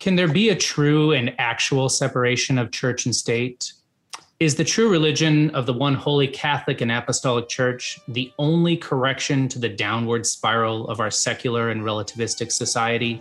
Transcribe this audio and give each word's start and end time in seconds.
Can 0.00 0.16
there 0.16 0.28
be 0.28 0.48
a 0.48 0.56
true 0.56 1.12
and 1.12 1.34
actual 1.38 1.90
separation 1.90 2.56
of 2.56 2.70
church 2.70 3.04
and 3.04 3.14
state? 3.14 3.74
Is 4.40 4.54
the 4.54 4.64
true 4.64 4.90
religion 4.90 5.50
of 5.50 5.66
the 5.66 5.74
one 5.74 5.94
holy 5.94 6.26
Catholic 6.26 6.80
and 6.80 6.90
Apostolic 6.90 7.50
Church 7.50 8.00
the 8.08 8.32
only 8.38 8.78
correction 8.78 9.46
to 9.48 9.58
the 9.58 9.68
downward 9.68 10.24
spiral 10.24 10.88
of 10.88 11.00
our 11.00 11.10
secular 11.10 11.68
and 11.68 11.82
relativistic 11.82 12.50
society? 12.50 13.20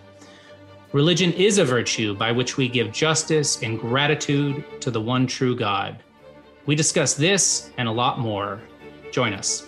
Religion 0.94 1.34
is 1.34 1.58
a 1.58 1.66
virtue 1.66 2.16
by 2.16 2.32
which 2.32 2.56
we 2.56 2.70
give 2.70 2.94
justice 2.94 3.62
and 3.62 3.78
gratitude 3.78 4.64
to 4.80 4.90
the 4.90 5.02
one 5.02 5.28
true 5.28 5.58
God. 5.58 6.02
We 6.66 6.76
discuss 6.76 7.14
this 7.14 7.72
and 7.78 7.90
a 7.90 7.92
lot 7.92 8.20
more. 8.20 8.62
Join 9.12 9.34
us. 9.34 9.68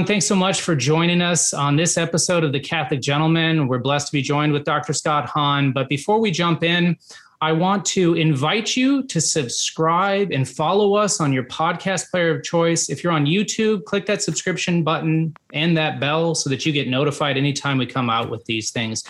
Everyone, 0.00 0.14
thanks 0.14 0.26
so 0.26 0.34
much 0.34 0.62
for 0.62 0.74
joining 0.74 1.20
us 1.20 1.52
on 1.52 1.76
this 1.76 1.98
episode 1.98 2.42
of 2.42 2.52
The 2.52 2.60
Catholic 2.60 3.02
Gentleman. 3.02 3.68
We're 3.68 3.80
blessed 3.80 4.06
to 4.06 4.12
be 4.14 4.22
joined 4.22 4.50
with 4.50 4.64
Dr. 4.64 4.94
Scott 4.94 5.26
Hahn. 5.28 5.72
But 5.72 5.90
before 5.90 6.20
we 6.20 6.30
jump 6.30 6.62
in, 6.62 6.96
I 7.42 7.52
want 7.52 7.84
to 7.86 8.14
invite 8.14 8.78
you 8.78 9.02
to 9.08 9.20
subscribe 9.20 10.32
and 10.32 10.48
follow 10.48 10.94
us 10.94 11.20
on 11.20 11.34
your 11.34 11.44
podcast 11.44 12.10
player 12.10 12.34
of 12.34 12.42
choice. 12.42 12.88
If 12.88 13.04
you're 13.04 13.12
on 13.12 13.26
YouTube, 13.26 13.84
click 13.84 14.06
that 14.06 14.22
subscription 14.22 14.82
button 14.82 15.34
and 15.52 15.76
that 15.76 16.00
bell 16.00 16.34
so 16.34 16.48
that 16.48 16.64
you 16.64 16.72
get 16.72 16.88
notified 16.88 17.36
anytime 17.36 17.76
we 17.76 17.84
come 17.84 18.08
out 18.08 18.30
with 18.30 18.42
these 18.46 18.70
things. 18.70 19.04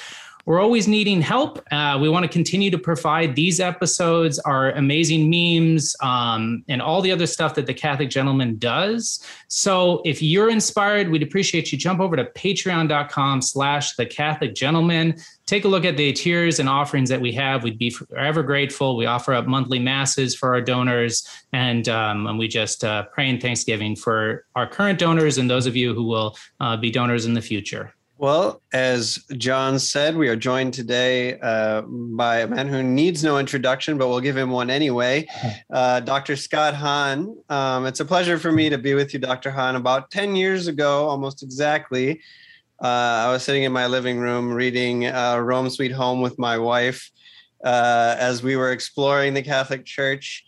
We're 0.47 0.61
always 0.61 0.89
needing 0.89 1.21
help. 1.21 1.63
Uh, 1.71 1.99
we 2.01 2.09
want 2.09 2.25
to 2.25 2.29
continue 2.29 2.71
to 2.71 2.79
provide 2.79 3.35
these 3.35 3.61
episodes, 3.61 4.39
our 4.41 4.73
amazing 4.73 5.29
memes, 5.29 5.95
um, 6.03 6.65
and 6.69 6.81
all 6.81 7.03
the 7.03 7.13
other 7.13 7.27
stuff 7.27 7.55
that 7.55 7.67
the 7.67 7.75
Catholic 7.75 8.11
Gentleman 8.11 8.57
does. 8.59 9.25
So 9.49 10.03
if 10.05 10.23
you're 10.23 10.51
inspired, 10.51 11.11
we'd 11.11 11.23
appreciate 11.23 11.73
you 11.73 11.79
jump 11.79 12.01
over 12.01 12.17
to 12.17 12.25
patreon.com 12.25 13.43
slash 13.43 13.97
the 13.97 14.07
Catholic 14.07 14.55
Gentleman. 14.55 15.17
Take 15.47 15.65
a 15.65 15.69
look 15.69 15.85
at 15.85 15.97
the 15.97 16.13
tiers 16.13 16.59
and 16.59 16.69
offerings 16.69 17.09
that 17.11 17.21
we 17.21 17.33
have. 17.33 17.63
We'd 17.63 17.79
be 17.79 17.91
forever 17.91 18.43
grateful. 18.43 18.97
We 18.97 19.07
offer 19.07 19.35
up 19.35 19.47
monthly 19.47 19.79
masses 19.79 20.35
for 20.35 20.55
our 20.55 20.61
donors, 20.61 21.27
and, 21.53 21.89
um, 21.89 22.27
and 22.27 22.39
we 22.39 22.49
just 22.49 22.85
uh, 22.85 23.05
pray 23.13 23.29
in 23.29 23.41
thanksgiving 23.41 23.95
for 23.97 24.47
our 24.55 24.67
current 24.67 24.99
donors 24.99 25.39
and 25.39 25.51
those 25.51 25.67
of 25.67 25.77
you 25.77 25.93
who 25.93 26.05
will 26.05 26.37
uh, 26.61 26.77
be 26.77 26.91
donors 26.91 27.27
in 27.27 27.35
the 27.35 27.43
future. 27.43 27.93
Well, 28.21 28.61
as 28.75 29.25
John 29.39 29.79
said, 29.79 30.15
we 30.15 30.29
are 30.29 30.37
joined 30.37 30.75
today 30.75 31.41
uh, 31.41 31.81
by 31.81 32.41
a 32.41 32.47
man 32.47 32.69
who 32.69 32.83
needs 32.83 33.25
no 33.25 33.39
introduction, 33.39 33.97
but 33.97 34.09
we'll 34.09 34.21
give 34.21 34.37
him 34.37 34.51
one 34.51 34.69
anyway. 34.69 35.27
Uh, 35.73 36.01
Dr. 36.01 36.35
Scott 36.35 36.75
Hahn. 36.75 37.37
Um, 37.49 37.87
it's 37.87 38.01
a 38.01 38.05
pleasure 38.05 38.39
for 38.39 38.51
me 38.51 38.69
to 38.69 38.77
be 38.77 38.95
with 38.95 39.15
you, 39.15 39.21
Dr. 39.21 39.51
Hahn. 39.53 39.77
About 39.77 40.11
10 40.11 40.35
years 40.35 40.67
ago, 40.67 41.09
almost 41.09 41.45
exactly, 41.45 42.21
uh, 42.83 42.87
I 43.27 43.31
was 43.31 43.45
sitting 43.45 43.63
in 43.63 43.73
my 43.73 43.87
living 43.87 44.19
room 44.19 44.53
reading 44.53 45.07
uh, 45.07 45.39
Rome 45.39 45.71
Sweet 45.71 45.93
Home 45.93 46.21
with 46.21 46.41
my 46.41 46.59
wife 46.59 47.09
uh, 47.65 48.17
as 48.19 48.43
we 48.43 48.57
were 48.57 48.73
exploring 48.73 49.33
the 49.33 49.43
Catholic 49.43 49.85
Church. 49.85 50.45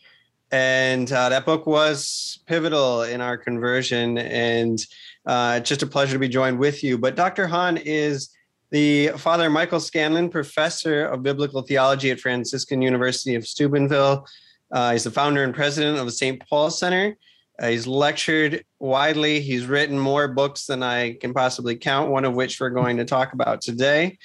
And 0.50 1.10
uh, 1.10 1.28
that 1.28 1.46
book 1.46 1.66
was 1.66 2.40
pivotal 2.46 3.02
in 3.02 3.20
our 3.20 3.38
conversion. 3.38 4.18
And 4.18 4.84
uh, 5.26 5.56
it's 5.58 5.68
just 5.68 5.82
a 5.82 5.86
pleasure 5.86 6.14
to 6.14 6.18
be 6.18 6.28
joined 6.28 6.58
with 6.58 6.82
you. 6.82 6.98
But 6.98 7.16
Dr. 7.16 7.46
Hahn 7.46 7.76
is 7.76 8.30
the 8.70 9.08
Father 9.18 9.50
Michael 9.50 9.80
Scanlon 9.80 10.28
Professor 10.28 11.04
of 11.06 11.22
Biblical 11.22 11.62
Theology 11.62 12.10
at 12.10 12.20
Franciscan 12.20 12.82
University 12.82 13.34
of 13.34 13.46
Steubenville. 13.46 14.26
Uh, 14.70 14.92
he's 14.92 15.04
the 15.04 15.10
founder 15.10 15.44
and 15.44 15.54
president 15.54 15.98
of 15.98 16.06
the 16.06 16.12
St. 16.12 16.42
Paul 16.48 16.70
Center. 16.70 17.16
Uh, 17.60 17.68
he's 17.68 17.86
lectured 17.86 18.64
widely. 18.80 19.40
He's 19.40 19.66
written 19.66 19.98
more 19.98 20.26
books 20.28 20.66
than 20.66 20.82
I 20.82 21.14
can 21.14 21.34
possibly 21.34 21.76
count, 21.76 22.10
one 22.10 22.24
of 22.24 22.34
which 22.34 22.58
we're 22.58 22.70
going 22.70 22.96
to 22.96 23.04
talk 23.04 23.34
about 23.34 23.60
today. 23.60 24.18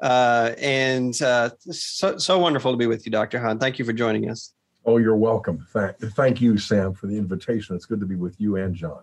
Uh, 0.00 0.52
and 0.58 1.20
uh, 1.22 1.50
so, 1.58 2.18
so 2.18 2.38
wonderful 2.38 2.70
to 2.70 2.76
be 2.76 2.86
with 2.86 3.06
you, 3.06 3.12
Dr. 3.12 3.40
Hahn. 3.40 3.58
Thank 3.58 3.78
you 3.78 3.84
for 3.84 3.94
joining 3.94 4.28
us. 4.28 4.52
Oh, 4.84 4.98
you're 4.98 5.16
welcome. 5.16 5.66
Thank, 5.72 5.96
thank 6.14 6.40
you, 6.40 6.58
Sam, 6.58 6.92
for 6.92 7.06
the 7.06 7.16
invitation. 7.16 7.74
It's 7.74 7.86
good 7.86 8.00
to 8.00 8.06
be 8.06 8.14
with 8.14 8.38
you 8.38 8.56
and 8.56 8.74
John. 8.74 9.02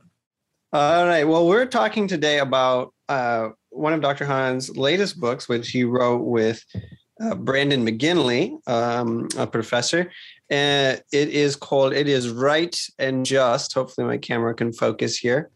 All 0.73 1.05
right. 1.05 1.23
Well, 1.23 1.45
we're 1.45 1.67
talking 1.67 2.07
today 2.07 2.39
about 2.39 2.95
uh, 3.07 3.49
one 3.69 3.93
of 3.93 4.01
Dr. 4.01 4.25
Hahn's 4.25 4.75
latest 4.75 5.19
books, 5.19 5.47
which 5.47 5.69
he 5.69 5.83
wrote 5.83 6.23
with 6.23 6.65
uh, 7.21 7.35
Brandon 7.35 7.85
McGinley, 7.85 8.57
um, 8.67 9.27
a 9.37 9.45
professor. 9.45 10.11
And 10.49 10.99
it 11.11 11.29
is 11.29 11.55
called 11.55 11.93
It 11.93 12.07
is 12.09 12.27
Right 12.31 12.75
and 12.97 13.23
Just. 13.23 13.75
Hopefully, 13.75 14.07
my 14.07 14.17
camera 14.17 14.55
can 14.55 14.73
focus 14.73 15.15
here. 15.15 15.51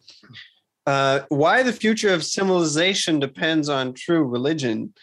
Uh, 0.86 1.22
why 1.30 1.64
the 1.64 1.74
future 1.74 2.14
of 2.14 2.24
civilization 2.24 3.20
depends 3.20 3.70
on 3.70 3.96
true 3.96 4.24
religion. 4.24 4.94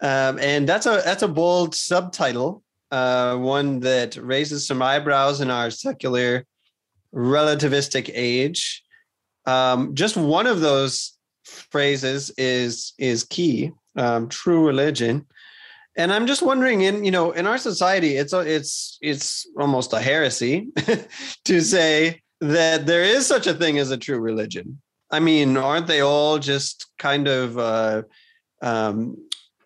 Um, 0.00 0.38
and 0.38 0.68
that's 0.68 0.86
a 0.86 1.02
that's 1.04 1.24
a 1.24 1.28
bold 1.28 1.74
subtitle, 1.74 2.62
uh, 2.92 3.34
one 3.34 3.80
that 3.80 4.14
raises 4.14 4.68
some 4.68 4.82
eyebrows 4.82 5.40
in 5.40 5.50
our 5.50 5.72
secular 5.72 6.46
relativistic 7.12 8.08
age. 8.14 8.84
Um, 9.48 9.94
just 9.94 10.16
one 10.16 10.46
of 10.46 10.60
those 10.60 11.16
phrases 11.44 12.30
is 12.36 12.92
is 12.98 13.24
key. 13.24 13.72
Um, 13.96 14.28
true 14.28 14.66
religion, 14.66 15.26
and 15.96 16.12
I'm 16.12 16.26
just 16.26 16.42
wondering, 16.42 16.82
in 16.82 17.02
you 17.02 17.10
know, 17.10 17.32
in 17.32 17.46
our 17.46 17.56
society, 17.56 18.16
it's 18.16 18.34
a, 18.34 18.40
it's 18.40 18.98
it's 19.00 19.46
almost 19.58 19.94
a 19.94 20.00
heresy 20.00 20.68
to 21.46 21.60
say 21.62 22.20
that 22.42 22.86
there 22.86 23.02
is 23.02 23.26
such 23.26 23.46
a 23.46 23.54
thing 23.54 23.78
as 23.78 23.90
a 23.90 23.96
true 23.96 24.20
religion. 24.20 24.80
I 25.10 25.20
mean, 25.20 25.56
aren't 25.56 25.86
they 25.86 26.02
all 26.02 26.38
just 26.38 26.86
kind 26.98 27.26
of 27.26 27.58
uh, 27.58 28.02
um, 28.60 29.16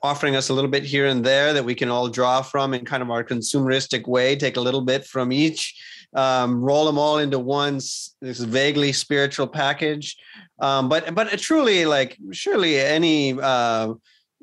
offering 0.00 0.36
us 0.36 0.48
a 0.48 0.54
little 0.54 0.70
bit 0.70 0.84
here 0.84 1.06
and 1.06 1.24
there 1.24 1.52
that 1.52 1.64
we 1.64 1.74
can 1.74 1.90
all 1.90 2.08
draw 2.08 2.40
from 2.40 2.72
in 2.72 2.84
kind 2.84 3.02
of 3.02 3.10
our 3.10 3.24
consumeristic 3.24 4.06
way, 4.06 4.36
take 4.36 4.56
a 4.56 4.60
little 4.60 4.82
bit 4.82 5.04
from 5.04 5.32
each 5.32 5.74
um, 6.14 6.60
roll 6.60 6.84
them 6.84 6.98
all 6.98 7.18
into 7.18 7.38
one 7.38 7.74
this 7.74 8.40
vaguely 8.40 8.92
spiritual 8.92 9.46
package. 9.46 10.16
Um, 10.60 10.88
but 10.88 11.14
but 11.14 11.38
truly, 11.38 11.86
like 11.86 12.18
surely 12.32 12.78
any 12.78 13.38
uh, 13.40 13.94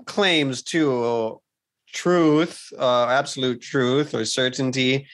claims 0.05 0.63
to 0.63 1.41
truth, 1.91 2.71
uh, 2.77 3.07
absolute 3.07 3.61
truth 3.61 4.13
or 4.13 4.25
certainty, 4.25 5.07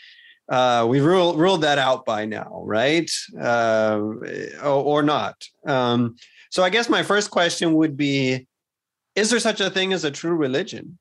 uh, 0.50 0.86
we 0.88 1.00
ruled 1.00 1.38
ruled 1.38 1.62
that 1.62 1.78
out 1.78 2.06
by 2.06 2.26
now, 2.26 2.62
right? 2.66 3.10
Uh, 3.40 4.00
or, 4.64 4.84
or, 4.84 5.04
not. 5.04 5.36
Um, 5.66 6.16
so 6.52 6.64
I 6.64 6.70
guess 6.70 6.90
my 6.90 7.04
first 7.04 7.32
question 7.32 7.74
would 7.74 7.98
be: 7.98 8.48
Is 9.16 9.30
there 9.30 9.40
such 9.40 9.60
a 9.60 9.70
thing 9.70 9.94
as 9.94 10.04
a 10.04 10.12
true 10.12 10.36
religion? 10.36 10.98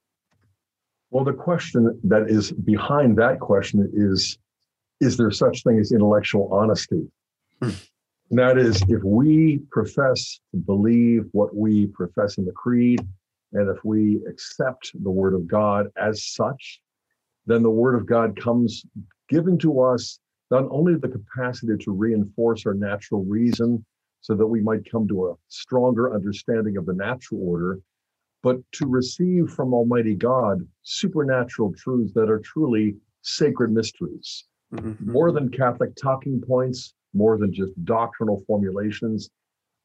Well, 1.10 1.24
the 1.24 1.32
question 1.32 2.00
that 2.02 2.28
is 2.28 2.50
behind 2.50 3.16
that 3.18 3.38
question 3.38 3.88
is 3.94 4.36
is 5.00 5.16
there 5.16 5.30
such 5.30 5.62
thing 5.62 5.78
as 5.78 5.92
intellectual 5.92 6.48
honesty? 6.52 7.08
Hmm. 7.62 7.70
And 8.30 8.38
that 8.38 8.58
is, 8.58 8.82
if 8.88 9.02
we 9.04 9.60
profess 9.70 10.40
to 10.52 10.56
believe 10.56 11.26
what 11.32 11.54
we 11.54 11.86
profess 11.88 12.38
in 12.38 12.44
the 12.44 12.52
creed, 12.52 13.06
and 13.52 13.68
if 13.68 13.84
we 13.84 14.20
accept 14.28 14.90
the 15.02 15.10
word 15.10 15.34
of 15.34 15.46
God 15.46 15.86
as 15.96 16.24
such, 16.24 16.80
then 17.46 17.62
the 17.62 17.70
word 17.70 17.94
of 17.94 18.06
God 18.06 18.40
comes 18.40 18.84
giving 19.28 19.58
to 19.58 19.80
us 19.80 20.18
not 20.50 20.64
only 20.70 20.94
the 20.94 21.08
capacity 21.08 21.72
to 21.84 21.92
reinforce 21.92 22.66
our 22.66 22.74
natural 22.74 23.24
reason 23.24 23.84
so 24.20 24.34
that 24.34 24.46
we 24.46 24.60
might 24.60 24.90
come 24.90 25.06
to 25.08 25.28
a 25.28 25.34
stronger 25.48 26.14
understanding 26.14 26.76
of 26.76 26.86
the 26.86 26.94
natural 26.94 27.40
order, 27.46 27.80
but 28.42 28.56
to 28.72 28.86
receive 28.86 29.50
from 29.50 29.74
Almighty 29.74 30.14
God 30.14 30.66
supernatural 30.82 31.72
truths 31.76 32.12
that 32.14 32.30
are 32.30 32.40
truly 32.40 32.96
sacred 33.22 33.72
mysteries. 33.72 34.44
Mm-hmm. 34.72 35.12
More 35.12 35.32
than 35.32 35.50
Catholic 35.50 35.94
talking 35.96 36.40
points, 36.40 36.94
more 37.12 37.38
than 37.38 37.52
just 37.52 37.72
doctrinal 37.84 38.42
formulations, 38.46 39.30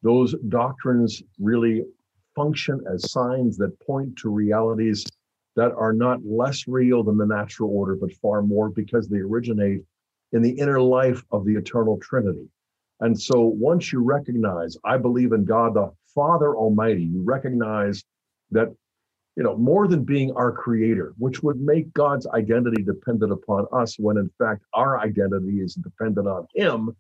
those 0.02 0.36
doctrines 0.48 1.22
really 1.40 1.84
function 2.36 2.81
as 2.92 3.12
signs 3.12 3.58
that 3.58 3.80
point 3.81 4.16
to 4.18 4.30
realities 4.30 5.06
that 5.56 5.72
are 5.74 5.94
not 5.94 6.20
less 6.24 6.68
real 6.68 7.04
than 7.04 7.18
the 7.18 7.26
natural 7.26 7.70
order, 7.70 7.96
but 7.96 8.14
far 8.14 8.42
more 8.42 8.70
because 8.70 9.10
they 9.10 9.18
originate 9.18 9.81
in 10.31 10.42
the 10.42 10.52
inner 10.52 10.80
life 10.81 11.24
of 11.31 11.46
the 11.46 11.56
eternal 11.56 12.00
Trinity. 12.02 12.48
And 13.02 13.20
so 13.20 13.42
once 13.42 13.92
you 13.92 14.02
recognize, 14.02 14.78
I 14.84 14.98
believe 14.98 15.31
in 15.34 15.46
God 15.46 15.74
the 15.74 15.92
Father 16.14 16.56
Almighty, 16.56 17.04
you 17.04 17.24
recognize 17.24 18.04
that 18.52 18.74
you 19.40 19.46
know, 19.46 19.56
more 19.56 19.88
than 19.88 20.04
being 20.04 20.34
our 20.34 20.52
creator, 20.52 21.14
which 21.18 21.42
would 21.42 21.62
make 21.62 21.94
God's 21.94 22.28
identity 22.28 22.84
dependent 22.84 23.32
upon 23.32 23.68
us 23.72 23.98
when 23.98 24.18
in 24.18 24.30
fact 24.38 24.66
our 24.74 25.00
identity 25.00 25.62
is 25.62 25.76
dependent 25.76 26.28
on 26.28 26.46
him. 26.54 26.94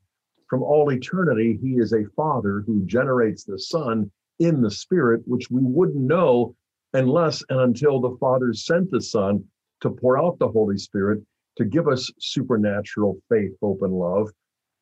From 0.49 0.63
all 0.63 0.89
eternity, 0.89 1.59
he 1.61 1.71
is 1.73 1.91
a 1.91 2.05
father 2.15 2.63
who 2.65 2.85
generates 2.85 3.43
the 3.43 3.59
son 3.59 4.09
in 4.39 4.61
the 4.61 4.71
spirit, 4.71 5.21
which 5.25 5.51
we 5.51 5.61
wouldn't 5.61 5.99
know 5.99 6.55
unless 6.93 7.43
and 7.49 7.59
until 7.59 7.99
the 7.99 8.15
Father 8.21 8.53
sent 8.53 8.89
the 8.89 9.01
Son 9.01 9.43
to 9.81 9.89
pour 9.89 10.17
out 10.17 10.39
the 10.39 10.47
Holy 10.47 10.77
Spirit 10.77 11.21
to 11.57 11.65
give 11.65 11.89
us 11.89 12.09
supernatural 12.19 13.19
faith, 13.29 13.51
hope, 13.61 13.81
and 13.81 13.93
love. 13.93 14.29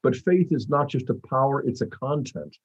But 0.04 0.16
faith 0.16 0.50
is 0.52 0.70
not 0.70 0.90
just 0.90 1.10
a 1.10 1.20
power, 1.28 1.68
it's 1.68 1.82
a 1.82 1.88
content. 1.88 2.56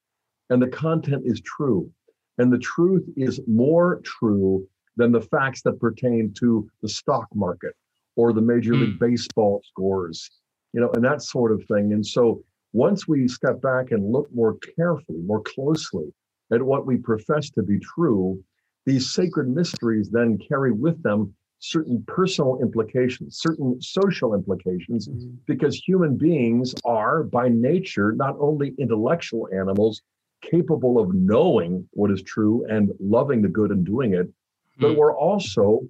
And 0.51 0.61
the 0.61 0.67
content 0.67 1.23
is 1.25 1.41
true. 1.41 1.89
And 2.37 2.53
the 2.53 2.59
truth 2.59 3.03
is 3.17 3.41
more 3.47 3.99
true 4.03 4.67
than 4.95 5.11
the 5.11 5.21
facts 5.21 5.61
that 5.63 5.79
pertain 5.79 6.33
to 6.39 6.69
the 6.81 6.89
stock 6.89 7.27
market 7.33 7.73
or 8.15 8.33
the 8.33 8.41
Major 8.41 8.75
League 8.75 8.97
hmm. 8.97 9.05
Baseball 9.05 9.61
scores, 9.65 10.29
you 10.73 10.81
know, 10.81 10.91
and 10.93 11.03
that 11.03 11.21
sort 11.21 11.51
of 11.51 11.63
thing. 11.65 11.93
And 11.93 12.05
so 12.05 12.43
once 12.73 13.07
we 13.07 13.27
step 13.27 13.61
back 13.61 13.91
and 13.91 14.11
look 14.11 14.27
more 14.33 14.57
carefully, 14.75 15.19
more 15.19 15.41
closely 15.41 16.13
at 16.51 16.61
what 16.61 16.85
we 16.85 16.97
profess 16.97 17.49
to 17.51 17.63
be 17.63 17.79
true, 17.79 18.43
these 18.85 19.11
sacred 19.11 19.47
mysteries 19.47 20.09
then 20.09 20.37
carry 20.37 20.71
with 20.71 21.01
them 21.03 21.33
certain 21.59 22.03
personal 22.07 22.59
implications, 22.61 23.39
certain 23.39 23.81
social 23.81 24.33
implications, 24.33 25.07
mm-hmm. 25.07 25.29
because 25.47 25.75
human 25.77 26.17
beings 26.17 26.75
are 26.83 27.23
by 27.23 27.47
nature 27.47 28.11
not 28.11 28.35
only 28.39 28.75
intellectual 28.77 29.47
animals 29.55 30.01
capable 30.41 30.99
of 30.99 31.13
knowing 31.13 31.87
what 31.91 32.11
is 32.11 32.21
true 32.21 32.65
and 32.69 32.91
loving 32.99 33.41
the 33.41 33.47
good 33.47 33.71
and 33.71 33.85
doing 33.85 34.13
it, 34.13 34.27
but 34.77 34.87
mm-hmm. 34.89 34.99
we're 34.99 35.15
also, 35.15 35.81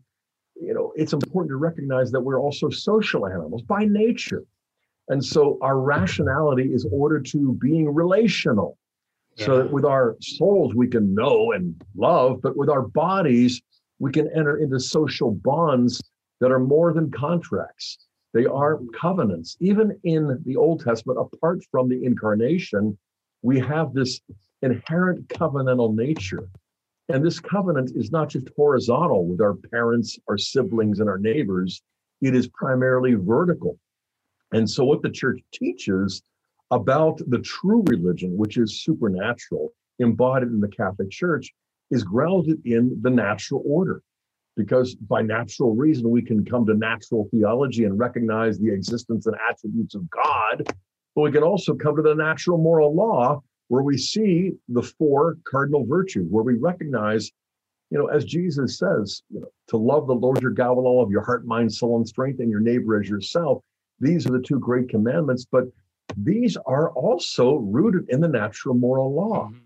you 0.56 0.74
know, 0.74 0.92
it's 0.96 1.14
important 1.14 1.50
to 1.52 1.58
recognize 1.58 2.12
that 2.12 2.22
we're 2.22 2.40
also 2.40 2.70
social 2.70 3.28
animals 3.28 3.62
by 3.62 3.86
nature. 3.86 4.44
And 5.10 5.24
so 5.24 5.58
our 5.62 5.80
rationality 5.80 6.74
is 6.74 6.88
ordered 6.92 7.26
to 7.28 7.54
being 7.54 7.94
relational. 7.94 8.78
Yeah. 9.36 9.46
So 9.46 9.58
that 9.58 9.72
with 9.72 9.84
our 9.86 10.16
souls 10.22 10.76
we 10.76 10.88
can 10.88 11.14
know 11.16 11.54
and 11.54 11.82
love, 11.96 12.42
but 12.42 12.56
with 12.56 12.70
our 12.70 12.84
bodies 12.84 13.62
we 14.00 14.12
can 14.12 14.30
enter 14.36 14.58
into 14.58 14.80
social 14.80 15.32
bonds 15.32 16.02
that 16.40 16.52
are 16.52 16.60
more 16.60 16.94
than 16.94 17.10
contracts. 17.10 17.98
They 18.34 18.46
are 18.46 18.80
covenants. 19.00 19.56
Even 19.60 19.98
in 20.04 20.42
the 20.46 20.56
Old 20.56 20.84
Testament, 20.84 21.20
apart 21.20 21.64
from 21.72 21.88
the 21.88 22.04
incarnation, 22.04 22.98
we 23.44 23.60
have 23.60 23.94
this 23.94 24.20
inherent 24.62 25.28
covenantal 25.28 25.96
nature. 25.96 26.50
And 27.14 27.24
this 27.24 27.40
covenant 27.40 27.92
is 27.96 28.12
not 28.12 28.30
just 28.30 28.50
horizontal 28.58 29.28
with 29.28 29.40
our 29.40 29.54
parents, 29.54 30.18
our 30.28 30.38
siblings, 30.38 31.00
and 31.00 31.08
our 31.08 31.20
neighbors, 31.20 31.84
it 32.22 32.36
is 32.36 32.48
primarily 32.48 33.14
vertical. 33.14 33.78
And 34.52 34.68
so, 34.68 34.84
what 34.84 35.04
the 35.04 35.12
church 35.12 35.40
teaches 35.54 36.24
about 36.72 37.22
the 37.28 37.38
true 37.38 37.84
religion, 37.86 38.36
which 38.36 38.58
is 38.58 38.82
supernatural, 38.82 39.74
embodied 40.00 40.50
in 40.50 40.60
the 40.60 40.68
Catholic 40.68 41.12
Church, 41.12 41.54
is 41.92 42.04
grounded 42.04 42.60
in 42.66 42.98
the 43.04 43.12
natural 43.12 43.62
order. 43.64 44.02
Because 44.58 44.96
by 44.96 45.22
natural 45.22 45.76
reason, 45.76 46.10
we 46.10 46.24
can 46.24 46.44
come 46.44 46.66
to 46.66 46.74
natural 46.74 47.28
theology 47.30 47.84
and 47.84 48.00
recognize 48.00 48.58
the 48.58 48.74
existence 48.74 49.28
and 49.28 49.36
attributes 49.48 49.94
of 49.94 50.10
God, 50.10 50.64
but 51.16 51.22
we 51.22 51.32
can 51.32 51.44
also 51.44 51.76
come 51.76 51.96
to 51.96 52.02
the 52.02 52.16
natural 52.16 52.58
moral 52.58 52.96
law 52.96 53.40
where 53.68 53.84
we 53.84 53.98
see 53.98 54.52
the 54.70 54.84
four 54.84 55.38
cardinal 55.50 55.86
virtues, 55.86 56.28
where 56.30 56.44
we 56.44 56.56
recognize, 56.56 57.32
you 57.90 57.98
know, 57.98 58.08
as 58.08 58.26
Jesus 58.26 58.78
says, 58.78 59.24
you 59.30 59.40
know, 59.40 59.48
to 59.68 59.78
love 59.78 60.08
the 60.08 60.14
Lord 60.14 60.42
your 60.42 60.52
God 60.52 60.78
with 60.78 60.86
all 60.86 61.04
of 61.04 61.12
your 61.12 61.24
heart, 61.24 61.46
mind, 61.46 61.74
soul, 61.74 61.98
and 61.98 62.08
strength, 62.08 62.40
and 62.40 62.50
your 62.50 62.60
neighbor 62.60 63.00
as 63.00 63.10
yourself. 63.10 63.64
These 64.00 64.28
are 64.28 64.32
the 64.32 64.42
two 64.42 64.60
great 64.60 64.90
commandments, 64.90 65.46
but 65.50 65.66
these 66.18 66.58
are 66.66 66.92
also 66.92 67.56
rooted 67.56 68.10
in 68.10 68.20
the 68.20 68.28
natural 68.28 68.76
moral 68.76 69.14
law. 69.14 69.48
Mm-hmm. 69.48 69.58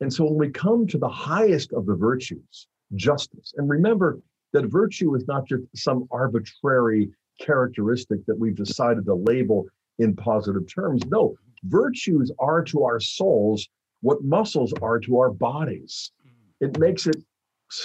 And 0.00 0.12
so 0.12 0.24
when 0.24 0.38
we 0.38 0.50
come 0.50 0.86
to 0.88 0.98
the 0.98 1.08
highest 1.08 1.72
of 1.72 1.86
the 1.86 1.94
virtues, 1.94 2.66
justice, 2.94 3.54
and 3.56 3.68
remember 3.68 4.20
that 4.52 4.66
virtue 4.66 5.14
is 5.14 5.26
not 5.26 5.46
just 5.46 5.62
some 5.74 6.06
arbitrary 6.10 7.10
characteristic 7.40 8.24
that 8.26 8.38
we've 8.38 8.56
decided 8.56 9.04
to 9.06 9.14
label 9.14 9.66
in 9.98 10.14
positive 10.14 10.72
terms. 10.72 11.04
No, 11.06 11.36
virtues 11.64 12.32
are 12.38 12.62
to 12.64 12.84
our 12.84 13.00
souls 13.00 13.68
what 14.02 14.22
muscles 14.22 14.72
are 14.82 15.00
to 15.00 15.18
our 15.18 15.30
bodies. 15.30 16.12
Mm-hmm. 16.26 16.66
It 16.66 16.78
makes 16.78 17.06
it 17.06 17.16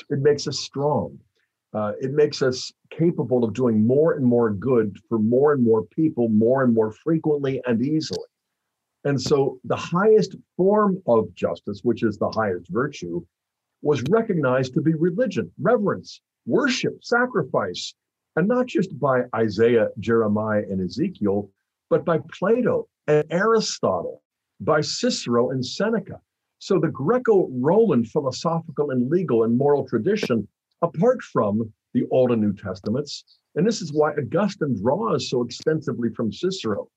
it 0.10 0.20
makes 0.20 0.48
us 0.48 0.60
strong 0.60 1.18
uh, 1.74 1.94
it 2.02 2.12
makes 2.12 2.42
us 2.42 2.72
capable 2.90 3.44
of 3.44 3.54
doing 3.54 3.86
more 3.86 4.14
and 4.14 4.26
more 4.26 4.52
good 4.52 4.98
for 5.08 5.20
more 5.20 5.54
and 5.54 5.64
more 5.64 5.84
people, 5.84 6.28
more 6.28 6.64
and 6.64 6.74
more 6.74 6.92
frequently 6.92 7.62
and 7.66 7.82
easily. 7.82 8.20
And 9.06 9.20
so 9.20 9.60
the 9.64 9.76
highest 9.76 10.36
form 10.58 11.02
of 11.08 11.34
justice, 11.34 11.80
which 11.84 12.04
is 12.04 12.18
the 12.18 12.30
highest 12.30 12.68
virtue, 12.70 13.22
was 13.82 14.04
recognized 14.10 14.74
to 14.74 14.82
be 14.82 14.94
religion, 14.94 15.50
reverence, 15.60 16.22
worship, 16.46 17.04
sacrifice, 17.04 17.96
and 18.36 18.48
not 18.48 18.68
just 18.68 19.00
by 19.00 19.24
Isaiah, 19.36 19.88
Jeremiah, 20.00 20.64
and 20.70 20.82
Ezekiel, 20.82 21.50
but 21.92 22.06
by 22.06 22.20
Plato 22.40 22.88
and 23.08 23.26
Aristotle, 23.30 24.24
by 24.62 24.80
Cicero 24.80 25.52
and 25.52 25.64
Seneca. 25.64 26.22
So 26.60 26.80
the 26.80 26.88
Greco 26.88 27.50
Roman 27.52 28.06
philosophical 28.06 28.92
and 28.92 29.12
legal 29.12 29.44
and 29.44 29.58
moral 29.58 29.86
tradition 29.86 30.48
apart 30.82 31.22
from 31.22 31.72
the 31.94 32.06
Old 32.10 32.32
and 32.32 32.42
New 32.42 32.54
Testaments. 32.54 33.26
And 33.56 33.68
this 33.68 33.82
is 33.82 33.92
why 33.92 34.14
Augustine 34.14 34.82
draws 34.82 35.30
so 35.30 35.42
extensively 35.44 36.10
from 36.16 36.32
Cicero. 36.32 36.88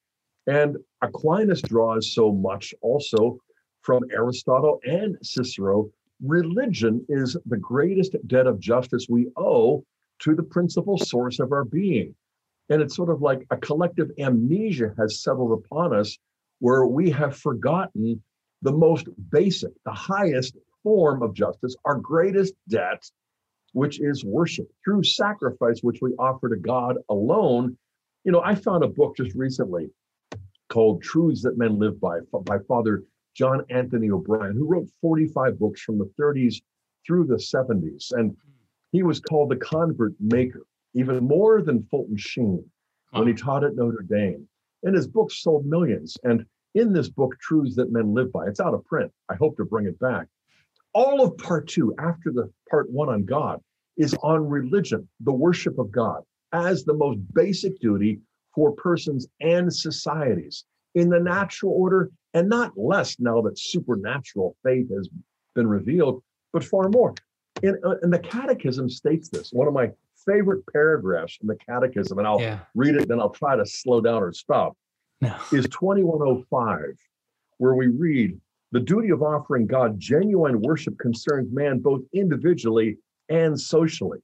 And 0.47 0.77
Aquinas 1.03 1.63
draws 1.63 2.15
so 2.15 2.31
much 2.31 2.73
also 2.81 3.41
from 3.83 4.03
Aristotle 4.13 4.79
and 4.85 5.17
Cicero. 5.23 5.91
Religion 6.23 7.05
is 7.09 7.37
the 7.47 7.57
greatest 7.57 8.15
debt 8.29 8.47
of 8.47 8.61
justice 8.61 9.07
we 9.11 9.27
owe 9.37 9.85
to 10.21 10.37
the 10.37 10.45
principal 10.45 10.99
source 10.99 11.41
of 11.41 11.51
our 11.51 11.65
being. 11.65 12.15
And 12.71 12.81
it's 12.81 12.97
sort 12.97 13.11
of 13.11 13.21
like 13.21 13.47
a 13.51 13.57
collective 13.57 14.11
amnesia 14.19 14.95
has 14.99 15.23
settled 15.23 15.53
upon 15.53 15.95
us 15.95 16.19
where 16.61 16.87
we 16.87 17.11
have 17.11 17.37
forgotten 17.37 18.23
the 18.63 18.73
most 18.73 19.09
basic, 19.31 19.73
the 19.85 19.93
highest 19.93 20.57
form 20.83 21.23
of 21.23 21.35
justice, 21.35 21.77
our 21.85 21.97
greatest 21.97 22.55
debt, 22.69 23.03
which 23.73 24.01
is 24.01 24.25
worship 24.25 24.67
through 24.85 25.03
sacrifice, 25.03 25.81
which 25.83 25.99
we 26.01 26.13
offer 26.15 26.49
to 26.49 26.57
God 26.57 26.97
alone. 27.11 27.77
You 28.25 28.33
know, 28.33 28.41
I 28.43 28.55
found 28.55 28.85
a 28.85 28.89
book 28.89 29.17
just 29.17 29.35
recently 29.35 29.91
called 30.69 31.03
Truths 31.03 31.43
That 31.43 31.59
Men 31.59 31.79
Live 31.79 32.01
By 32.01 32.21
by 32.45 32.59
Father 32.67 33.03
John 33.35 33.65
Anthony 33.69 34.11
O'Brien, 34.11 34.55
who 34.57 34.67
wrote 34.67 34.89
45 35.01 35.59
books 35.59 35.83
from 35.83 35.99
the 35.99 36.11
30s 36.19 36.63
through 37.07 37.27
the 37.27 37.35
70s. 37.35 38.13
And 38.13 38.37
he 38.93 39.03
was 39.03 39.21
called 39.21 39.51
the 39.51 39.57
convert 39.57 40.15
maker, 40.21 40.63
even 40.95 41.25
more 41.25 41.63
than 41.63 41.87
Fulton 41.91 42.17
Sheen 42.17 42.65
when 43.11 43.27
he 43.27 43.35
taught 43.35 43.65
at 43.65 43.77
Notre 43.77 44.03
Dame. 44.03 44.49
And 44.83 44.95
his 44.95 45.07
books 45.07 45.43
sold 45.43 45.65
millions. 45.67 46.17
And 46.25 46.45
in 46.75 46.93
this 46.93 47.09
book, 47.09 47.35
Truths 47.41 47.77
That 47.77 47.93
Men 47.93 48.15
Live 48.15 48.33
By, 48.33 48.47
it's 48.47 48.61
out 48.61 48.75
of 48.75 48.85
print. 48.85 49.11
I 49.31 49.35
hope 49.35 49.57
to 49.57 49.65
bring 49.65 49.87
it 49.87 49.99
back 49.99 50.27
all 50.95 51.23
of 51.23 51.37
part 51.37 51.69
two, 51.69 51.95
after 51.99 52.31
the 52.33 52.51
part 52.71 52.91
one 52.91 53.09
on 53.09 53.25
God, 53.25 53.61
is 53.97 54.15
on 54.23 54.49
religion, 54.49 55.09
the 55.21 55.33
worship 55.33 55.79
of 55.79 55.91
God, 55.91 56.23
as 56.53 56.85
the 56.85 56.95
most 56.95 57.19
basic 57.35 57.79
duty 57.81 58.21
for 58.55 58.73
persons 58.73 59.27
and 59.41 59.73
societies 59.73 60.65
in 60.95 61.09
the 61.11 61.19
natural 61.19 61.73
order, 61.73 62.11
and 62.33 62.49
not 62.49 62.73
less 62.77 63.19
now 63.19 63.41
that 63.43 63.59
supernatural 63.59 64.57
faith 64.65 64.89
has 64.95 65.09
been 65.55 65.67
revealed, 65.67 66.23
but 66.53 66.65
far 66.65 66.89
more. 66.89 67.15
And, 67.63 67.77
uh, 67.85 67.97
and 68.03 68.13
the 68.13 68.19
Catechism 68.19 68.89
states 68.89 69.29
this. 69.29 69.53
One 69.53 69.67
of 69.67 69.75
my 69.75 69.91
favorite 70.27 70.65
paragraphs 70.73 71.39
in 71.41 71.49
the 71.49 71.57
Catechism, 71.57 72.19
and 72.19 72.27
I'll 72.27 72.41
yeah. 72.41 72.61
read 72.75 72.97
it, 72.97 73.09
then 73.09 73.21
I'll 73.21 73.31
try 73.31 73.57
to 73.57 73.67
slow 73.67 74.01
down 74.01 74.23
or 74.23 74.33
stop, 74.33 74.77
no. 75.21 75.35
is 75.53 75.67
2105, 75.67 76.97
where 77.59 77.75
we 77.75 77.89
read, 77.89 78.39
the 78.73 78.81
duty 78.81 79.11
of 79.11 79.23
offering 79.23 79.67
God 79.67 79.99
genuine 80.01 80.61
worship 80.61 80.99
concerns 80.99 81.49
man 81.53 81.79
both 81.79 82.03
individually 82.13 82.99
and 83.29 83.59
socially. 83.59 84.19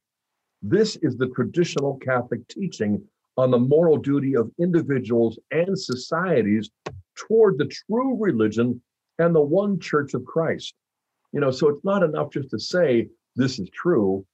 This 0.62 0.96
is 1.02 1.16
the 1.16 1.28
traditional 1.28 1.96
Catholic 1.98 2.46
teaching 2.48 3.02
on 3.36 3.50
the 3.50 3.58
moral 3.58 3.96
duty 3.96 4.36
of 4.36 4.50
individuals 4.58 5.38
and 5.50 5.78
societies 5.78 6.70
toward 7.16 7.58
the 7.58 7.66
true 7.66 8.16
religion 8.18 8.82
and 9.18 9.34
the 9.34 9.40
one 9.40 9.78
church 9.78 10.14
of 10.14 10.24
Christ. 10.24 10.74
You 11.32 11.40
know, 11.40 11.50
so 11.50 11.68
it's 11.68 11.84
not 11.84 12.02
enough 12.02 12.32
just 12.32 12.50
to 12.50 12.58
say 12.58 13.08
this 13.36 13.58
is 13.58 13.70
true. 13.70 14.26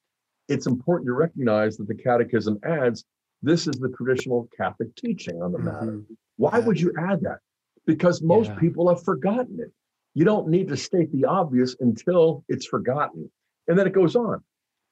It's 0.49 0.67
important 0.67 1.07
to 1.09 1.13
recognize 1.13 1.77
that 1.77 1.89
the 1.89 1.95
Catechism 1.95 2.59
adds 2.65 3.05
this 3.43 3.67
is 3.67 3.75
the 3.77 3.89
traditional 3.91 4.49
Catholic 4.57 4.95
teaching 4.97 5.43
on 5.43 5.53
the 5.53 5.59
matter. 5.59 5.93
Mm-hmm. 5.93 6.15
Why 6.37 6.59
yeah. 6.59 6.65
would 6.65 6.81
you 6.81 6.93
add 6.99 7.21
that? 7.23 7.39
Because 7.87 8.23
most 8.23 8.49
yeah. 8.49 8.59
people 8.59 8.89
have 8.89 9.03
forgotten 9.03 9.59
it. 9.61 9.73
You 10.15 10.25
don't 10.25 10.49
need 10.49 10.69
to 10.69 10.77
state 10.77 11.13
the 11.13 11.27
obvious 11.27 11.77
until 11.81 12.45
it's 12.49 12.67
forgotten. 12.67 13.31
And 13.69 13.79
then 13.79 13.87
it 13.87 13.93
goes 13.93 14.17
on. 14.17 14.43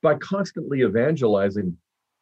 By 0.03 0.17
constantly 0.17 0.83
evangelizing 0.83 1.77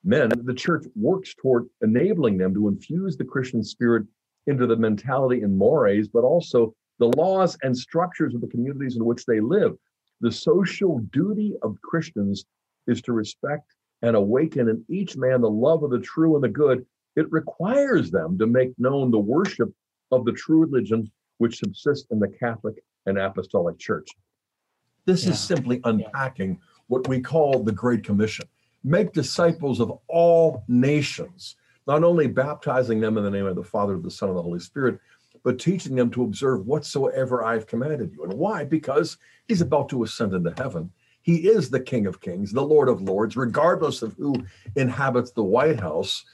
men, 0.04 0.30
the 0.44 0.54
church 0.54 0.84
works 0.94 1.34
toward 1.34 1.66
enabling 1.82 2.38
them 2.38 2.54
to 2.54 2.68
infuse 2.68 3.16
the 3.16 3.24
Christian 3.24 3.64
spirit 3.64 4.06
into 4.46 4.66
the 4.66 4.76
mentality 4.76 5.42
and 5.42 5.56
mores, 5.56 6.08
but 6.08 6.22
also 6.22 6.74
the 6.98 7.12
laws 7.16 7.58
and 7.62 7.76
structures 7.76 8.34
of 8.34 8.40
the 8.40 8.46
communities 8.46 8.96
in 8.96 9.04
which 9.04 9.24
they 9.26 9.40
live. 9.40 9.72
The 10.20 10.30
social 10.30 10.98
duty 11.10 11.54
of 11.62 11.80
Christians 11.82 12.44
is 12.86 13.02
to 13.02 13.12
respect 13.12 13.74
and 14.02 14.16
awaken 14.16 14.68
in 14.68 14.84
each 14.88 15.16
man 15.16 15.40
the 15.40 15.50
love 15.50 15.82
of 15.82 15.90
the 15.90 16.00
true 16.00 16.34
and 16.34 16.44
the 16.44 16.48
good, 16.48 16.84
it 17.16 17.30
requires 17.30 18.10
them 18.10 18.38
to 18.38 18.46
make 18.46 18.72
known 18.78 19.10
the 19.10 19.18
worship 19.18 19.72
of 20.10 20.24
the 20.24 20.32
true 20.32 20.60
religion 20.60 21.10
which 21.38 21.58
subsists 21.58 22.08
in 22.10 22.18
the 22.18 22.28
Catholic 22.28 22.82
and 23.06 23.18
Apostolic 23.18 23.78
Church. 23.78 24.08
This 25.04 25.24
yeah. 25.24 25.32
is 25.32 25.40
simply 25.40 25.80
unpacking 25.84 26.58
what 26.88 27.08
we 27.08 27.20
call 27.20 27.62
the 27.62 27.72
Great 27.72 28.04
Commission 28.04 28.46
make 28.84 29.12
disciples 29.12 29.80
of 29.80 29.92
all 30.08 30.64
nations, 30.68 31.56
not 31.86 32.04
only 32.04 32.26
baptizing 32.26 33.00
them 33.00 33.16
in 33.16 33.24
the 33.24 33.30
name 33.30 33.46
of 33.46 33.56
the 33.56 33.62
Father, 33.62 33.98
the 33.98 34.10
Son, 34.10 34.28
and 34.28 34.38
the 34.38 34.42
Holy 34.42 34.58
Spirit, 34.58 34.98
but 35.44 35.58
teaching 35.58 35.96
them 35.96 36.10
to 36.10 36.24
observe 36.24 36.66
whatsoever 36.66 37.44
I've 37.44 37.66
commanded 37.66 38.12
you. 38.12 38.24
And 38.24 38.32
why? 38.32 38.64
Because 38.64 39.18
he's 39.46 39.60
about 39.60 39.88
to 39.90 40.04
ascend 40.04 40.34
into 40.34 40.54
heaven. 40.56 40.90
He 41.22 41.48
is 41.48 41.70
the 41.70 41.80
King 41.80 42.06
of 42.06 42.20
Kings, 42.20 42.52
the 42.52 42.62
Lord 42.62 42.88
of 42.88 43.00
Lords, 43.00 43.36
regardless 43.36 44.02
of 44.02 44.14
who 44.14 44.34
inhabits 44.76 45.30
the 45.30 45.44
White 45.44 45.80
House. 45.80 46.24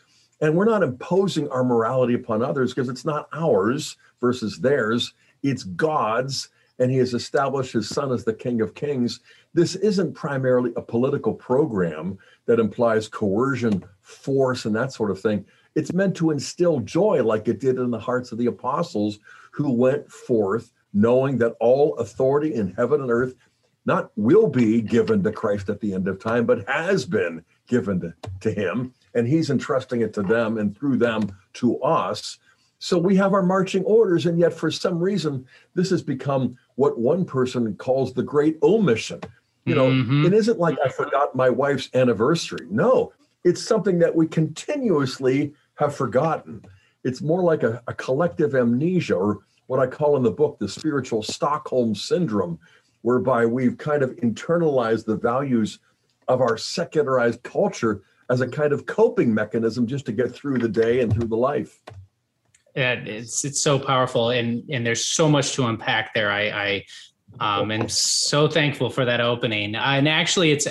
And 0.41 0.55
we're 0.55 0.65
not 0.65 0.83
imposing 0.83 1.49
our 1.51 1.65
morality 1.65 2.15
upon 2.15 2.43
others 2.43 2.73
because 2.73 2.89
it's 2.89 3.05
not 3.05 3.29
ours 3.33 3.97
versus 4.21 4.59
theirs, 4.59 5.15
it's 5.43 5.65
God's. 5.65 6.49
And 6.81 6.91
he 6.91 6.99
has 6.99 7.13
established 7.13 7.73
his 7.73 7.89
son 7.89 8.13
as 8.13 8.25
the 8.25 8.33
King 8.33 8.61
of 8.61 8.75
Kings. 8.75 9.21
This 9.53 9.75
isn't 9.77 10.15
primarily 10.15 10.73
a 10.77 10.83
political 10.83 11.35
program 11.35 12.19
that 12.47 12.61
implies 12.61 13.09
coercion, 13.09 13.85
force, 14.01 14.65
and 14.65 14.77
that 14.77 14.93
sort 14.93 15.11
of 15.11 15.21
thing. 15.21 15.45
It's 15.75 15.93
meant 15.93 16.17
to 16.17 16.31
instill 16.31 16.81
joy 16.81 17.23
like 17.23 17.49
it 17.49 17.61
did 17.61 17.79
in 17.79 17.91
the 17.91 17.99
hearts 17.99 18.31
of 18.31 18.39
the 18.39 18.47
apostles 18.47 19.19
who 19.51 19.73
went 19.73 20.11
forth 20.11 20.73
knowing 20.95 21.39
that 21.39 21.55
all 21.61 21.97
authority 21.97 22.55
in 22.55 22.73
heaven 22.75 23.01
and 23.01 23.11
earth 23.11 23.35
not 23.89 24.13
will 24.17 24.47
be 24.47 24.83
given 24.83 25.23
to 25.23 25.33
Christ 25.33 25.71
at 25.71 25.81
the 25.81 25.95
end 25.95 26.07
of 26.07 26.21
time, 26.21 26.45
but 26.45 26.69
has 26.69 27.07
been 27.07 27.43
given 27.67 27.99
to, 28.01 28.15
to 28.41 28.53
him. 28.53 28.93
And 29.15 29.27
he's 29.27 29.49
entrusting 29.49 30.03
it 30.03 30.13
to 30.15 30.23
them 30.23 30.59
and 30.59 30.77
through 30.77 30.99
them 30.99 31.35
to 31.55 31.81
us. 31.81 32.39
So 32.79 32.99
we 32.99 33.17
have 33.17 33.33
our 33.33 33.43
marching 33.43 33.83
orders. 33.85 34.27
And 34.27 34.39
yet, 34.39 34.53
for 34.53 34.71
some 34.71 34.99
reason, 34.99 35.47
this 35.75 35.89
has 35.89 36.03
become 36.03 36.57
what 36.77 36.99
one 36.99 37.25
person 37.25 37.75
calls 37.77 38.13
the 38.13 38.23
great 38.23 38.59
omission. 38.63 39.21
You 39.65 39.75
know, 39.75 39.89
mm-hmm. 39.89 40.27
it 40.27 40.35
isn't 40.35 40.59
like 40.59 40.79
I 40.85 40.89
forgot 40.89 41.35
my 41.35 41.51
wife's 41.51 41.89
anniversary. 41.95 42.67
No, 42.71 43.13
it's 43.43 43.67
something 43.67 43.99
that 43.99 44.15
we 44.15 44.27
continuously 44.27 45.55
have 45.75 45.97
forgotten. 45.97 46.63
It's 47.05 47.23
more 47.23 47.43
like 47.43 47.63
a, 47.63 47.83
a 47.87 47.95
collective 47.95 48.55
amnesia, 48.55 49.15
or 49.15 49.39
what 49.67 49.81
I 49.81 49.87
call 49.87 50.17
in 50.17 50.23
the 50.23 50.31
book 50.31 50.59
the 50.59 50.69
spiritual 50.69 51.23
Stockholm 51.23 51.95
syndrome, 51.95 52.59
whereby 53.03 53.47
we've 53.47 53.79
kind 53.79 54.03
of 54.03 54.11
internalized 54.17 55.05
the 55.05 55.17
values 55.17 55.79
of 56.29 56.41
our 56.41 56.57
secularized 56.57 57.43
culture 57.43 58.03
as 58.31 58.41
a 58.41 58.47
kind 58.47 58.73
of 58.73 58.87
coping 58.87 59.33
mechanism 59.33 59.87
just 59.87 60.05
to 60.07 60.13
get 60.13 60.33
through 60.33 60.59
the 60.59 60.69
day 60.69 61.01
and 61.01 61.13
through 61.13 61.29
the 61.29 61.37
life. 61.37 61.81
Yeah, 62.77 62.93
it's 62.93 63.45
it's 63.45 63.61
so 63.61 63.79
powerful, 63.79 64.31
and 64.31 64.63
and 64.71 64.87
there's 64.87 65.05
so 65.05 65.29
much 65.29 65.55
to 65.55 65.67
unpack 65.67 66.15
there. 66.15 66.31
I, 66.31 66.43
I 66.51 66.85
um, 67.41 67.71
and 67.71 67.91
so 67.91 68.49
thankful 68.49 68.91
for 68.91 69.05
that 69.05 69.21
opening. 69.21 69.75
And 69.75 70.09
actually, 70.09 70.51
it's 70.51 70.67
uh, 70.67 70.71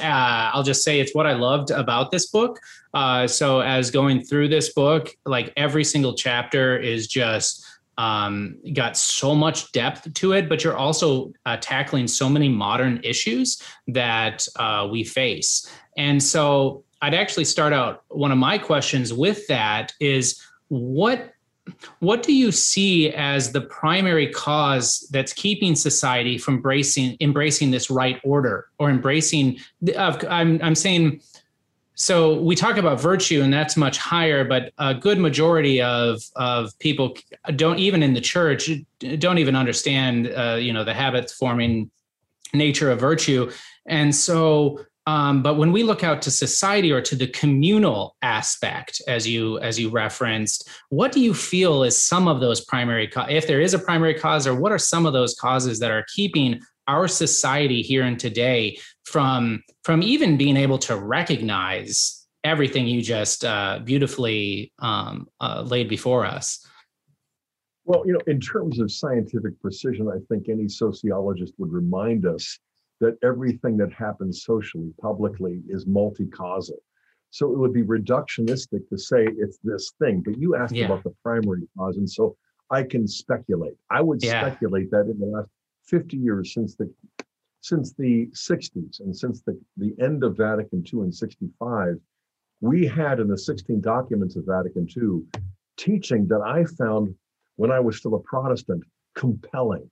I'll 0.53 0.63
just 0.63 0.83
say 0.83 0.99
it's 0.99 1.13
what 1.13 1.25
I 1.25 1.33
loved 1.33 1.71
about 1.71 2.11
this 2.11 2.27
book. 2.27 2.59
Uh, 2.93 3.27
so 3.27 3.61
as 3.61 3.91
going 3.91 4.23
through 4.23 4.49
this 4.49 4.73
book, 4.73 5.09
like 5.25 5.53
every 5.55 5.83
single 5.83 6.13
chapter 6.13 6.77
is 6.77 7.07
just 7.07 7.65
um, 7.97 8.57
got 8.73 8.95
so 8.95 9.33
much 9.33 9.71
depth 9.71 10.13
to 10.13 10.33
it, 10.33 10.47
but 10.47 10.63
you're 10.63 10.75
also 10.75 11.31
uh, 11.45 11.57
tackling 11.59 12.07
so 12.07 12.29
many 12.29 12.49
modern 12.49 12.99
issues 13.03 13.61
that 13.87 14.47
uh, 14.57 14.87
we 14.89 15.03
face. 15.03 15.69
And 15.97 16.21
so 16.21 16.83
I'd 17.01 17.13
actually 17.13 17.45
start 17.45 17.73
out 17.73 18.03
one 18.09 18.31
of 18.31 18.37
my 18.37 18.57
questions 18.57 19.13
with 19.13 19.47
that 19.47 19.93
is 19.99 20.41
what 20.69 21.31
what 21.99 22.23
do 22.23 22.33
you 22.33 22.49
see 22.51 23.11
as 23.11 23.51
the 23.51 23.61
primary 23.61 24.31
cause 24.31 25.05
that's 25.11 25.33
keeping 25.33 25.75
society 25.75 26.37
from 26.37 26.55
embracing 26.55 27.17
embracing 27.19 27.71
this 27.71 27.89
right 27.89 28.21
order 28.23 28.67
or 28.79 28.89
embracing 28.89 29.57
uh, 29.95 30.17
I'm 30.29 30.61
I'm 30.63 30.75
saying 30.75 31.21
so 31.99 32.39
we 32.39 32.55
talk 32.55 32.77
about 32.77 33.01
virtue 33.01 33.41
and 33.41 33.51
that's 33.51 33.75
much 33.75 33.97
higher 33.97 34.45
but 34.45 34.71
a 34.77 34.93
good 34.93 35.17
majority 35.17 35.81
of 35.81 36.21
of 36.35 36.77
people 36.79 37.15
don't 37.55 37.79
even 37.79 38.03
in 38.03 38.13
the 38.13 38.21
church 38.21 38.69
don't 39.17 39.39
even 39.39 39.55
understand 39.55 40.31
uh, 40.35 40.55
you 40.55 40.71
know 40.71 40.83
the 40.83 40.93
habits 40.93 41.33
forming 41.33 41.89
nature 42.53 42.91
of 42.91 42.99
virtue. 42.99 43.51
And 43.87 44.13
so 44.13 44.79
um, 45.05 45.41
but 45.41 45.55
when 45.55 45.71
we 45.71 45.83
look 45.83 46.03
out 46.03 46.21
to 46.23 46.31
society 46.31 46.91
or 46.91 47.01
to 47.01 47.15
the 47.15 47.27
communal 47.27 48.17
aspect 48.21 49.01
as 49.07 49.25
you 49.25 49.57
as 49.59 49.79
you 49.79 49.89
referenced 49.89 50.69
what 50.89 51.13
do 51.13 51.21
you 51.21 51.33
feel 51.33 51.83
is 51.83 52.01
some 52.01 52.27
of 52.27 52.41
those 52.41 52.65
primary 52.65 53.07
co- 53.07 53.25
if 53.29 53.47
there 53.47 53.61
is 53.61 53.73
a 53.73 53.79
primary 53.79 54.13
cause 54.13 54.45
or 54.45 54.53
what 54.53 54.73
are 54.73 54.77
some 54.77 55.05
of 55.05 55.13
those 55.13 55.33
causes 55.35 55.79
that 55.79 55.91
are 55.91 56.05
keeping 56.13 56.59
our 56.89 57.07
society 57.07 57.81
here 57.81 58.03
and 58.03 58.19
today 58.19 58.77
from 59.07 59.63
from 59.83 60.03
even 60.03 60.35
being 60.35 60.57
able 60.57 60.77
to 60.77 60.97
recognize 60.97 62.27
everything 62.43 62.85
you 62.87 63.01
just 63.01 63.45
uh, 63.45 63.79
beautifully 63.83 64.71
um, 64.79 65.27
uh, 65.39 65.61
laid 65.61 65.87
before 65.87 66.25
us. 66.25 66.65
Well, 67.85 68.03
you 68.05 68.13
know, 68.13 68.19
in 68.27 68.41
terms 68.41 68.79
of 68.79 68.91
scientific 68.91 69.59
precision, 69.61 70.09
I 70.09 70.19
think 70.27 70.49
any 70.49 70.67
sociologist 70.67 71.53
would 71.57 71.71
remind 71.71 72.25
us 72.25 72.59
that 72.99 73.17
everything 73.23 73.77
that 73.77 73.93
happens 73.93 74.43
socially, 74.43 74.91
publicly, 75.01 75.61
is 75.69 75.87
multi-causal. 75.87 76.77
So 77.29 77.51
it 77.51 77.57
would 77.57 77.73
be 77.73 77.83
reductionistic 77.83 78.89
to 78.89 78.97
say 78.97 79.25
it's 79.37 79.59
this 79.63 79.93
thing. 79.99 80.21
But 80.21 80.37
you 80.37 80.55
asked 80.55 80.75
yeah. 80.75 80.85
about 80.85 81.03
the 81.03 81.13
primary 81.23 81.61
cause, 81.77 81.95
and 81.95 82.09
so 82.09 82.35
I 82.71 82.83
can 82.83 83.07
speculate. 83.07 83.77
I 83.89 84.01
would 84.01 84.21
yeah. 84.21 84.41
speculate 84.41 84.91
that 84.91 85.05
in 85.05 85.17
the 85.17 85.27
last 85.27 85.49
50 85.85 86.17
years 86.17 86.53
since 86.53 86.75
the 86.75 86.91
since 87.67 87.93
the 87.93 88.27
60s 88.27 89.01
and 89.01 89.15
since 89.15 89.41
the, 89.41 89.59
the 89.75 89.93
end 90.01 90.23
of 90.23 90.37
Vatican 90.37 90.83
II 90.85 91.01
in 91.01 91.11
65, 91.11 91.95
we 92.61 92.87
had 92.87 93.19
in 93.19 93.27
the 93.27 93.37
16 93.37 93.81
documents 93.81 94.37
of 94.37 94.45
Vatican 94.45 94.87
II 94.95 95.41
teaching 95.75 96.27
that 96.27 96.41
I 96.41 96.63
found 96.63 97.13
when 97.57 97.69
I 97.69 97.81
was 97.81 97.97
still 97.97 98.15
a 98.15 98.19
Protestant 98.19 98.83
compelling, 99.15 99.89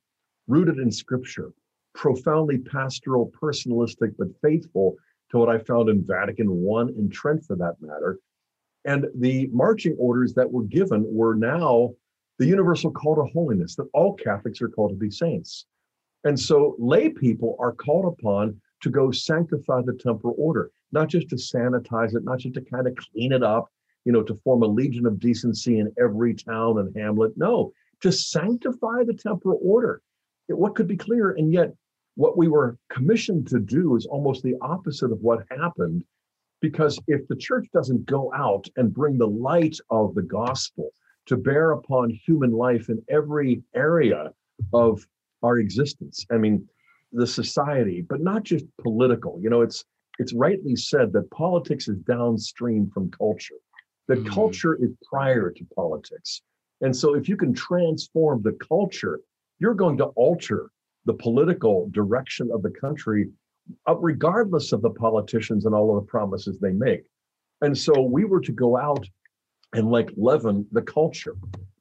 rooted 0.48 0.78
in 0.78 0.90
scripture, 0.90 1.52
profoundly 1.94 2.60
pastoral, 2.60 3.30
personalistic, 3.42 4.16
but 4.18 4.28
faithful 4.42 4.96
to 5.32 5.38
what 5.38 5.50
I 5.50 5.58
found 5.58 5.90
in 5.90 6.06
Vatican 6.08 6.48
I 6.48 6.82
and 6.82 7.12
Trent 7.12 7.44
for 7.44 7.58
that 7.58 7.76
matter. 7.82 8.20
And 8.86 9.08
the 9.16 9.50
marching 9.52 9.98
orders 10.00 10.34
that 10.36 10.50
were 10.50 10.64
given 10.64 11.06
were 11.10 11.36
now 11.36 11.92
the 12.40 12.46
universal 12.46 12.92
call 12.92 13.16
to 13.16 13.26
holiness, 13.34 13.76
that 13.76 13.90
all 13.94 14.14
Catholics 14.14 14.62
are 14.62 14.70
called 14.70 14.92
to 14.92 14.96
be 14.96 15.10
saints. 15.10 15.66
And 16.26 16.40
so 16.40 16.76
lay 16.80 17.10
people 17.10 17.56
are 17.60 17.72
called 17.72 18.06
upon 18.06 18.60
to 18.82 18.90
go 18.90 19.12
sanctify 19.12 19.84
the 19.84 19.94
temporal 19.94 20.36
order, 20.38 20.72
not 20.92 21.08
just 21.08 21.30
to 21.30 21.36
sanitize 21.36 22.16
it, 22.16 22.24
not 22.24 22.40
just 22.40 22.56
to 22.56 22.62
kind 22.62 22.88
of 22.88 22.96
clean 22.96 23.32
it 23.32 23.44
up, 23.44 23.70
you 24.06 24.12
know, 24.12 24.24
to 24.24 24.36
form 24.44 24.64
a 24.64 24.68
legion 24.68 25.06
of 25.06 25.20
decency 25.20 25.80
in 25.80 25.94
every 26.00 26.34
town 26.34 26.80
and 26.80 26.96
hamlet. 26.98 27.32
No, 27.38 27.72
to 28.02 28.12
sanctify 28.12 29.04
the 29.04 29.14
temporal 29.14 29.60
order. 29.64 30.02
What 30.48 30.76
could 30.76 30.88
be 30.88 30.98
clearer? 30.98 31.32
And 31.32 31.54
yet, 31.54 31.74
what 32.16 32.38
we 32.38 32.48
were 32.48 32.78
commissioned 32.90 33.48
to 33.50 33.60
do 33.60 33.96
is 33.96 34.06
almost 34.06 34.44
the 34.44 34.56
opposite 34.62 35.12
of 35.12 35.22
what 35.22 35.46
happened. 35.52 36.04
Because 36.62 37.00
if 37.08 37.28
the 37.28 37.36
church 37.36 37.68
doesn't 37.74 38.06
go 38.06 38.32
out 38.34 38.68
and 38.78 38.94
bring 38.94 39.18
the 39.18 39.28
light 39.28 39.78
of 39.92 40.16
the 40.16 40.24
gospel 40.24 40.90
to 41.28 41.38
bear 41.38 41.72
upon 41.72 42.10
human 42.10 42.52
life 42.52 42.90
in 42.90 43.04
every 43.10 43.62
area 43.76 44.32
of 44.74 45.06
our 45.46 45.60
existence. 45.60 46.26
I 46.32 46.38
mean, 46.38 46.68
the 47.12 47.28
society, 47.28 48.06
but 48.08 48.22
not 48.22 48.44
just 48.44 48.66
political. 48.82 49.40
You 49.42 49.50
know, 49.50 49.62
it's 49.62 49.86
it's 50.20 50.34
rightly 50.34 50.76
said 50.76 51.14
that 51.14 51.30
politics 51.32 51.88
is 51.88 51.98
downstream 52.00 52.90
from 52.94 53.12
culture. 53.12 53.56
That 54.08 54.20
mm. 54.20 54.30
culture 54.30 54.76
is 54.76 54.92
prior 55.10 55.52
to 55.52 55.66
politics. 55.76 56.42
And 56.82 56.96
so 56.96 57.16
if 57.16 57.28
you 57.28 57.38
can 57.38 57.54
transform 57.54 58.42
the 58.42 58.58
culture, 58.68 59.20
you're 59.60 59.74
going 59.74 59.98
to 59.98 60.06
alter 60.16 60.70
the 61.06 61.14
political 61.14 61.90
direction 61.92 62.50
of 62.54 62.62
the 62.62 62.70
country, 62.70 63.30
uh, 63.88 63.96
regardless 63.96 64.72
of 64.72 64.82
the 64.82 64.90
politicians 64.90 65.66
and 65.66 65.74
all 65.74 65.96
of 65.96 66.04
the 66.04 66.10
promises 66.10 66.60
they 66.60 66.72
make. 66.72 67.04
And 67.62 67.78
so 67.78 68.02
we 68.02 68.26
were 68.26 68.42
to 68.42 68.52
go 68.52 68.78
out 68.78 69.06
and 69.74 69.90
like 69.90 70.10
leaven 70.18 70.66
the 70.72 70.82
culture. 70.82 71.36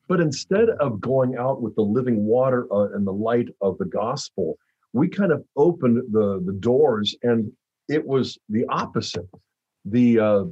But 0.07 0.21
instead 0.21 0.69
of 0.81 1.01
going 1.01 1.37
out 1.37 1.63
with 1.63 1.75
the 1.77 1.83
living 1.83 2.25
water 2.25 2.67
uh, 2.73 2.95
and 2.95 3.07
the 3.07 3.13
light 3.13 3.49
of 3.61 3.79
the 3.79 3.87
gospel, 3.87 4.59
we 4.93 5.09
kind 5.09 5.33
of 5.33 5.45
opened 5.57 6.13
the, 6.13 6.43
the 6.45 6.53
doors 6.53 7.17
and 7.23 7.51
it 7.89 8.07
was 8.07 8.39
the 8.49 8.65
opposite. 8.69 9.29
The, 9.87 10.19
uh, 10.19 10.45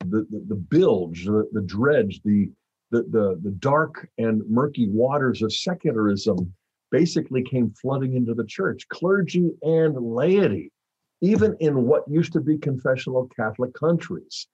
the, 0.00 0.26
the, 0.30 0.44
the 0.48 0.54
bilge, 0.54 1.24
the, 1.24 1.48
the 1.52 1.62
dredge, 1.62 2.20
the, 2.24 2.50
the, 2.90 3.02
the, 3.02 3.40
the 3.42 3.50
dark 3.58 4.08
and 4.18 4.42
murky 4.48 4.88
waters 4.88 5.42
of 5.42 5.52
secularism 5.52 6.52
basically 6.90 7.42
came 7.42 7.70
flooding 7.80 8.16
into 8.16 8.34
the 8.34 8.44
church. 8.44 8.86
Clergy 8.88 9.50
and 9.62 9.96
laity 9.96 10.72
even 11.20 11.56
in 11.60 11.84
what 11.84 12.04
used 12.08 12.32
to 12.34 12.40
be 12.40 12.58
confessional 12.58 13.28
Catholic 13.36 13.72
countries. 13.74 14.46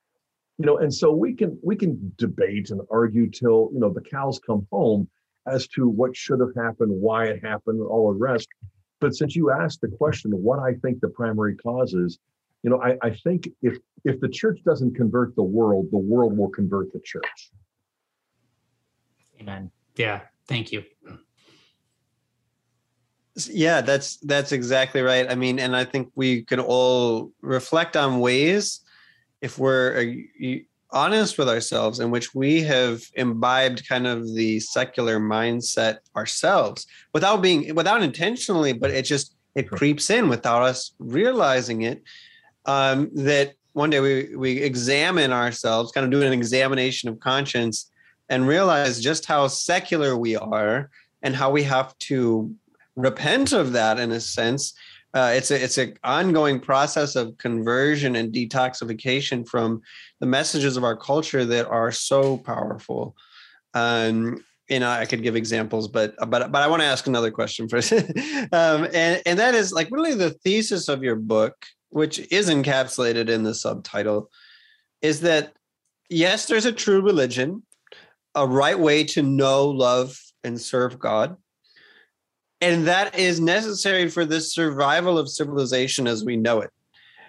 You 0.59 0.65
know, 0.67 0.77
and 0.77 0.93
so 0.93 1.11
we 1.11 1.33
can 1.33 1.59
we 1.63 1.75
can 1.75 2.13
debate 2.17 2.69
and 2.69 2.81
argue 2.91 3.29
till 3.29 3.69
you 3.73 3.79
know 3.79 3.91
the 3.91 4.01
cows 4.01 4.39
come 4.45 4.67
home 4.71 5.09
as 5.47 5.67
to 5.69 5.87
what 5.89 6.15
should 6.15 6.39
have 6.39 6.55
happened, 6.55 6.91
why 6.91 7.25
it 7.25 7.43
happened, 7.43 7.79
and 7.79 7.87
all 7.87 8.13
the 8.13 8.19
rest. 8.19 8.47
But 8.99 9.15
since 9.15 9.35
you 9.35 9.51
asked 9.51 9.81
the 9.81 9.89
question, 9.89 10.31
what 10.31 10.59
I 10.59 10.75
think 10.75 11.01
the 11.01 11.09
primary 11.09 11.55
cause 11.57 11.93
is, 11.93 12.19
you 12.61 12.69
know, 12.69 12.81
I, 12.81 12.97
I 13.01 13.09
think 13.15 13.49
if 13.61 13.77
if 14.05 14.19
the 14.19 14.29
church 14.29 14.59
doesn't 14.63 14.95
convert 14.95 15.35
the 15.35 15.43
world, 15.43 15.87
the 15.91 15.97
world 15.97 16.37
will 16.37 16.49
convert 16.49 16.93
the 16.93 17.01
church. 17.03 17.51
Amen. 19.41 19.71
Yeah. 19.95 20.21
Thank 20.47 20.71
you. 20.71 20.83
Yeah, 23.49 23.81
that's 23.81 24.17
that's 24.17 24.51
exactly 24.51 25.01
right. 25.01 25.29
I 25.29 25.35
mean, 25.35 25.59
and 25.59 25.75
I 25.75 25.85
think 25.85 26.11
we 26.15 26.43
can 26.43 26.59
all 26.59 27.31
reflect 27.41 27.97
on 27.97 28.19
ways 28.19 28.81
if 29.43 29.59
we're 29.59 30.15
uh, 30.41 30.55
honest 30.91 31.37
with 31.37 31.49
ourselves 31.49 31.99
in 31.99 32.09
which 32.11 32.33
we 32.33 32.61
have 32.61 33.03
imbibed 33.15 33.87
kind 33.87 34.07
of 34.07 34.33
the 34.35 34.59
secular 34.61 35.19
mindset 35.19 35.97
ourselves 36.15 36.87
without 37.13 37.41
being 37.41 37.75
without 37.75 38.01
intentionally, 38.01 38.71
but 38.71 38.89
it 38.89 39.03
just 39.03 39.35
it 39.53 39.69
creeps 39.69 40.09
in 40.09 40.29
without 40.29 40.63
us 40.63 40.93
realizing 40.97 41.81
it. 41.81 42.01
Um, 42.65 43.11
that 43.15 43.55
one 43.73 43.89
day 43.89 43.99
we 43.99 44.35
we 44.35 44.51
examine 44.59 45.33
ourselves, 45.33 45.91
kind 45.91 46.05
of 46.05 46.11
doing 46.11 46.27
an 46.27 46.39
examination 46.39 47.09
of 47.09 47.19
conscience, 47.19 47.91
and 48.29 48.47
realize 48.47 49.01
just 49.01 49.25
how 49.25 49.47
secular 49.47 50.15
we 50.15 50.37
are 50.37 50.89
and 51.21 51.35
how 51.35 51.51
we 51.51 51.63
have 51.63 51.97
to 51.97 52.55
repent 52.95 53.51
of 53.51 53.73
that 53.73 53.99
in 53.99 54.11
a 54.13 54.21
sense. 54.21 54.73
Uh, 55.13 55.31
it's 55.35 55.51
a 55.51 55.63
it's 55.63 55.77
an 55.77 55.97
ongoing 56.03 56.59
process 56.59 57.15
of 57.15 57.37
conversion 57.37 58.15
and 58.15 58.33
detoxification 58.33 59.47
from 59.47 59.81
the 60.19 60.25
messages 60.25 60.75
of 60.75 60.83
our 60.83 60.97
culture 60.97 61.45
that 61.45 61.67
are 61.67 61.91
so 61.91 62.37
powerful. 62.37 63.15
Um, 63.75 64.43
you 64.69 64.79
know, 64.79 64.89
I 64.89 65.05
could 65.05 65.21
give 65.21 65.35
examples, 65.35 65.87
but 65.87 66.15
but 66.27 66.51
but 66.51 66.61
I 66.63 66.67
want 66.67 66.81
to 66.81 66.87
ask 66.87 67.05
another 67.05 67.29
question 67.29 67.69
first, 67.69 67.91
um, 68.51 68.87
and 68.93 69.21
and 69.25 69.39
that 69.39 69.53
is 69.53 69.71
like 69.71 69.89
really 69.91 70.15
the 70.15 70.31
thesis 70.31 70.87
of 70.87 71.03
your 71.03 71.15
book, 71.15 71.65
which 71.89 72.19
is 72.31 72.49
encapsulated 72.49 73.29
in 73.29 73.43
the 73.43 73.53
subtitle, 73.53 74.31
is 75.01 75.21
that 75.21 75.53
yes, 76.09 76.47
there's 76.47 76.65
a 76.65 76.71
true 76.71 77.01
religion, 77.01 77.61
a 78.33 78.47
right 78.47 78.79
way 78.79 79.03
to 79.03 79.21
know, 79.21 79.67
love, 79.67 80.19
and 80.43 80.59
serve 80.59 80.97
God, 80.97 81.37
and 82.63 82.87
that 82.87 83.19
is 83.19 83.41
necessary 83.41 84.09
for 84.09 84.23
the 84.23 84.39
survival 84.39 85.17
of 85.17 85.29
civilization 85.29 86.07
as 86.07 86.23
we 86.23 86.37
know 86.37 86.61
it, 86.61 86.71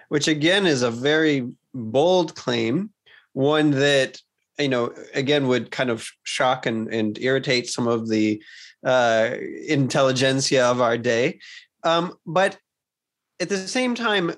which 0.07 0.29
again 0.29 0.65
is 0.65 0.81
a 0.81 0.89
very 0.89 1.45
bold 1.73 2.35
claim, 2.35 2.89
one 3.33 3.71
that, 3.71 4.21
you 4.57 4.69
know, 4.69 4.93
again 5.13 5.47
would 5.47 5.71
kind 5.71 5.89
of 5.89 6.09
shock 6.23 6.65
and, 6.65 6.87
and 6.93 7.19
irritate 7.19 7.67
some 7.67 7.85
of 7.85 8.07
the 8.07 8.41
uh, 8.85 9.31
intelligentsia 9.67 10.63
of 10.63 10.79
our 10.79 10.97
day. 10.97 11.39
Um, 11.83 12.13
but 12.25 12.57
at 13.41 13.49
the 13.49 13.67
same 13.67 13.93
time, 13.93 14.33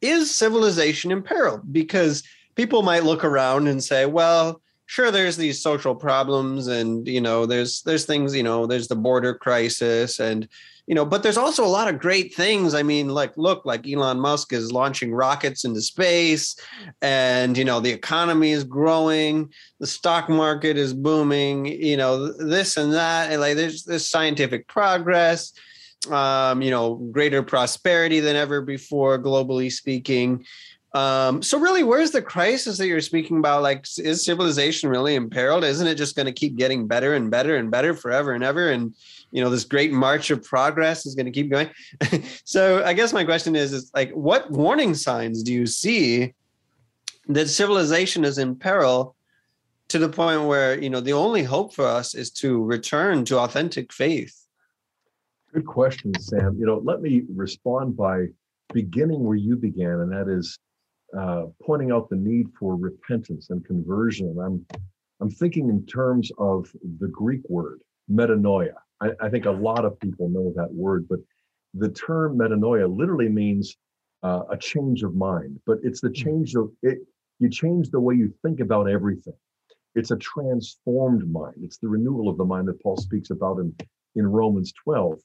is 0.00 0.32
civilization 0.32 1.10
in 1.10 1.22
peril? 1.22 1.60
Because 1.72 2.22
people 2.54 2.82
might 2.82 3.02
look 3.02 3.24
around 3.24 3.66
and 3.66 3.82
say, 3.82 4.06
well, 4.06 4.62
sure 4.86 5.10
there's 5.10 5.36
these 5.36 5.60
social 5.60 5.94
problems 5.94 6.68
and 6.68 7.06
you 7.06 7.20
know 7.20 7.44
there's 7.44 7.82
there's 7.82 8.06
things 8.06 8.34
you 8.34 8.42
know 8.42 8.66
there's 8.66 8.88
the 8.88 8.96
border 8.96 9.34
crisis 9.34 10.20
and 10.20 10.48
you 10.86 10.94
know 10.94 11.04
but 11.04 11.22
there's 11.22 11.36
also 11.36 11.64
a 11.64 11.66
lot 11.66 11.92
of 11.92 11.98
great 11.98 12.32
things. 12.34 12.72
I 12.72 12.84
mean 12.84 13.08
like 13.08 13.36
look 13.36 13.66
like 13.66 13.86
elon 13.88 14.20
musk 14.20 14.52
is 14.52 14.72
launching 14.72 15.12
rockets 15.12 15.64
into 15.64 15.80
space 15.80 16.56
and 17.02 17.58
you 17.58 17.64
know 17.64 17.80
the 17.80 17.90
economy 17.90 18.52
is 18.52 18.64
growing 18.64 19.52
the 19.80 19.86
stock 19.86 20.28
market 20.28 20.76
is 20.76 20.94
booming 20.94 21.66
you 21.66 21.96
know 21.96 22.32
this 22.32 22.76
and 22.76 22.92
that 22.92 23.32
and 23.32 23.40
like 23.40 23.56
there's 23.56 23.82
this 23.82 24.08
scientific 24.08 24.68
progress 24.68 25.52
um 26.10 26.62
you 26.62 26.70
know 26.70 26.94
greater 27.10 27.42
prosperity 27.42 28.20
than 28.20 28.36
ever 28.36 28.60
before 28.60 29.18
globally 29.18 29.72
speaking 29.72 30.44
um, 30.96 31.42
so 31.42 31.58
really, 31.58 31.82
where's 31.82 32.10
the 32.10 32.22
crisis 32.22 32.78
that 32.78 32.86
you're 32.86 33.02
speaking 33.02 33.36
about? 33.36 33.60
Like, 33.60 33.84
is 33.98 34.24
civilization 34.24 34.88
really 34.88 35.14
imperiled? 35.14 35.62
Isn't 35.62 35.86
it 35.86 35.96
just 35.96 36.16
going 36.16 36.24
to 36.24 36.32
keep 36.32 36.56
getting 36.56 36.86
better 36.86 37.14
and 37.14 37.30
better 37.30 37.56
and 37.56 37.70
better 37.70 37.92
forever 37.92 38.32
and 38.32 38.42
ever? 38.42 38.70
And 38.70 38.94
you 39.30 39.44
know, 39.44 39.50
this 39.50 39.64
great 39.64 39.92
march 39.92 40.30
of 40.30 40.42
progress 40.42 41.04
is 41.04 41.14
going 41.14 41.26
to 41.26 41.32
keep 41.32 41.50
going. 41.50 41.68
so 42.44 42.82
I 42.82 42.94
guess 42.94 43.12
my 43.12 43.24
question 43.24 43.54
is, 43.54 43.74
is 43.74 43.90
like, 43.94 44.10
what 44.12 44.50
warning 44.50 44.94
signs 44.94 45.42
do 45.42 45.52
you 45.52 45.66
see 45.66 46.32
that 47.28 47.48
civilization 47.48 48.24
is 48.24 48.38
in 48.38 48.56
peril 48.56 49.16
to 49.88 49.98
the 49.98 50.08
point 50.08 50.44
where 50.44 50.80
you 50.80 50.88
know 50.88 51.00
the 51.00 51.12
only 51.12 51.42
hope 51.42 51.74
for 51.74 51.86
us 51.86 52.14
is 52.14 52.30
to 52.30 52.64
return 52.64 53.26
to 53.26 53.38
authentic 53.38 53.92
faith? 53.92 54.46
Good 55.52 55.66
question, 55.66 56.18
Sam. 56.20 56.56
You 56.58 56.64
know, 56.64 56.80
let 56.82 57.02
me 57.02 57.24
respond 57.28 57.98
by 57.98 58.28
beginning 58.72 59.24
where 59.24 59.36
you 59.36 59.56
began, 59.56 60.00
and 60.00 60.10
that 60.10 60.28
is 60.28 60.58
uh, 61.16 61.44
pointing 61.62 61.92
out 61.92 62.08
the 62.08 62.16
need 62.16 62.46
for 62.58 62.76
repentance 62.76 63.50
and 63.50 63.64
conversion. 63.64 64.28
And 64.28 64.40
I'm 64.40 64.66
I'm 65.20 65.30
thinking 65.30 65.68
in 65.68 65.86
terms 65.86 66.30
of 66.38 66.70
the 67.00 67.08
Greek 67.08 67.40
word 67.48 67.80
metanoia. 68.10 68.74
I, 69.00 69.10
I, 69.20 69.28
think 69.30 69.46
a 69.46 69.50
lot 69.50 69.84
of 69.84 69.98
people 69.98 70.28
know 70.28 70.52
that 70.56 70.72
word, 70.72 71.06
but 71.08 71.20
the 71.74 71.88
term 71.88 72.38
metanoia 72.38 72.86
literally 72.94 73.28
means 73.28 73.76
uh, 74.22 74.42
a 74.50 74.56
change 74.56 75.02
of 75.02 75.14
mind. 75.14 75.58
But 75.66 75.78
it's 75.82 76.00
the 76.00 76.08
hmm. 76.08 76.14
change 76.14 76.54
of 76.54 76.70
it. 76.82 76.98
You 77.38 77.50
change 77.50 77.90
the 77.90 78.00
way 78.00 78.14
you 78.14 78.32
think 78.42 78.60
about 78.60 78.88
everything. 78.88 79.34
It's 79.94 80.10
a 80.10 80.16
transformed 80.16 81.30
mind. 81.30 81.56
It's 81.62 81.78
the 81.78 81.88
renewal 81.88 82.28
of 82.28 82.36
the 82.36 82.44
mind 82.44 82.68
that 82.68 82.82
Paul 82.82 82.96
speaks 82.96 83.30
about 83.30 83.58
in 83.58 83.74
in 84.14 84.26
Romans 84.26 84.72
12. 84.84 85.18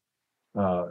Uh, 0.57 0.85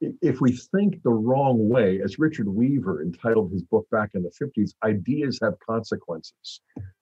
if 0.00 0.40
we 0.40 0.52
think 0.52 1.02
the 1.02 1.10
wrong 1.10 1.68
way, 1.68 2.00
as 2.02 2.18
Richard 2.18 2.48
Weaver 2.48 3.02
entitled 3.02 3.52
his 3.52 3.62
book 3.62 3.86
back 3.90 4.10
in 4.14 4.22
the 4.22 4.30
50s, 4.30 4.72
ideas 4.84 5.38
have 5.42 5.54
consequences. 5.66 6.60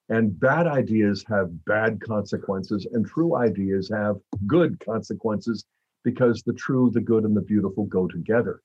And 0.09 0.39
bad 0.39 0.67
ideas 0.67 1.25
have 1.27 1.65
bad 1.65 1.99
consequences, 1.99 2.87
and 2.91 3.05
true 3.05 3.35
ideas 3.35 3.89
have 3.93 4.17
good 4.47 4.79
consequences 4.79 5.65
because 6.03 6.43
the 6.43 6.53
true, 6.53 6.91
the 6.93 7.01
good, 7.01 7.23
and 7.23 7.35
the 7.35 7.41
beautiful 7.41 7.85
go 7.85 8.07
together. 8.07 8.61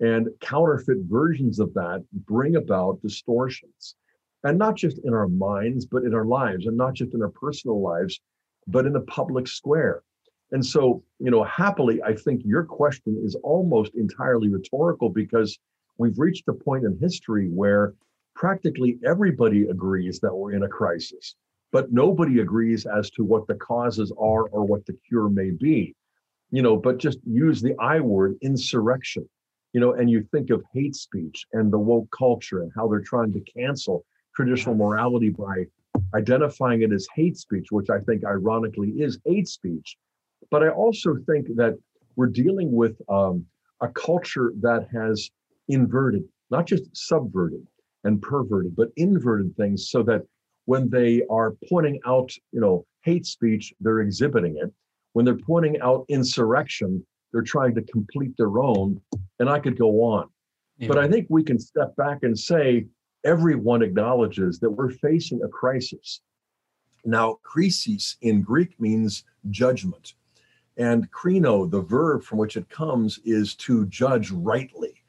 And 0.00 0.28
counterfeit 0.40 0.98
versions 1.02 1.58
of 1.58 1.72
that 1.74 2.04
bring 2.12 2.56
about 2.56 3.00
distortions. 3.02 3.96
And 4.44 4.58
not 4.58 4.76
just 4.76 4.98
in 5.04 5.14
our 5.14 5.28
minds, 5.28 5.86
but 5.86 6.02
in 6.02 6.14
our 6.14 6.26
lives, 6.26 6.66
and 6.66 6.76
not 6.76 6.94
just 6.94 7.14
in 7.14 7.22
our 7.22 7.30
personal 7.30 7.80
lives, 7.80 8.20
but 8.66 8.86
in 8.86 8.92
the 8.92 9.00
public 9.00 9.48
square. 9.48 10.02
And 10.52 10.64
so, 10.64 11.02
you 11.18 11.30
know, 11.30 11.42
happily, 11.44 12.02
I 12.02 12.14
think 12.14 12.42
your 12.44 12.62
question 12.62 13.20
is 13.24 13.34
almost 13.36 13.94
entirely 13.94 14.50
rhetorical 14.50 15.08
because 15.08 15.58
we've 15.96 16.18
reached 16.18 16.46
a 16.46 16.52
point 16.52 16.84
in 16.84 16.98
history 16.98 17.48
where 17.48 17.94
practically 18.34 18.98
everybody 19.04 19.64
agrees 19.68 20.20
that 20.20 20.34
we're 20.34 20.52
in 20.52 20.62
a 20.62 20.68
crisis, 20.68 21.36
but 21.72 21.90
nobody 21.90 22.40
agrees 22.40 22.84
as 22.84 23.10
to 23.12 23.24
what 23.24 23.46
the 23.46 23.54
causes 23.54 24.12
are 24.18 24.44
or 24.48 24.64
what 24.64 24.84
the 24.84 24.96
cure 25.08 25.30
may 25.30 25.50
be. 25.50 25.94
You 26.50 26.60
know, 26.60 26.76
but 26.76 26.98
just 26.98 27.18
use 27.26 27.62
the 27.62 27.74
I 27.80 28.00
word 28.00 28.36
insurrection, 28.42 29.26
you 29.72 29.80
know, 29.80 29.94
and 29.94 30.10
you 30.10 30.22
think 30.32 30.50
of 30.50 30.62
hate 30.74 30.94
speech 30.94 31.46
and 31.54 31.72
the 31.72 31.78
woke 31.78 32.14
culture 32.16 32.60
and 32.60 32.70
how 32.76 32.88
they're 32.88 33.00
trying 33.00 33.32
to 33.32 33.40
cancel 33.40 34.04
traditional 34.36 34.74
morality 34.74 35.30
by 35.30 35.64
identifying 36.14 36.82
it 36.82 36.92
as 36.92 37.08
hate 37.14 37.38
speech, 37.38 37.68
which 37.70 37.88
I 37.88 38.00
think 38.00 38.22
ironically 38.26 38.90
is 38.90 39.18
hate 39.24 39.48
speech 39.48 39.96
but 40.50 40.62
I 40.62 40.68
also 40.68 41.16
think 41.26 41.46
that 41.56 41.78
we're 42.16 42.26
dealing 42.26 42.72
with 42.72 43.00
um, 43.08 43.46
a 43.80 43.88
culture 43.88 44.52
that 44.60 44.88
has 44.92 45.30
inverted, 45.68 46.24
not 46.50 46.66
just 46.66 46.84
subverted 46.92 47.66
and 48.04 48.20
perverted, 48.20 48.76
but 48.76 48.88
inverted 48.96 49.56
things 49.56 49.90
so 49.90 50.02
that 50.02 50.22
when 50.66 50.88
they 50.90 51.22
are 51.30 51.56
pointing 51.68 52.00
out, 52.06 52.32
you 52.52 52.60
know, 52.60 52.86
hate 53.02 53.26
speech, 53.26 53.72
they're 53.80 54.00
exhibiting 54.00 54.56
it. 54.62 54.72
When 55.12 55.24
they're 55.24 55.36
pointing 55.36 55.80
out 55.80 56.04
insurrection, 56.08 57.04
they're 57.32 57.42
trying 57.42 57.74
to 57.74 57.82
complete 57.82 58.36
their 58.36 58.58
own. 58.58 59.00
And 59.40 59.48
I 59.48 59.58
could 59.58 59.78
go 59.78 60.02
on. 60.02 60.28
Yeah. 60.78 60.88
But 60.88 60.98
I 60.98 61.08
think 61.08 61.26
we 61.28 61.42
can 61.42 61.58
step 61.58 61.94
back 61.96 62.18
and 62.22 62.38
say 62.38 62.86
everyone 63.24 63.82
acknowledges 63.82 64.58
that 64.60 64.70
we're 64.70 64.90
facing 64.90 65.42
a 65.42 65.48
crisis. 65.48 66.20
Now, 67.04 67.38
crisis 67.42 68.16
in 68.22 68.42
Greek 68.42 68.80
means 68.80 69.24
judgment. 69.50 70.14
And 70.76 71.10
krino, 71.10 71.70
the 71.70 71.82
verb 71.82 72.22
from 72.22 72.38
which 72.38 72.56
it 72.56 72.68
comes, 72.70 73.20
is 73.24 73.54
to 73.56 73.86
judge 73.86 74.30
rightly. 74.30 75.02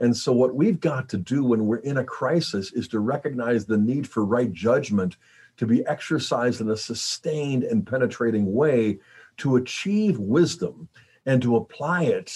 And 0.00 0.16
so, 0.16 0.32
what 0.32 0.54
we've 0.54 0.80
got 0.80 1.08
to 1.10 1.18
do 1.18 1.44
when 1.44 1.66
we're 1.66 1.76
in 1.78 1.98
a 1.98 2.04
crisis 2.04 2.72
is 2.72 2.88
to 2.88 2.98
recognize 2.98 3.64
the 3.64 3.78
need 3.78 4.08
for 4.08 4.24
right 4.24 4.52
judgment 4.52 5.16
to 5.56 5.66
be 5.66 5.86
exercised 5.86 6.60
in 6.60 6.70
a 6.70 6.76
sustained 6.76 7.62
and 7.62 7.86
penetrating 7.86 8.52
way 8.52 8.98
to 9.36 9.56
achieve 9.56 10.18
wisdom 10.18 10.88
and 11.26 11.40
to 11.42 11.56
apply 11.56 12.04
it 12.04 12.32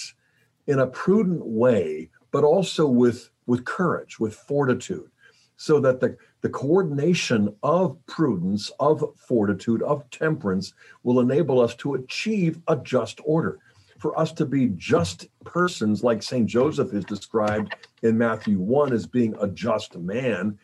in 0.67 0.79
a 0.79 0.87
prudent 0.87 1.45
way 1.45 2.09
but 2.31 2.43
also 2.43 2.87
with 2.87 3.29
with 3.45 3.65
courage, 3.65 4.19
with 4.19 4.35
fortitude, 4.35 5.09
so 5.59 5.77
that 5.77 5.99
the 5.99 6.15
the 6.41 6.49
coordination 6.49 7.53
of 7.63 7.97
prudence, 8.05 8.71
of 8.79 9.03
fortitude, 9.17 9.83
of 9.83 10.09
temperance 10.09 10.73
will 11.03 11.19
enable 11.19 11.59
us 11.59 11.75
to 11.75 11.95
achieve 11.95 12.61
a 12.69 12.77
just 12.77 13.19
order. 13.25 13.59
For 13.97 14.17
us 14.17 14.31
to 14.33 14.45
be 14.45 14.67
just 14.77 15.27
persons, 15.43 16.01
like 16.01 16.23
St. 16.23 16.47
Joseph 16.47 16.93
is 16.93 17.03
described 17.03 17.75
in 18.03 18.17
Matthew 18.17 18.57
1 18.57 18.93
as 18.93 19.05
being 19.05 19.35
a 19.41 19.49
just 19.49 19.97
man, 19.97 20.57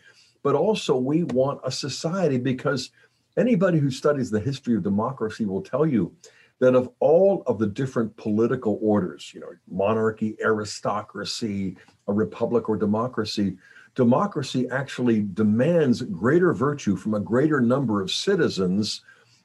but 0.43 0.55
also 0.55 0.95
we 0.95 1.25
want 1.25 1.59
a 1.65 1.71
society 1.71 2.37
because 2.37 2.91
anybody 3.35 3.79
who 3.79 3.91
studies 3.91 4.31
the 4.31 4.39
history 4.39 4.77
of 4.77 4.83
democracy 4.83 5.45
will 5.45 5.61
tell 5.61 5.85
you 5.85 6.15
that 6.59 6.73
of 6.73 6.89
all 7.01 7.43
of 7.47 7.59
the 7.59 7.67
different 7.67 8.15
political 8.15 8.79
orders, 8.81 9.33
you 9.33 9.41
know, 9.41 9.51
monarchy, 9.69 10.37
aristocracy, 10.41 11.75
a 12.07 12.13
republic 12.13 12.69
or 12.69 12.77
democracy, 12.77 13.57
democracy 13.95 14.67
actually 14.69 15.21
demands 15.33 16.01
greater 16.01 16.53
virtue 16.53 16.95
from 16.95 17.13
a 17.13 17.19
greater 17.19 17.61
number 17.61 18.01
of 18.01 18.11
citizens 18.11 19.01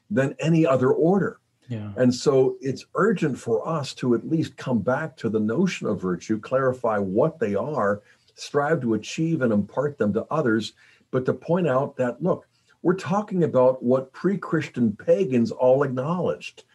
than 0.09 0.35
any 0.39 0.65
other 0.65 0.91
order. 0.91 1.39
Yeah. 1.69 1.93
And 1.95 2.13
so 2.13 2.57
it's 2.59 2.85
urgent 2.95 3.39
for 3.39 3.65
us 3.65 3.93
to 3.95 4.13
at 4.13 4.29
least 4.29 4.57
come 4.57 4.79
back 4.79 5.15
to 5.17 5.29
the 5.29 5.39
notion 5.39 5.87
of 5.87 6.01
virtue, 6.01 6.37
clarify 6.37 6.97
what 6.97 7.39
they 7.39 7.55
are, 7.55 8.01
strive 8.35 8.81
to 8.81 8.95
achieve 8.95 9.41
and 9.41 9.53
impart 9.53 9.97
them 9.97 10.11
to 10.13 10.25
others, 10.29 10.73
but 11.11 11.25
to 11.25 11.33
point 11.33 11.67
out 11.67 11.95
that, 11.95 12.21
look, 12.21 12.45
we're 12.81 12.95
talking 12.95 13.43
about 13.43 13.81
what 13.81 14.11
pre 14.11 14.37
Christian 14.37 14.93
pagans 14.93 15.51
all 15.51 15.83
acknowledged 15.83 16.65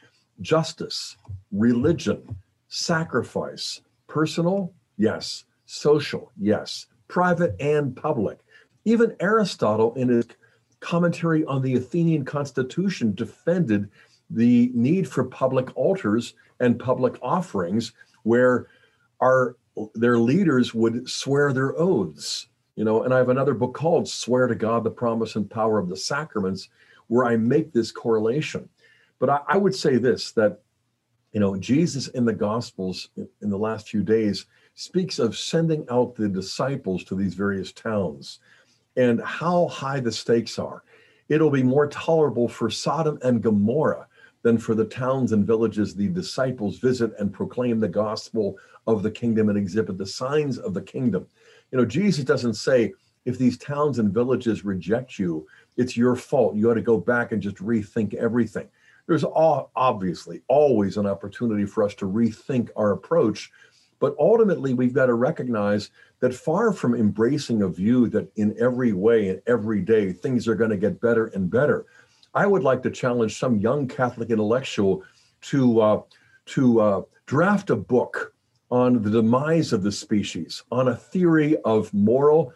justice, 0.40 1.16
religion, 1.52 2.36
sacrifice, 2.68 3.82
personal, 4.06 4.72
yes, 4.96 5.44
social, 5.66 6.32
yes, 6.40 6.86
private 7.08 7.54
and 7.60 7.96
public. 7.96 8.38
Even 8.84 9.16
Aristotle, 9.20 9.94
in 9.94 10.08
his 10.08 10.26
commentary 10.80 11.44
on 11.44 11.62
the 11.62 11.74
Athenian 11.74 12.24
constitution, 12.24 13.14
defended 13.14 13.88
the 14.30 14.70
need 14.74 15.08
for 15.08 15.24
public 15.24 15.76
altars 15.76 16.34
and 16.60 16.78
public 16.78 17.18
offerings 17.22 17.92
where 18.22 18.66
our 19.20 19.56
their 19.94 20.18
leaders 20.18 20.74
would 20.74 21.08
swear 21.08 21.52
their 21.52 21.78
oaths 21.78 22.48
you 22.76 22.84
know 22.84 23.02
and 23.02 23.12
i 23.12 23.18
have 23.18 23.28
another 23.28 23.54
book 23.54 23.74
called 23.74 24.08
swear 24.08 24.46
to 24.46 24.54
god 24.54 24.82
the 24.82 24.90
promise 24.90 25.36
and 25.36 25.50
power 25.50 25.78
of 25.78 25.88
the 25.88 25.96
sacraments 25.96 26.68
where 27.08 27.26
i 27.26 27.36
make 27.36 27.72
this 27.72 27.92
correlation 27.92 28.68
but 29.18 29.28
i, 29.28 29.40
I 29.48 29.56
would 29.58 29.74
say 29.74 29.96
this 29.96 30.32
that 30.32 30.60
you 31.32 31.40
know 31.40 31.56
jesus 31.56 32.08
in 32.08 32.24
the 32.24 32.32
gospels 32.32 33.10
in 33.16 33.50
the 33.50 33.58
last 33.58 33.88
few 33.88 34.02
days 34.02 34.46
speaks 34.76 35.18
of 35.18 35.36
sending 35.36 35.86
out 35.90 36.14
the 36.14 36.28
disciples 36.28 37.02
to 37.02 37.14
these 37.14 37.34
various 37.34 37.72
towns 37.72 38.40
and 38.96 39.22
how 39.22 39.66
high 39.68 39.98
the 39.98 40.12
stakes 40.12 40.58
are. 40.58 40.84
It'll 41.30 41.50
be 41.50 41.62
more 41.62 41.88
tolerable 41.88 42.46
for 42.46 42.70
Sodom 42.70 43.18
and 43.22 43.42
Gomorrah 43.42 44.06
than 44.42 44.58
for 44.58 44.74
the 44.74 44.84
towns 44.84 45.32
and 45.32 45.46
villages 45.46 45.94
the 45.94 46.08
disciples 46.08 46.78
visit 46.78 47.12
and 47.18 47.32
proclaim 47.32 47.80
the 47.80 47.88
gospel 47.88 48.58
of 48.86 49.02
the 49.02 49.10
kingdom 49.10 49.48
and 49.48 49.58
exhibit 49.58 49.96
the 49.96 50.06
signs 50.06 50.58
of 50.58 50.74
the 50.74 50.82
kingdom. 50.82 51.26
You 51.72 51.78
know, 51.78 51.84
Jesus 51.84 52.22
doesn't 52.22 52.54
say, 52.54 52.92
if 53.24 53.38
these 53.38 53.58
towns 53.58 53.98
and 53.98 54.12
villages 54.12 54.64
reject 54.64 55.18
you, 55.18 55.48
it's 55.76 55.96
your 55.96 56.14
fault. 56.16 56.54
You 56.54 56.70
ought 56.70 56.74
to 56.74 56.82
go 56.82 56.98
back 56.98 57.32
and 57.32 57.42
just 57.42 57.56
rethink 57.56 58.14
everything. 58.14 58.68
There's 59.08 59.24
obviously 59.24 60.42
always 60.48 60.96
an 60.96 61.06
opportunity 61.06 61.64
for 61.64 61.82
us 61.82 61.94
to 61.96 62.04
rethink 62.04 62.70
our 62.76 62.92
approach 62.92 63.50
but 63.98 64.14
ultimately, 64.18 64.74
we've 64.74 64.92
got 64.92 65.06
to 65.06 65.14
recognize 65.14 65.90
that 66.20 66.34
far 66.34 66.72
from 66.72 66.94
embracing 66.94 67.62
a 67.62 67.68
view 67.68 68.08
that 68.08 68.30
in 68.36 68.54
every 68.60 68.92
way 68.92 69.28
and 69.28 69.40
every 69.46 69.80
day 69.80 70.12
things 70.12 70.46
are 70.46 70.54
going 70.54 70.70
to 70.70 70.76
get 70.76 71.00
better 71.00 71.26
and 71.28 71.50
better, 71.50 71.86
I 72.34 72.46
would 72.46 72.62
like 72.62 72.82
to 72.82 72.90
challenge 72.90 73.38
some 73.38 73.58
young 73.58 73.88
Catholic 73.88 74.30
intellectual 74.30 75.02
to 75.42 75.80
uh, 75.80 76.02
to 76.46 76.80
uh, 76.80 77.02
draft 77.26 77.70
a 77.70 77.76
book 77.76 78.34
on 78.70 79.02
the 79.02 79.10
demise 79.10 79.72
of 79.72 79.82
the 79.82 79.92
species, 79.92 80.62
on 80.70 80.88
a 80.88 80.96
theory 80.96 81.56
of 81.64 81.92
moral, 81.94 82.52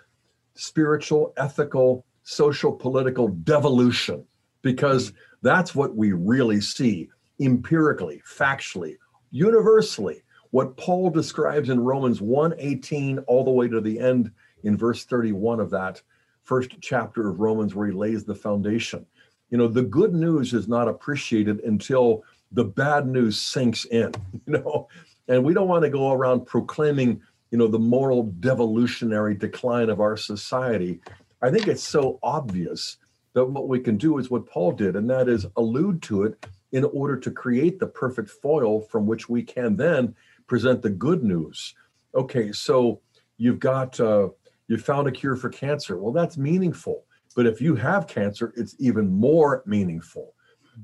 spiritual, 0.54 1.32
ethical, 1.36 2.04
social, 2.24 2.72
political 2.72 3.28
devolution, 3.28 4.24
because 4.62 5.12
that's 5.42 5.74
what 5.74 5.96
we 5.96 6.12
really 6.12 6.60
see 6.60 7.08
empirically, 7.40 8.20
factually, 8.26 8.96
universally 9.30 10.22
what 10.50 10.76
Paul 10.76 11.10
describes 11.10 11.68
in 11.68 11.80
Romans 11.80 12.20
1:18 12.20 13.20
all 13.26 13.44
the 13.44 13.50
way 13.50 13.68
to 13.68 13.80
the 13.80 13.98
end 13.98 14.30
in 14.62 14.76
verse 14.76 15.04
31 15.04 15.60
of 15.60 15.70
that 15.70 16.02
first 16.42 16.80
chapter 16.80 17.28
of 17.28 17.40
Romans 17.40 17.74
where 17.74 17.86
he 17.86 17.92
lays 17.92 18.24
the 18.24 18.34
foundation. 18.34 19.06
You 19.50 19.58
know, 19.58 19.68
the 19.68 19.82
good 19.82 20.14
news 20.14 20.52
is 20.52 20.68
not 20.68 20.88
appreciated 20.88 21.60
until 21.60 22.24
the 22.52 22.64
bad 22.64 23.06
news 23.06 23.40
sinks 23.40 23.84
in, 23.84 24.12
you 24.46 24.52
know. 24.54 24.88
And 25.28 25.44
we 25.44 25.54
don't 25.54 25.68
want 25.68 25.84
to 25.84 25.90
go 25.90 26.12
around 26.12 26.46
proclaiming, 26.46 27.20
you 27.50 27.58
know, 27.58 27.68
the 27.68 27.78
moral 27.78 28.24
devolutionary 28.24 29.34
decline 29.34 29.88
of 29.88 30.00
our 30.00 30.16
society. 30.16 31.00
I 31.42 31.50
think 31.50 31.68
it's 31.68 31.86
so 31.86 32.18
obvious 32.22 32.96
that 33.34 33.44
what 33.44 33.68
we 33.68 33.78
can 33.78 33.96
do 33.96 34.18
is 34.18 34.30
what 34.30 34.46
Paul 34.46 34.72
did, 34.72 34.96
and 34.96 35.08
that 35.08 35.28
is 35.28 35.46
allude 35.56 36.02
to 36.02 36.24
it 36.24 36.46
in 36.72 36.84
order 36.84 37.16
to 37.16 37.30
create 37.30 37.78
the 37.78 37.86
perfect 37.86 38.30
foil 38.30 38.80
from 38.80 39.06
which 39.06 39.28
we 39.28 39.42
can 39.42 39.76
then 39.76 40.14
present 40.50 40.82
the 40.82 40.90
good 40.90 41.22
news. 41.22 41.76
Okay, 42.12 42.50
so 42.50 43.00
you've 43.36 43.60
got 43.60 44.00
uh, 44.00 44.28
you 44.66 44.76
found 44.78 45.06
a 45.06 45.12
cure 45.12 45.36
for 45.36 45.48
cancer. 45.48 45.96
Well, 45.96 46.12
that's 46.12 46.36
meaningful. 46.36 47.04
But 47.36 47.46
if 47.46 47.60
you 47.60 47.76
have 47.76 48.08
cancer, 48.08 48.52
it's 48.56 48.74
even 48.80 49.08
more 49.08 49.62
meaningful. 49.64 50.34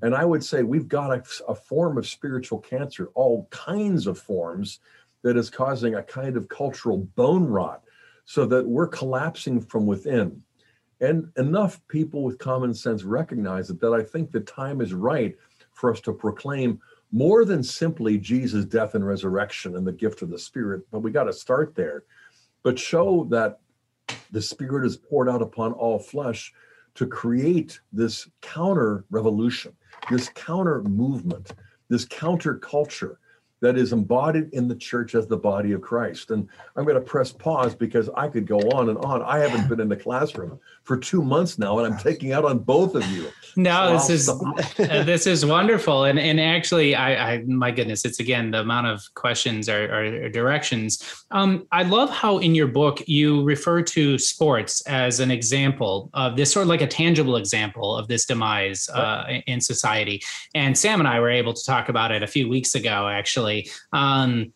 And 0.02 0.14
I 0.14 0.24
would 0.24 0.44
say 0.44 0.62
we've 0.62 0.86
got 0.86 1.10
a, 1.10 1.20
a 1.48 1.54
form 1.56 1.98
of 1.98 2.06
spiritual 2.06 2.60
cancer, 2.60 3.10
all 3.14 3.48
kinds 3.50 4.06
of 4.06 4.20
forms, 4.20 4.78
that 5.22 5.36
is 5.36 5.50
causing 5.50 5.96
a 5.96 6.02
kind 6.04 6.36
of 6.36 6.48
cultural 6.48 6.98
bone 7.16 7.46
rot, 7.46 7.82
so 8.24 8.46
that 8.46 8.64
we're 8.64 8.86
collapsing 8.86 9.60
from 9.60 9.84
within. 9.84 10.40
And 11.00 11.32
enough 11.36 11.80
people 11.88 12.22
with 12.22 12.38
common 12.38 12.72
sense 12.72 13.02
recognize 13.02 13.68
it 13.68 13.80
that 13.80 13.92
I 13.92 14.04
think 14.04 14.30
the 14.30 14.40
time 14.40 14.80
is 14.80 14.94
right 14.94 15.34
for 15.72 15.90
us 15.90 16.00
to 16.02 16.12
proclaim 16.12 16.80
more 17.12 17.44
than 17.44 17.62
simply 17.62 18.18
Jesus' 18.18 18.64
death 18.64 18.94
and 18.94 19.06
resurrection 19.06 19.76
and 19.76 19.86
the 19.86 19.92
gift 19.92 20.22
of 20.22 20.30
the 20.30 20.38
Spirit, 20.38 20.82
but 20.90 21.00
we 21.00 21.10
got 21.10 21.24
to 21.24 21.32
start 21.32 21.74
there. 21.74 22.04
But 22.62 22.78
show 22.78 23.26
that 23.30 23.60
the 24.30 24.42
Spirit 24.42 24.84
is 24.84 24.96
poured 24.96 25.28
out 25.28 25.42
upon 25.42 25.72
all 25.72 25.98
flesh 25.98 26.52
to 26.94 27.06
create 27.06 27.80
this 27.92 28.28
counter 28.40 29.04
revolution, 29.10 29.72
this 30.10 30.28
counter 30.30 30.82
movement, 30.82 31.52
this 31.88 32.04
counter 32.04 32.56
culture 32.56 33.18
that 33.60 33.78
is 33.78 33.92
embodied 33.92 34.52
in 34.52 34.68
the 34.68 34.74
church 34.74 35.14
as 35.14 35.26
the 35.26 35.36
body 35.36 35.72
of 35.72 35.80
Christ. 35.80 36.30
And 36.30 36.48
I'm 36.76 36.84
going 36.84 36.96
to 36.96 37.00
press 37.00 37.32
pause 37.32 37.74
because 37.74 38.10
I 38.16 38.28
could 38.28 38.46
go 38.46 38.58
on 38.58 38.90
and 38.90 38.98
on. 38.98 39.22
I 39.22 39.38
haven't 39.38 39.68
been 39.68 39.80
in 39.80 39.88
the 39.88 39.96
classroom 39.96 40.60
for 40.84 40.96
two 40.96 41.22
months 41.22 41.58
now, 41.58 41.78
and 41.78 41.92
I'm 41.92 41.98
taking 41.98 42.32
out 42.32 42.44
on 42.44 42.58
both 42.58 42.94
of 42.94 43.06
you. 43.10 43.28
No, 43.56 43.86
so 43.86 43.92
this 43.92 44.10
is 44.10 44.28
uh, 44.90 45.02
this 45.04 45.26
is 45.26 45.46
wonderful, 45.46 46.04
and 46.04 46.18
and 46.18 46.38
actually, 46.38 46.94
I, 46.94 47.34
I 47.34 47.38
my 47.46 47.70
goodness, 47.70 48.04
it's 48.04 48.20
again 48.20 48.50
the 48.50 48.60
amount 48.60 48.88
of 48.88 49.02
questions 49.14 49.68
or, 49.68 49.84
or 49.94 50.28
directions. 50.28 51.24
Um, 51.30 51.66
I 51.72 51.82
love 51.82 52.10
how 52.10 52.38
in 52.38 52.54
your 52.54 52.68
book 52.68 53.02
you 53.06 53.42
refer 53.44 53.82
to 53.82 54.18
sports 54.18 54.86
as 54.86 55.20
an 55.20 55.30
example 55.30 56.10
of 56.12 56.36
this, 56.36 56.52
sort 56.52 56.64
of 56.64 56.68
like 56.68 56.82
a 56.82 56.86
tangible 56.86 57.36
example 57.36 57.96
of 57.96 58.08
this 58.08 58.26
demise 58.26 58.88
uh, 58.90 59.40
in 59.46 59.60
society. 59.60 60.22
And 60.54 60.76
Sam 60.76 61.00
and 61.00 61.08
I 61.08 61.20
were 61.20 61.30
able 61.30 61.54
to 61.54 61.64
talk 61.64 61.88
about 61.88 62.12
it 62.12 62.22
a 62.22 62.26
few 62.26 62.48
weeks 62.48 62.74
ago, 62.74 63.08
actually 63.08 63.45
actually. 63.46 63.70
Um, 63.92 64.52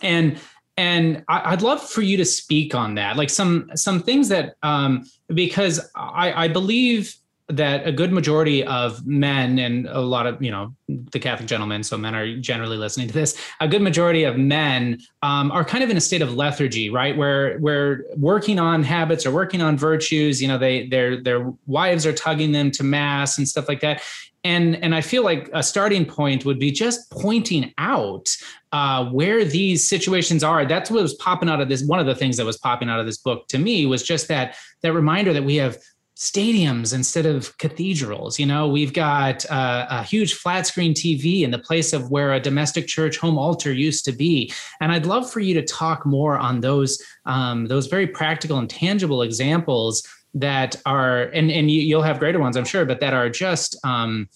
and 0.00 0.38
and 0.78 1.22
I, 1.28 1.50
would 1.50 1.62
love 1.62 1.86
for 1.86 2.00
you 2.00 2.16
to 2.16 2.24
speak 2.24 2.74
on 2.74 2.94
that, 2.94 3.16
like 3.16 3.30
some 3.30 3.70
some 3.74 4.02
things 4.02 4.28
that 4.30 4.54
um, 4.62 5.04
because 5.28 5.80
I, 5.94 6.44
I 6.44 6.48
believe 6.48 7.14
that 7.48 7.86
a 7.86 7.92
good 7.92 8.12
majority 8.12 8.64
of 8.64 9.06
men 9.06 9.58
and 9.58 9.86
a 9.88 10.00
lot 10.00 10.26
of 10.26 10.40
you 10.42 10.50
know 10.50 10.74
the 10.88 11.18
catholic 11.18 11.46
gentlemen 11.46 11.82
so 11.82 11.98
men 11.98 12.14
are 12.14 12.36
generally 12.38 12.78
listening 12.78 13.08
to 13.08 13.12
this 13.12 13.36
a 13.60 13.68
good 13.68 13.82
majority 13.82 14.24
of 14.24 14.38
men 14.38 14.98
um, 15.22 15.50
are 15.50 15.64
kind 15.64 15.84
of 15.84 15.90
in 15.90 15.96
a 15.96 16.00
state 16.00 16.22
of 16.22 16.34
lethargy 16.34 16.88
right 16.88 17.14
where 17.16 17.58
where 17.58 18.04
working 18.16 18.58
on 18.58 18.82
habits 18.82 19.26
or 19.26 19.32
working 19.32 19.60
on 19.60 19.76
virtues 19.76 20.40
you 20.40 20.48
know 20.48 20.56
they 20.56 20.86
their 20.86 21.20
their 21.20 21.52
wives 21.66 22.06
are 22.06 22.12
tugging 22.12 22.52
them 22.52 22.70
to 22.70 22.84
mass 22.84 23.36
and 23.36 23.46
stuff 23.46 23.68
like 23.68 23.80
that 23.80 24.00
and 24.44 24.76
and 24.82 24.94
i 24.94 25.00
feel 25.00 25.22
like 25.22 25.48
a 25.52 25.62
starting 25.62 26.04
point 26.04 26.44
would 26.44 26.58
be 26.58 26.70
just 26.70 27.10
pointing 27.10 27.72
out 27.78 28.34
uh, 28.72 29.04
where 29.10 29.44
these 29.44 29.86
situations 29.88 30.42
are 30.42 30.64
that's 30.64 30.90
what 30.90 31.02
was 31.02 31.14
popping 31.14 31.48
out 31.48 31.60
of 31.60 31.68
this 31.68 31.84
one 31.84 32.00
of 32.00 32.06
the 32.06 32.14
things 32.14 32.36
that 32.36 32.46
was 32.46 32.58
popping 32.58 32.88
out 32.88 33.00
of 33.00 33.06
this 33.06 33.18
book 33.18 33.46
to 33.48 33.58
me 33.58 33.86
was 33.86 34.02
just 34.02 34.28
that 34.28 34.56
that 34.82 34.92
reminder 34.92 35.32
that 35.32 35.44
we 35.44 35.56
have 35.56 35.76
stadiums 36.22 36.94
instead 36.94 37.26
of 37.26 37.56
cathedrals. 37.58 38.38
You 38.38 38.46
know, 38.46 38.68
we've 38.68 38.92
got 38.92 39.44
uh, 39.50 39.86
a 39.90 40.02
huge 40.04 40.34
flat 40.34 40.66
screen 40.66 40.94
TV 40.94 41.42
in 41.42 41.50
the 41.50 41.58
place 41.58 41.92
of 41.92 42.12
where 42.12 42.32
a 42.32 42.40
domestic 42.40 42.86
church 42.86 43.16
home 43.16 43.38
altar 43.38 43.72
used 43.72 44.04
to 44.04 44.12
be. 44.12 44.52
And 44.80 44.92
I'd 44.92 45.06
love 45.06 45.30
for 45.30 45.40
you 45.40 45.52
to 45.54 45.64
talk 45.64 46.06
more 46.06 46.38
on 46.38 46.60
those 46.60 47.02
um, 47.26 47.66
those 47.66 47.86
very 47.86 48.06
practical 48.06 48.58
and 48.58 48.70
tangible 48.70 49.22
examples 49.22 50.06
that 50.34 50.76
are, 50.86 51.22
and 51.24 51.50
and 51.50 51.70
you, 51.70 51.96
will 51.96 52.02
have 52.02 52.18
greater 52.18 52.38
ones, 52.38 52.56
I'm 52.56 52.64
sure, 52.64 52.84
but 52.84 53.00
that 53.00 53.14
are 53.14 53.28
just. 53.28 53.78
Um, 53.84 54.28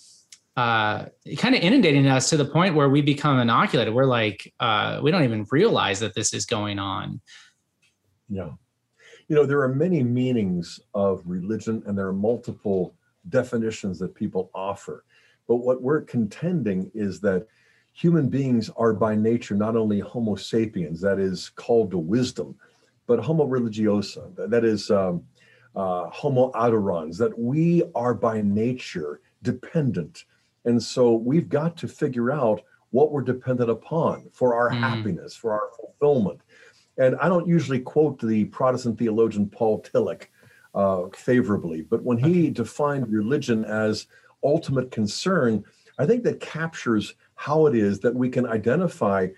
uh, 0.57 1.05
kind 1.37 1.55
of 1.55 1.61
inundating 1.61 2.07
us 2.07 2.31
to 2.31 2.37
the 2.39 2.45
point 2.47 2.75
where 2.75 2.89
we 2.89 3.03
become 3.03 3.39
inoculated. 3.39 3.93
We're 3.93 4.07
like, 4.07 4.55
uh, 4.59 5.01
we 5.03 5.11
don't 5.11 5.23
even 5.23 5.45
realize 5.51 6.01
that 6.01 6.15
this 6.15 6.33
is 6.33 6.47
going 6.47 6.79
on. 6.79 7.21
Yeah 8.31 8.53
you 9.29 9.35
know, 9.35 9.45
there 9.45 9.61
are 9.61 9.75
many 9.75 10.03
meanings 10.03 10.81
of 10.95 11.23
religion 11.25 11.83
and 11.87 11.99
there 11.99 12.07
are 12.07 12.13
multiple 12.13 12.95
definitions 13.29 13.99
that 13.99 14.15
people 14.15 14.51
offer. 14.55 15.05
But 15.49 15.57
what 15.57 15.83
we're 15.83 16.03
contending 16.03 16.91
is 16.95 17.21
that 17.21 17.47
human 17.93 18.29
beings 18.29 18.71
are 18.77 18.93
by 18.93 19.17
nature 19.17 19.55
not 19.55 19.77
only 19.77 20.01
Homo 20.01 20.37
sapiens, 20.37 21.01
that 21.01 21.19
is 21.19 21.49
called 21.51 21.91
to 21.91 21.99
wisdom, 21.99 22.55
but 23.07 23.19
Homo 23.19 23.47
religiosa, 23.47 24.35
that 24.51 24.65
is 24.65 24.91
um, 24.91 25.25
uh, 25.77 26.09
Homo 26.11 26.51
adorans, 26.53 27.19
that 27.19 27.39
we 27.39 27.85
are 27.95 28.15
by 28.15 28.41
nature 28.41 29.21
dependent. 29.43 30.25
And 30.65 30.83
so 30.83 31.15
we've 31.15 31.49
got 31.49 31.77
to 31.79 31.89
figure 31.89 32.33
out 32.33 32.63
what 32.91 33.13
we're 33.13 33.23
dependent 33.23 33.71
upon 33.71 34.29
for 34.33 34.55
our 34.55 34.71
mm. 34.71 34.79
happiness, 34.79 35.37
for 35.37 35.53
our 35.53 35.69
fulfillment. 35.77 36.41
And 36.99 37.15
I 37.17 37.29
don't 37.29 37.47
usually 37.47 37.81
quote 37.81 38.21
the 38.21 38.47
Protestant 38.47 38.99
theologian 38.99 39.49
Paul 39.49 39.83
Tillich 39.83 40.25
uh, 40.75 41.09
favorably, 41.15 41.83
but 41.83 42.03
when 42.03 42.19
he 42.19 42.51
defined 42.51 43.13
religion 43.13 43.65
as 43.65 44.07
ultimate 44.43 44.91
concern, 44.91 45.65
I 45.99 46.07
think 46.07 46.25
that 46.25 46.41
captures 46.41 47.15
how 47.35 47.67
it 47.67 47.75
is 47.75 48.01
that 48.01 48.15
we 48.15 48.29
can 48.29 48.47
identify 48.47 49.29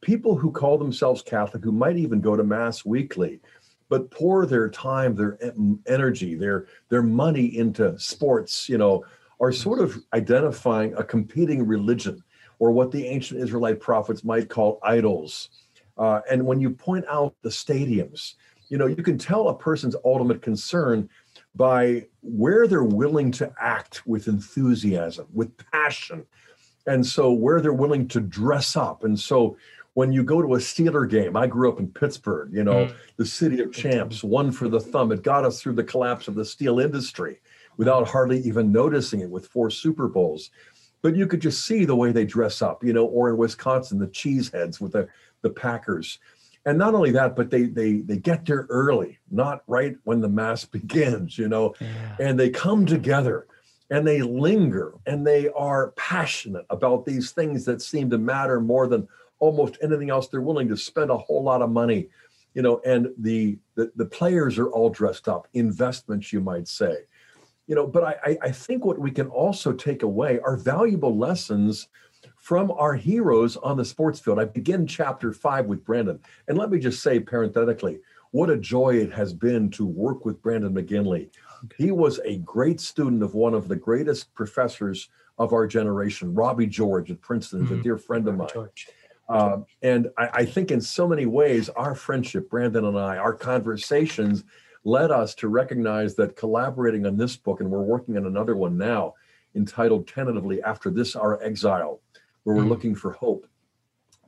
people 0.00 0.36
who 0.36 0.50
call 0.50 0.78
themselves 0.78 1.22
Catholic, 1.22 1.64
who 1.64 1.72
might 1.72 1.96
even 1.96 2.20
go 2.20 2.36
to 2.36 2.44
Mass 2.44 2.84
weekly, 2.84 3.40
but 3.88 4.10
pour 4.10 4.46
their 4.46 4.68
time, 4.68 5.14
their 5.14 5.38
energy, 5.86 6.34
their 6.34 6.66
their 6.88 7.02
money 7.02 7.56
into 7.56 7.98
sports, 7.98 8.68
you 8.68 8.78
know, 8.78 9.04
are 9.40 9.52
sort 9.52 9.80
of 9.80 9.96
identifying 10.12 10.94
a 10.94 11.04
competing 11.04 11.66
religion, 11.66 12.22
or 12.58 12.70
what 12.70 12.90
the 12.90 13.06
ancient 13.06 13.40
Israelite 13.40 13.80
prophets 13.80 14.24
might 14.24 14.48
call 14.48 14.78
idols 14.82 15.50
uh, 15.98 16.20
and 16.30 16.46
when 16.46 16.60
you 16.60 16.70
point 16.70 17.04
out 17.10 17.34
the 17.42 17.48
stadiums, 17.48 18.34
you 18.68 18.78
know, 18.78 18.86
you 18.86 19.02
can 19.02 19.18
tell 19.18 19.48
a 19.48 19.58
person's 19.58 19.96
ultimate 20.04 20.40
concern 20.40 21.08
by 21.54 22.06
where 22.22 22.66
they're 22.66 22.84
willing 22.84 23.32
to 23.32 23.52
act 23.60 24.06
with 24.06 24.28
enthusiasm, 24.28 25.26
with 25.32 25.50
passion. 25.72 26.24
And 26.86 27.04
so 27.04 27.32
where 27.32 27.60
they're 27.60 27.72
willing 27.72 28.06
to 28.08 28.20
dress 28.20 28.76
up. 28.76 29.04
And 29.04 29.18
so 29.18 29.56
when 29.94 30.12
you 30.12 30.22
go 30.22 30.40
to 30.40 30.54
a 30.54 30.58
Steeler 30.58 31.08
game, 31.08 31.36
I 31.36 31.46
grew 31.46 31.68
up 31.70 31.80
in 31.80 31.88
Pittsburgh, 31.88 32.50
you 32.52 32.62
know, 32.62 32.86
mm. 32.86 32.94
the 33.16 33.26
city 33.26 33.60
of 33.60 33.72
champs, 33.72 34.22
one 34.22 34.52
for 34.52 34.68
the 34.68 34.80
thumb. 34.80 35.10
It 35.10 35.22
got 35.22 35.44
us 35.44 35.60
through 35.60 35.74
the 35.74 35.84
collapse 35.84 36.28
of 36.28 36.34
the 36.34 36.44
steel 36.44 36.78
industry 36.78 37.40
without 37.76 38.06
hardly 38.06 38.40
even 38.40 38.70
noticing 38.70 39.20
it 39.20 39.30
with 39.30 39.46
four 39.46 39.70
Super 39.70 40.08
Bowls. 40.08 40.50
But 41.00 41.16
you 41.16 41.26
could 41.26 41.40
just 41.40 41.64
see 41.64 41.84
the 41.84 41.96
way 41.96 42.12
they 42.12 42.24
dress 42.24 42.60
up, 42.60 42.84
you 42.84 42.92
know, 42.92 43.06
or 43.06 43.30
in 43.30 43.36
Wisconsin, 43.36 43.98
the 43.98 44.08
cheeseheads 44.08 44.80
with 44.80 44.92
the 44.92 45.08
the 45.42 45.50
Packers. 45.50 46.18
And 46.66 46.76
not 46.76 46.94
only 46.94 47.12
that, 47.12 47.36
but 47.36 47.50
they 47.50 47.64
they 47.64 47.98
they 47.98 48.16
get 48.16 48.44
there 48.44 48.66
early, 48.68 49.18
not 49.30 49.62
right 49.66 49.96
when 50.04 50.20
the 50.20 50.28
mass 50.28 50.64
begins, 50.78 51.38
you 51.38 51.48
know, 51.48 51.74
yeah. 51.80 52.16
and 52.20 52.38
they 52.38 52.50
come 52.50 52.84
together 52.84 53.46
and 53.90 54.06
they 54.06 54.22
linger 54.22 54.92
and 55.06 55.26
they 55.26 55.48
are 55.50 55.92
passionate 55.92 56.66
about 56.68 57.06
these 57.06 57.30
things 57.30 57.64
that 57.64 57.80
seem 57.80 58.10
to 58.10 58.18
matter 58.18 58.60
more 58.60 58.86
than 58.86 59.08
almost 59.38 59.78
anything 59.82 60.10
else. 60.10 60.28
They're 60.28 60.40
willing 60.40 60.68
to 60.68 60.76
spend 60.76 61.10
a 61.10 61.16
whole 61.16 61.42
lot 61.42 61.62
of 61.62 61.70
money, 61.70 62.08
you 62.54 62.62
know, 62.62 62.80
and 62.84 63.08
the 63.18 63.58
the, 63.74 63.90
the 63.96 64.06
players 64.06 64.58
are 64.58 64.70
all 64.70 64.90
dressed 64.90 65.28
up, 65.28 65.48
investments, 65.54 66.32
you 66.32 66.40
might 66.40 66.68
say. 66.68 66.96
You 67.66 67.74
know, 67.74 67.86
but 67.86 68.02
I, 68.04 68.38
I 68.42 68.50
think 68.50 68.84
what 68.84 68.98
we 68.98 69.10
can 69.10 69.28
also 69.28 69.72
take 69.72 70.02
away 70.02 70.40
are 70.40 70.56
valuable 70.56 71.16
lessons 71.16 71.88
from 72.36 72.70
our 72.70 72.94
heroes 72.94 73.56
on 73.58 73.76
the 73.76 73.84
sports 73.84 74.20
field. 74.20 74.38
I 74.38 74.46
begin 74.46 74.86
chapter 74.86 75.32
five 75.32 75.66
with 75.66 75.84
Brandon. 75.84 76.18
And 76.48 76.56
let 76.56 76.70
me 76.70 76.78
just 76.78 77.02
say 77.02 77.20
parenthetically, 77.20 78.00
what 78.30 78.48
a 78.48 78.56
joy 78.56 78.96
it 78.96 79.12
has 79.12 79.34
been 79.34 79.70
to 79.72 79.84
work 79.84 80.24
with 80.24 80.40
Brandon 80.40 80.74
McGinley. 80.74 81.30
He 81.76 81.90
was 81.90 82.20
a 82.24 82.38
great 82.38 82.80
student 82.80 83.22
of 83.22 83.34
one 83.34 83.52
of 83.52 83.68
the 83.68 83.76
greatest 83.76 84.32
professors 84.34 85.10
of 85.38 85.52
our 85.52 85.66
generation, 85.66 86.34
Robbie 86.34 86.66
George 86.66 87.10
at 87.10 87.20
Princeton, 87.20 87.64
mm-hmm. 87.64 87.80
a 87.80 87.82
dear 87.82 87.98
friend 87.98 88.26
of 88.28 88.36
mine. 88.36 88.48
Uh, 89.28 89.58
and 89.82 90.08
I, 90.16 90.28
I, 90.32 90.44
think 90.46 90.70
in 90.70 90.80
so 90.80 91.06
many 91.06 91.26
ways, 91.26 91.68
our 91.70 91.94
friendship, 91.94 92.48
Brandon 92.48 92.86
and 92.86 92.98
I, 92.98 93.18
our 93.18 93.34
conversations 93.34 94.44
led 94.84 95.10
us 95.10 95.34
to 95.36 95.48
recognize 95.48 96.14
that 96.14 96.34
collaborating 96.34 97.04
on 97.04 97.18
this 97.18 97.36
book, 97.36 97.60
and 97.60 97.70
we're 97.70 97.82
working 97.82 98.16
on 98.16 98.24
another 98.24 98.56
one 98.56 98.78
now 98.78 99.14
entitled 99.54 100.08
tentatively 100.08 100.62
After 100.62 100.90
This 100.90 101.14
Our 101.14 101.42
Exile, 101.42 102.00
where 102.44 102.56
we're 102.56 102.62
mm. 102.62 102.70
looking 102.70 102.94
for 102.94 103.12
hope. 103.12 103.46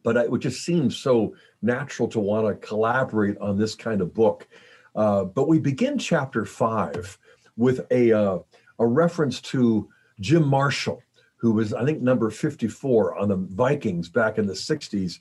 But 0.02 0.16
it 0.16 0.30
would 0.30 0.42
just 0.42 0.64
seem 0.64 0.90
so 0.90 1.34
natural 1.62 2.08
to 2.08 2.20
want 2.20 2.46
to 2.46 2.66
collaborate 2.66 3.38
on 3.38 3.58
this 3.58 3.74
kind 3.74 4.00
of 4.00 4.12
book. 4.12 4.48
Uh, 4.94 5.24
but 5.24 5.48
we 5.48 5.58
begin 5.58 5.98
chapter 5.98 6.44
five 6.44 7.18
with 7.56 7.86
a, 7.90 8.12
uh, 8.12 8.38
a 8.78 8.86
reference 8.86 9.40
to 9.40 9.88
Jim 10.20 10.46
Marshall, 10.46 11.02
who 11.40 11.52
was, 11.52 11.72
I 11.72 11.84
think, 11.84 12.02
number 12.02 12.30
54 12.30 13.18
on 13.18 13.28
the 13.28 13.36
Vikings 13.36 14.10
back 14.10 14.36
in 14.36 14.46
the 14.46 14.52
60s, 14.52 15.20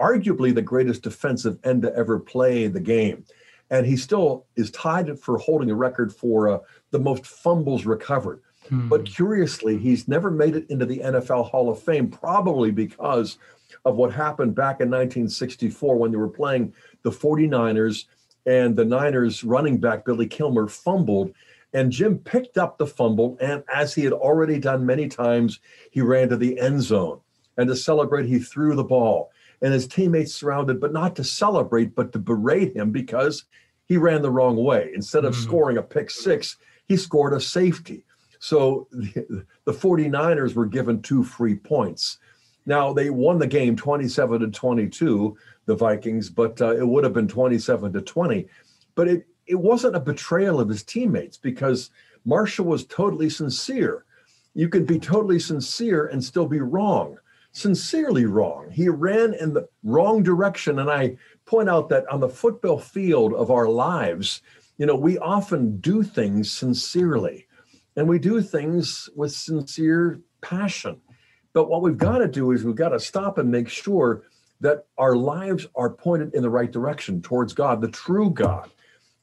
arguably 0.00 0.54
the 0.54 0.62
greatest 0.62 1.02
defensive 1.02 1.58
end 1.64 1.82
to 1.82 1.94
ever 1.96 2.20
play 2.20 2.68
the 2.68 2.80
game. 2.80 3.24
And 3.70 3.84
he 3.84 3.96
still 3.96 4.46
is 4.54 4.70
tied 4.70 5.18
for 5.18 5.38
holding 5.38 5.70
a 5.70 5.74
record 5.74 6.14
for 6.14 6.48
uh, 6.48 6.58
the 6.92 7.00
most 7.00 7.26
fumbles 7.26 7.84
recovered. 7.84 8.42
Hmm. 8.68 8.88
But 8.88 9.04
curiously, 9.04 9.76
he's 9.76 10.06
never 10.06 10.30
made 10.30 10.54
it 10.54 10.70
into 10.70 10.86
the 10.86 10.98
NFL 10.98 11.50
Hall 11.50 11.68
of 11.68 11.82
Fame, 11.82 12.08
probably 12.08 12.70
because 12.70 13.38
of 13.84 13.96
what 13.96 14.12
happened 14.12 14.54
back 14.54 14.80
in 14.80 14.88
1964 14.88 15.96
when 15.96 16.12
they 16.12 16.16
were 16.16 16.28
playing 16.28 16.72
the 17.02 17.10
49ers 17.10 18.04
and 18.46 18.76
the 18.76 18.84
Niners 18.84 19.44
running 19.44 19.78
back 19.78 20.04
Billy 20.04 20.26
Kilmer 20.26 20.68
fumbled. 20.68 21.32
And 21.72 21.92
Jim 21.92 22.18
picked 22.18 22.58
up 22.58 22.78
the 22.78 22.86
fumble, 22.86 23.36
and 23.40 23.62
as 23.72 23.94
he 23.94 24.02
had 24.02 24.12
already 24.12 24.58
done 24.58 24.84
many 24.84 25.08
times, 25.08 25.60
he 25.90 26.00
ran 26.00 26.28
to 26.30 26.36
the 26.36 26.58
end 26.58 26.82
zone. 26.82 27.20
And 27.56 27.68
to 27.68 27.76
celebrate, 27.76 28.26
he 28.26 28.38
threw 28.38 28.74
the 28.74 28.84
ball. 28.84 29.30
And 29.62 29.72
his 29.72 29.86
teammates 29.86 30.34
surrounded, 30.34 30.80
but 30.80 30.92
not 30.92 31.14
to 31.16 31.24
celebrate, 31.24 31.94
but 31.94 32.12
to 32.12 32.18
berate 32.18 32.74
him 32.74 32.90
because 32.90 33.44
he 33.86 33.96
ran 33.96 34.22
the 34.22 34.30
wrong 34.30 34.56
way. 34.56 34.90
Instead 34.94 35.24
of 35.24 35.34
mm-hmm. 35.34 35.42
scoring 35.42 35.76
a 35.76 35.82
pick 35.82 36.10
six, 36.10 36.56
he 36.86 36.96
scored 36.96 37.34
a 37.34 37.40
safety. 37.40 38.04
So 38.38 38.88
the, 38.90 39.44
the 39.64 39.72
49ers 39.72 40.54
were 40.54 40.66
given 40.66 41.02
two 41.02 41.22
free 41.22 41.54
points. 41.54 42.18
Now 42.66 42.92
they 42.92 43.10
won 43.10 43.38
the 43.38 43.46
game 43.46 43.76
27 43.76 44.40
to 44.40 44.48
22, 44.48 45.36
the 45.66 45.74
Vikings, 45.74 46.30
but 46.30 46.60
uh, 46.60 46.76
it 46.76 46.86
would 46.86 47.04
have 47.04 47.12
been 47.12 47.28
27 47.28 47.92
to 47.92 48.00
20. 48.00 48.46
But 48.94 49.08
it 49.08 49.26
it 49.50 49.58
wasn't 49.58 49.96
a 49.96 50.00
betrayal 50.00 50.60
of 50.60 50.68
his 50.68 50.82
teammates 50.82 51.36
because 51.36 51.90
Marshall 52.24 52.66
was 52.66 52.86
totally 52.86 53.28
sincere. 53.28 54.04
You 54.54 54.68
can 54.68 54.84
be 54.84 54.98
totally 54.98 55.40
sincere 55.40 56.06
and 56.06 56.22
still 56.22 56.46
be 56.46 56.60
wrong, 56.60 57.18
sincerely 57.52 58.26
wrong. 58.26 58.70
He 58.70 58.88
ran 58.88 59.34
in 59.34 59.52
the 59.52 59.68
wrong 59.82 60.22
direction, 60.22 60.78
and 60.78 60.90
I 60.90 61.16
point 61.46 61.68
out 61.68 61.88
that 61.88 62.08
on 62.08 62.20
the 62.20 62.28
football 62.28 62.78
field 62.78 63.34
of 63.34 63.50
our 63.50 63.68
lives, 63.68 64.42
you 64.78 64.86
know, 64.86 64.96
we 64.96 65.18
often 65.18 65.78
do 65.78 66.02
things 66.02 66.50
sincerely 66.50 67.46
and 67.96 68.08
we 68.08 68.18
do 68.18 68.40
things 68.40 69.10
with 69.14 69.32
sincere 69.32 70.20
passion. 70.40 71.00
But 71.52 71.68
what 71.68 71.82
we've 71.82 71.98
got 71.98 72.18
to 72.18 72.28
do 72.28 72.52
is 72.52 72.64
we've 72.64 72.74
got 72.76 72.90
to 72.90 73.00
stop 73.00 73.38
and 73.38 73.50
make 73.50 73.68
sure 73.68 74.22
that 74.60 74.86
our 74.96 75.16
lives 75.16 75.66
are 75.74 75.90
pointed 75.90 76.34
in 76.34 76.42
the 76.42 76.50
right 76.50 76.70
direction 76.70 77.20
towards 77.20 77.52
God, 77.52 77.80
the 77.80 77.88
true 77.88 78.30
God. 78.30 78.70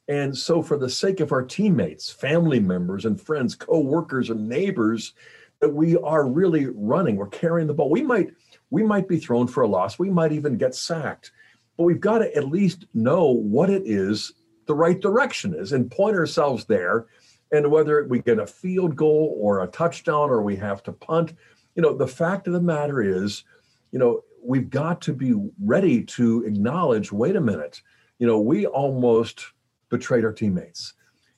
And 0.07 0.37
so, 0.37 0.61
for 0.61 0.77
the 0.77 0.89
sake 0.89 1.19
of 1.19 1.31
our 1.31 1.43
teammates, 1.43 2.09
family 2.09 2.59
members, 2.59 3.05
and 3.05 3.19
friends, 3.19 3.55
co 3.55 3.79
workers, 3.79 4.29
and 4.29 4.47
neighbors, 4.47 5.13
that 5.59 5.73
we 5.73 5.97
are 5.97 6.27
really 6.27 6.67
running, 6.67 7.15
we're 7.15 7.27
carrying 7.27 7.67
the 7.67 7.73
ball. 7.73 7.89
We 7.89 8.03
might, 8.03 8.29
we 8.69 8.83
might 8.83 9.07
be 9.07 9.17
thrown 9.17 9.47
for 9.47 9.63
a 9.63 9.67
loss, 9.67 9.99
we 9.99 10.09
might 10.09 10.31
even 10.31 10.57
get 10.57 10.75
sacked, 10.75 11.31
but 11.77 11.83
we've 11.83 11.99
got 11.99 12.19
to 12.19 12.35
at 12.35 12.47
least 12.47 12.85
know 12.93 13.25
what 13.25 13.69
it 13.69 13.83
is 13.85 14.33
the 14.67 14.75
right 14.75 14.99
direction 14.99 15.53
is 15.53 15.71
and 15.73 15.89
point 15.89 16.15
ourselves 16.15 16.65
there. 16.65 17.07
And 17.51 17.71
whether 17.71 18.05
we 18.05 18.19
get 18.19 18.39
a 18.39 18.45
field 18.45 18.95
goal 18.95 19.37
or 19.39 19.63
a 19.63 19.67
touchdown 19.67 20.29
or 20.29 20.41
we 20.41 20.57
have 20.57 20.83
to 20.83 20.91
punt, 20.91 21.33
you 21.75 21.81
know, 21.81 21.95
the 21.95 22.07
fact 22.07 22.47
of 22.47 22.53
the 22.53 22.61
matter 22.61 23.01
is, 23.01 23.45
you 23.91 23.99
know, 23.99 24.21
we've 24.43 24.69
got 24.69 25.01
to 25.01 25.13
be 25.13 25.33
ready 25.63 26.03
to 26.03 26.43
acknowledge 26.45 27.11
wait 27.11 27.37
a 27.37 27.41
minute, 27.41 27.81
you 28.19 28.27
know, 28.27 28.39
we 28.39 28.65
almost 28.65 29.53
betrayed 29.89 30.25
our 30.25 30.33
teammates. 30.33 30.93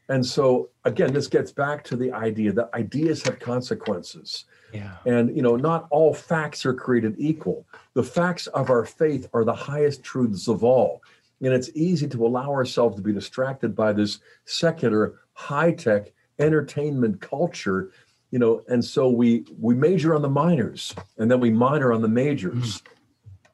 And 0.10 0.26
so 0.26 0.70
again, 0.86 1.14
this 1.14 1.28
gets 1.28 1.52
back 1.52 1.84
to 1.86 1.96
the 1.96 2.12
idea 2.12 2.52
that 2.54 2.74
ideas 2.74 3.22
have 3.24 3.40
consequences. 3.40 4.46
Yeah. 4.74 4.96
And 5.06 5.36
you 5.36 5.44
know, 5.44 5.56
not 5.56 5.88
all 5.92 6.14
facts 6.14 6.66
are 6.66 6.74
created 6.74 7.16
equal. 7.18 7.68
The 7.94 8.04
facts 8.04 8.48
of 8.48 8.70
our 8.70 8.86
faith 8.86 9.30
are 9.34 9.44
the 9.44 9.54
highest 9.54 10.04
truths 10.04 10.48
of 10.48 10.64
all. 10.64 11.04
And 11.42 11.54
it's 11.54 11.70
easy 11.74 12.08
to 12.08 12.26
allow 12.26 12.50
ourselves 12.52 12.96
to 12.98 13.02
be 13.02 13.14
distracted 13.14 13.76
by 13.76 13.94
this 13.94 14.20
secular, 14.46 15.20
high-tech 15.34 16.12
entertainment 16.40 17.22
culture, 17.22 17.92
you 18.32 18.40
know, 18.40 18.62
and 18.68 18.84
so 18.84 19.10
we 19.10 19.46
we 19.60 19.74
major 19.76 20.16
on 20.16 20.22
the 20.22 20.30
minors 20.30 20.94
and 21.18 21.30
then 21.30 21.40
we 21.40 21.50
minor 21.50 21.94
on 21.94 22.02
the 22.02 22.08
majors. 22.08 22.82
Mm. 22.82 22.88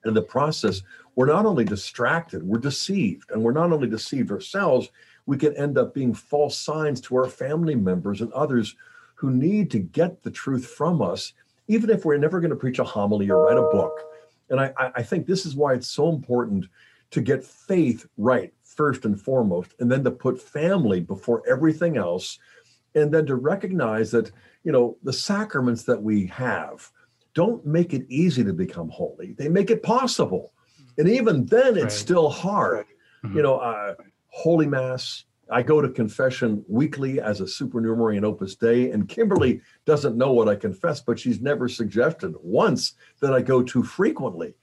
And 0.04 0.10
in 0.10 0.14
the 0.14 0.22
process, 0.22 0.82
we're 1.16 1.26
not 1.26 1.46
only 1.46 1.64
distracted, 1.64 2.44
we're 2.44 2.60
deceived. 2.60 3.32
And 3.32 3.42
we're 3.42 3.52
not 3.52 3.72
only 3.72 3.88
deceived 3.88 4.32
ourselves, 4.32 4.90
we 5.26 5.38
can 5.38 5.56
end 5.58 5.78
up 5.78 5.94
being 5.94 6.14
false 6.14 6.58
signs 6.58 7.02
to 7.02 7.16
our 7.16 7.28
family 7.28 7.76
members 7.76 8.22
and 8.22 8.32
others 8.34 8.76
who 9.16 9.32
need 9.32 9.72
to 9.72 9.80
get 9.80 10.22
the 10.24 10.32
truth 10.32 10.68
from 10.68 11.02
us, 11.02 11.34
even 11.68 11.90
if 11.90 12.06
we're 12.06 12.18
never 12.18 12.40
going 12.40 12.50
to 12.50 12.56
preach 12.56 12.80
a 12.80 12.84
homily 12.84 13.30
or 13.30 13.46
write 13.46 13.58
a 13.58 13.62
book. 13.62 13.98
And 14.50 14.60
I, 14.60 14.74
I 14.78 15.02
think 15.02 15.26
this 15.26 15.46
is 15.46 15.56
why 15.56 15.74
it's 15.74 15.88
so 15.88 16.10
important 16.10 16.68
to 17.12 17.22
get 17.22 17.44
faith 17.44 18.06
right 18.18 18.54
first 18.64 19.06
and 19.06 19.20
foremost, 19.20 19.74
and 19.80 19.90
then 19.90 20.04
to 20.04 20.12
put 20.12 20.42
family 20.42 21.00
before 21.00 21.42
everything 21.50 21.96
else, 21.96 22.40
and 22.94 23.12
then 23.12 23.26
to 23.26 23.36
recognize 23.36 24.12
that, 24.12 24.32
you 24.64 24.72
know, 24.72 24.98
the 25.04 25.14
sacraments 25.14 25.84
that 25.84 26.02
we 26.02 26.28
have 26.28 26.92
don't 27.34 27.66
make 27.66 27.94
it 27.94 28.06
easy 28.10 28.44
to 28.44 28.54
become 28.54 28.90
holy. 28.90 29.34
They 29.34 29.48
make 29.48 29.70
it 29.70 29.82
possible. 29.82 30.52
And 30.98 31.10
even 31.10 31.46
then, 31.46 31.76
it's 31.76 31.84
right. 31.84 31.92
still 31.92 32.30
hard. 32.30 32.88
Mm-hmm. 33.24 33.38
You 33.38 33.44
know, 33.44 33.58
uh, 33.58 33.96
Holy 34.28 34.68
Mass, 34.68 35.26
I 35.50 35.62
go 35.62 35.82
to 35.82 35.90
confession 35.90 36.64
weekly 36.68 37.20
as 37.20 37.42
a 37.42 37.48
supernumerary 37.48 38.18
in 38.18 38.26
Opus 38.26 38.56
Dei, 38.56 38.92
and 38.92 39.08
Kimberly 39.08 39.62
doesn't 39.86 40.18
know 40.18 40.32
what 40.32 40.50
I 40.50 40.56
confess, 40.56 41.02
but 41.02 41.20
she's 41.20 41.42
never 41.42 41.70
suggested 41.70 42.34
once 42.42 42.94
that 43.22 43.34
I 43.34 43.42
go 43.42 43.62
too 43.62 43.84
frequently 43.84 44.56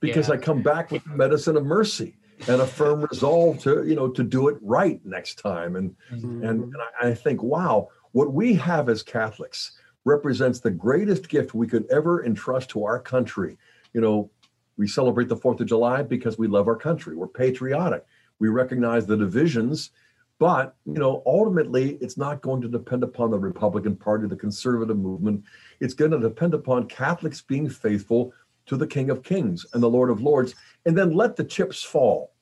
because 0.00 0.28
yeah. 0.28 0.34
I 0.34 0.38
come 0.38 0.62
back 0.62 0.90
with 0.90 1.06
medicine 1.06 1.56
of 1.56 1.64
mercy 1.64 2.16
and 2.48 2.60
a 2.60 2.66
firm 2.66 3.00
resolve 3.00 3.58
to, 3.60 3.84
you 3.86 3.94
know, 3.94 4.08
to 4.08 4.22
do 4.22 4.48
it 4.48 4.58
right 4.60 5.00
next 5.04 5.38
time. 5.38 5.76
And 5.76 5.96
mm-hmm. 6.12 6.44
and, 6.44 6.64
and 6.64 6.76
I, 7.00 7.08
I 7.08 7.14
think, 7.14 7.42
wow, 7.42 7.88
what 8.12 8.32
we 8.32 8.54
have 8.54 8.88
as 8.88 9.02
Catholics 9.02 9.78
represents 10.04 10.60
the 10.60 10.70
greatest 10.70 11.28
gift 11.28 11.54
we 11.54 11.66
could 11.66 11.86
ever 11.90 12.24
entrust 12.24 12.70
to 12.70 12.84
our 12.84 13.00
country. 13.00 13.56
You 13.94 14.02
know, 14.02 14.30
we 14.76 14.86
celebrate 14.86 15.28
the 15.28 15.36
Fourth 15.36 15.60
of 15.60 15.66
July 15.66 16.02
because 16.02 16.38
we 16.38 16.48
love 16.48 16.68
our 16.68 16.76
country. 16.76 17.16
We're 17.16 17.28
patriotic. 17.28 18.04
We 18.38 18.48
recognize 18.48 19.06
the 19.06 19.16
divisions, 19.16 19.90
but 20.38 20.76
you 20.84 20.94
know, 20.94 21.22
ultimately, 21.24 21.96
it's 22.00 22.18
not 22.18 22.42
going 22.42 22.60
to 22.62 22.68
depend 22.68 23.02
upon 23.02 23.30
the 23.30 23.38
Republican 23.38 23.96
Party, 23.96 24.26
the 24.26 24.36
conservative 24.36 24.98
movement. 24.98 25.44
It's 25.80 25.94
going 25.94 26.10
to 26.10 26.18
depend 26.18 26.52
upon 26.52 26.88
Catholics 26.88 27.40
being 27.40 27.68
faithful 27.68 28.32
to 28.66 28.76
the 28.76 28.86
King 28.86 29.10
of 29.10 29.22
Kings 29.22 29.64
and 29.72 29.82
the 29.82 29.88
Lord 29.88 30.10
of 30.10 30.20
Lords, 30.20 30.54
and 30.84 30.96
then 30.96 31.14
let 31.14 31.36
the 31.36 31.44
chips 31.44 31.82
fall. 31.82 32.32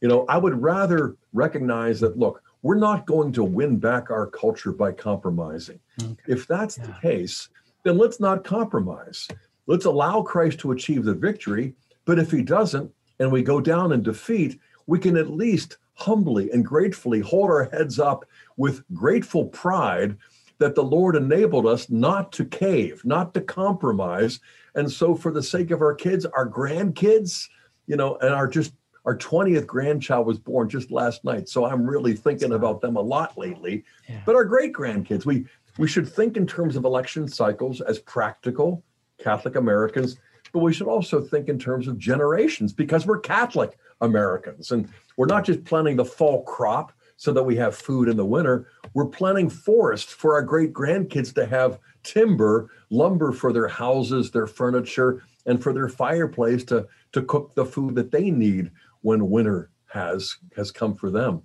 You 0.00 0.08
know, 0.08 0.24
I 0.28 0.38
would 0.38 0.60
rather 0.60 1.16
recognize 1.32 2.00
that. 2.00 2.18
Look, 2.18 2.42
we're 2.62 2.78
not 2.78 3.06
going 3.06 3.32
to 3.32 3.44
win 3.44 3.78
back 3.78 4.10
our 4.10 4.26
culture 4.26 4.72
by 4.72 4.92
compromising. 4.92 5.80
Okay. 6.00 6.16
If 6.28 6.46
that's 6.46 6.78
yeah. 6.78 6.86
the 6.86 6.92
case, 7.02 7.48
then 7.84 7.98
let's 7.98 8.20
not 8.20 8.44
compromise. 8.44 9.28
Let's 9.66 9.84
allow 9.84 10.22
Christ 10.22 10.58
to 10.60 10.72
achieve 10.72 11.04
the 11.04 11.14
victory. 11.14 11.74
But 12.04 12.18
if 12.18 12.30
he 12.30 12.42
doesn't, 12.42 12.90
and 13.18 13.30
we 13.30 13.42
go 13.42 13.60
down 13.60 13.92
in 13.92 14.02
defeat, 14.02 14.58
we 14.86 14.98
can 14.98 15.16
at 15.16 15.30
least 15.30 15.78
humbly 15.94 16.50
and 16.50 16.64
gratefully 16.64 17.20
hold 17.20 17.50
our 17.50 17.64
heads 17.70 17.98
up 17.98 18.24
with 18.56 18.82
grateful 18.92 19.46
pride 19.46 20.16
that 20.58 20.74
the 20.74 20.82
Lord 20.82 21.16
enabled 21.16 21.66
us 21.66 21.90
not 21.90 22.32
to 22.32 22.44
cave, 22.44 23.04
not 23.04 23.34
to 23.34 23.40
compromise. 23.40 24.40
And 24.74 24.90
so, 24.90 25.14
for 25.14 25.32
the 25.32 25.42
sake 25.42 25.70
of 25.70 25.80
our 25.80 25.94
kids, 25.94 26.24
our 26.26 26.48
grandkids, 26.48 27.48
you 27.86 27.96
know, 27.96 28.16
and 28.16 28.34
our 28.34 28.48
just 28.48 28.72
our 29.04 29.16
20th 29.16 29.66
grandchild 29.66 30.26
was 30.26 30.38
born 30.38 30.68
just 30.68 30.92
last 30.92 31.24
night. 31.24 31.48
So 31.48 31.66
I'm 31.66 31.84
really 31.84 32.14
thinking 32.14 32.52
about 32.52 32.80
them 32.80 32.96
a 32.96 33.00
lot 33.00 33.36
lately. 33.36 33.84
Yeah. 34.08 34.20
But 34.24 34.36
our 34.36 34.44
great 34.44 34.72
grandkids, 34.72 35.24
we 35.24 35.46
we 35.78 35.88
should 35.88 36.08
think 36.08 36.36
in 36.36 36.46
terms 36.46 36.76
of 36.76 36.84
election 36.84 37.26
cycles 37.26 37.80
as 37.80 37.98
practical 37.98 38.84
Catholic 39.18 39.56
Americans, 39.56 40.16
but 40.52 40.60
we 40.60 40.72
should 40.72 40.88
also 40.88 41.20
think 41.20 41.48
in 41.48 41.58
terms 41.58 41.88
of 41.88 41.98
generations 41.98 42.72
because 42.72 43.06
we're 43.06 43.20
Catholic. 43.20 43.78
Americans. 44.02 44.72
And 44.72 44.88
we're 45.16 45.26
not 45.26 45.44
just 45.44 45.64
planting 45.64 45.96
the 45.96 46.04
fall 46.04 46.42
crop 46.42 46.92
so 47.16 47.32
that 47.32 47.42
we 47.42 47.56
have 47.56 47.74
food 47.74 48.08
in 48.08 48.16
the 48.16 48.26
winter, 48.26 48.66
we're 48.94 49.06
planting 49.06 49.48
forests 49.48 50.12
for 50.12 50.34
our 50.34 50.42
great 50.42 50.72
grandkids 50.72 51.32
to 51.34 51.46
have 51.46 51.78
timber, 52.02 52.68
lumber 52.90 53.30
for 53.30 53.52
their 53.52 53.68
houses, 53.68 54.32
their 54.32 54.48
furniture, 54.48 55.22
and 55.46 55.62
for 55.62 55.72
their 55.72 55.88
fireplace 55.88 56.64
to, 56.64 56.86
to 57.12 57.22
cook 57.22 57.54
the 57.54 57.64
food 57.64 57.94
that 57.94 58.10
they 58.10 58.30
need 58.30 58.72
when 59.02 59.30
winter 59.30 59.70
has 59.86 60.36
has 60.56 60.72
come 60.72 60.96
for 60.96 61.10
them. 61.10 61.42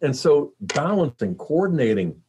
And 0.00 0.16
so 0.16 0.54
balancing, 0.60 1.34
coordinating 1.34 2.22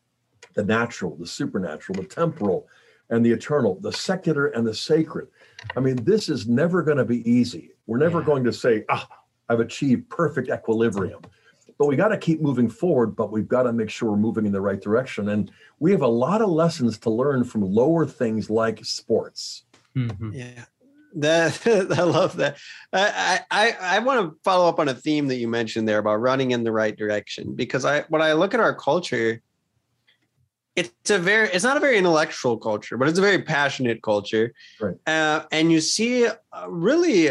the 0.56 0.66
natural, 0.66 1.16
the 1.16 1.28
supernatural, 1.28 2.02
the 2.02 2.08
temporal, 2.08 2.68
and 3.10 3.26
the 3.26 3.32
eternal, 3.32 3.80
the 3.82 3.92
secular 3.92 4.48
and 4.48 4.66
the 4.66 4.74
sacred. 4.74 5.28
I 5.76 5.80
mean, 5.80 5.98
this 6.04 6.30
is 6.30 6.48
never 6.48 6.82
going 6.82 6.98
to 6.98 7.06
be 7.06 7.30
easy. 7.30 7.72
We're 7.88 7.98
never 7.98 8.20
yeah. 8.20 8.26
going 8.26 8.44
to 8.46 8.54
say, 8.54 8.86
ah, 8.90 9.08
I've 9.50 9.60
achieved 9.60 10.10
perfect 10.10 10.50
equilibrium. 10.50 11.22
But 11.78 11.88
we 11.88 11.96
got 11.96 12.10
to 12.10 12.18
keep 12.18 12.42
moving 12.42 12.70
forward, 12.70 13.16
but 13.16 13.32
we've 13.32 13.48
got 13.48 13.64
to 13.64 13.74
make 13.74 13.90
sure 13.90 14.12
we're 14.12 14.18
moving 14.18 14.46
in 14.46 14.52
the 14.52 14.62
right 14.62 14.82
direction. 14.82 15.30
And 15.30 15.50
we 15.80 15.92
have 15.92 16.02
a 16.02 16.08
lot 16.08 16.42
of 16.42 16.50
lessons 16.50 16.98
to 17.00 17.10
learn 17.10 17.44
from 17.46 17.62
lower 17.62 18.06
things 18.06 18.50
like 18.50 18.84
sports. 18.84 19.64
Mm-hmm. 19.96 20.34
Yeah. 20.34 20.66
That 21.16 21.66
I 21.98 22.04
love 22.04 22.36
that. 22.38 22.58
I, 22.94 23.42
I 23.50 23.76
I 23.82 24.00
want 24.00 24.20
to 24.22 24.38
follow 24.44 24.70
up 24.70 24.80
on 24.80 24.90
a 24.90 24.94
theme 24.94 25.28
that 25.30 25.38
you 25.38 25.48
mentioned 25.48 25.88
there 25.88 25.98
about 25.98 26.18
running 26.18 26.52
in 26.52 26.64
the 26.64 26.72
right 26.72 26.96
direction 26.96 27.56
because 27.56 27.84
I 27.84 28.02
when 28.10 28.22
I 28.22 28.34
look 28.34 28.54
at 28.54 28.60
our 28.60 28.76
culture, 28.76 29.42
it's 30.80 31.10
a 31.10 31.20
very 31.20 31.50
it's 31.50 31.64
not 31.64 31.78
a 31.78 31.80
very 31.80 31.98
intellectual 31.98 32.58
culture, 32.58 32.98
but 32.98 33.08
it's 33.08 33.20
a 33.20 33.22
very 33.22 33.42
passionate 33.42 34.02
culture. 34.02 34.54
Right. 34.80 34.96
Uh, 35.06 35.44
and 35.52 35.72
you 35.72 35.82
see 35.82 36.28
uh, 36.28 36.34
really 36.68 37.30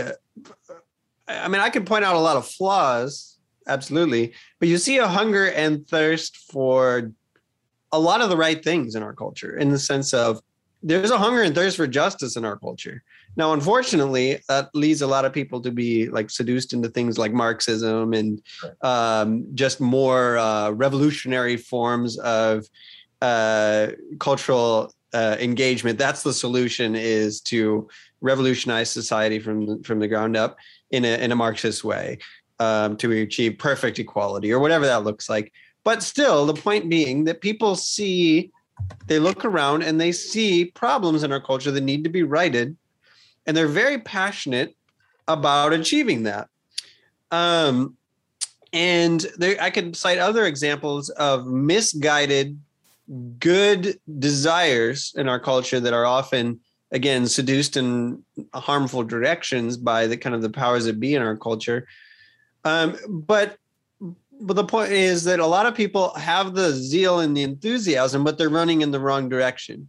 I 1.28 1.48
mean, 1.48 1.60
I 1.60 1.70
can 1.70 1.84
point 1.84 2.04
out 2.04 2.16
a 2.16 2.20
lot 2.20 2.36
of 2.36 2.46
flaws, 2.46 3.38
absolutely, 3.66 4.32
but 4.58 4.68
you 4.68 4.78
see 4.78 4.98
a 4.98 5.06
hunger 5.06 5.50
and 5.50 5.86
thirst 5.86 6.36
for 6.50 7.12
a 7.92 7.98
lot 7.98 8.20
of 8.20 8.30
the 8.30 8.36
right 8.36 8.62
things 8.62 8.94
in 8.94 9.02
our 9.02 9.12
culture, 9.12 9.56
in 9.56 9.70
the 9.70 9.78
sense 9.78 10.14
of 10.14 10.40
there's 10.82 11.10
a 11.10 11.18
hunger 11.18 11.42
and 11.42 11.54
thirst 11.54 11.76
for 11.76 11.86
justice 11.86 12.36
in 12.36 12.44
our 12.44 12.56
culture. 12.56 13.02
Now, 13.36 13.52
unfortunately, 13.52 14.40
that 14.48 14.68
leads 14.74 15.02
a 15.02 15.06
lot 15.06 15.24
of 15.24 15.32
people 15.32 15.60
to 15.62 15.70
be 15.70 16.08
like 16.08 16.30
seduced 16.30 16.72
into 16.72 16.88
things 16.88 17.18
like 17.18 17.32
Marxism 17.32 18.12
and 18.12 18.42
um, 18.82 19.46
just 19.54 19.80
more 19.80 20.38
uh, 20.38 20.70
revolutionary 20.70 21.56
forms 21.56 22.18
of 22.18 22.66
uh, 23.22 23.88
cultural 24.18 24.92
uh, 25.12 25.36
engagement. 25.40 25.98
That's 25.98 26.22
the 26.22 26.32
solution: 26.32 26.94
is 26.94 27.40
to 27.42 27.88
revolutionize 28.20 28.90
society 28.90 29.38
from 29.38 29.82
from 29.82 29.98
the 29.98 30.08
ground 30.08 30.36
up 30.36 30.56
in 30.90 31.04
a 31.04 31.18
in 31.18 31.32
a 31.32 31.36
Marxist 31.36 31.84
way 31.84 32.18
um, 32.58 32.96
to 32.98 33.12
achieve 33.12 33.58
perfect 33.58 33.98
equality 33.98 34.52
or 34.52 34.58
whatever 34.58 34.86
that 34.86 35.04
looks 35.04 35.28
like. 35.28 35.52
But 35.84 36.02
still, 36.02 36.46
the 36.46 36.54
point 36.54 36.88
being 36.88 37.24
that 37.24 37.40
people 37.40 37.74
see, 37.74 38.50
they 39.06 39.18
look 39.18 39.44
around 39.44 39.82
and 39.82 40.00
they 40.00 40.12
see 40.12 40.66
problems 40.66 41.22
in 41.22 41.32
our 41.32 41.40
culture 41.40 41.70
that 41.70 41.80
need 41.80 42.04
to 42.04 42.10
be 42.10 42.22
righted, 42.22 42.76
and 43.46 43.56
they're 43.56 43.68
very 43.68 43.98
passionate 43.98 44.76
about 45.28 45.72
achieving 45.72 46.24
that. 46.24 46.48
Um, 47.30 47.96
and 48.72 49.24
there, 49.36 49.56
I 49.60 49.70
could 49.70 49.96
cite 49.96 50.18
other 50.18 50.44
examples 50.46 51.08
of 51.10 51.46
misguided 51.46 52.58
good 53.38 53.98
desires 54.18 55.12
in 55.16 55.28
our 55.28 55.40
culture 55.40 55.80
that 55.80 55.92
are 55.92 56.04
often 56.04 56.60
again 56.90 57.26
seduced 57.26 57.76
in 57.76 58.22
harmful 58.54 59.02
directions 59.02 59.76
by 59.76 60.06
the 60.06 60.16
kind 60.16 60.34
of 60.34 60.42
the 60.42 60.50
powers 60.50 60.84
that 60.84 61.00
be 61.00 61.14
in 61.14 61.22
our 61.22 61.36
culture. 61.36 61.86
Um, 62.64 62.96
but 63.08 63.58
but 64.40 64.54
the 64.54 64.64
point 64.64 64.92
is 64.92 65.24
that 65.24 65.40
a 65.40 65.46
lot 65.46 65.66
of 65.66 65.74
people 65.74 66.14
have 66.14 66.54
the 66.54 66.70
zeal 66.70 67.20
and 67.20 67.36
the 67.36 67.42
enthusiasm 67.42 68.24
but 68.24 68.38
they're 68.38 68.48
running 68.48 68.82
in 68.82 68.90
the 68.90 69.00
wrong 69.00 69.28
direction. 69.28 69.88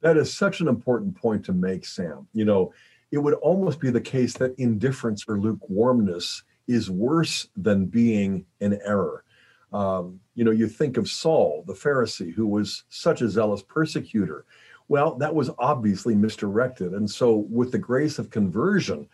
That 0.00 0.16
is 0.16 0.34
such 0.34 0.60
an 0.60 0.68
important 0.68 1.14
point 1.14 1.44
to 1.46 1.52
make 1.52 1.84
sam. 1.84 2.26
You 2.32 2.44
know 2.44 2.72
it 3.12 3.18
would 3.18 3.34
almost 3.34 3.80
be 3.80 3.90
the 3.90 4.00
case 4.00 4.34
that 4.34 4.56
indifference 4.58 5.24
or 5.26 5.38
lukewarmness 5.38 6.42
is 6.68 6.90
worse 6.90 7.48
than 7.56 7.86
being 7.86 8.44
an 8.60 8.78
error 8.84 9.24
um, 9.72 10.20
you 10.34 10.44
know 10.44 10.50
you 10.50 10.68
think 10.68 10.96
of 10.96 11.08
saul 11.08 11.64
the 11.66 11.74
pharisee 11.74 12.32
who 12.32 12.46
was 12.46 12.84
such 12.88 13.22
a 13.22 13.28
zealous 13.28 13.62
persecutor 13.62 14.44
well, 14.88 15.14
that 15.18 15.32
was 15.32 15.50
obviously 15.60 16.16
misdirected. 16.16 16.94
And 16.94 17.08
so, 17.08 17.46
with 17.48 17.70
the 17.70 17.78
grace 17.78 18.18
of 18.18 18.30
conversion, 18.30 19.06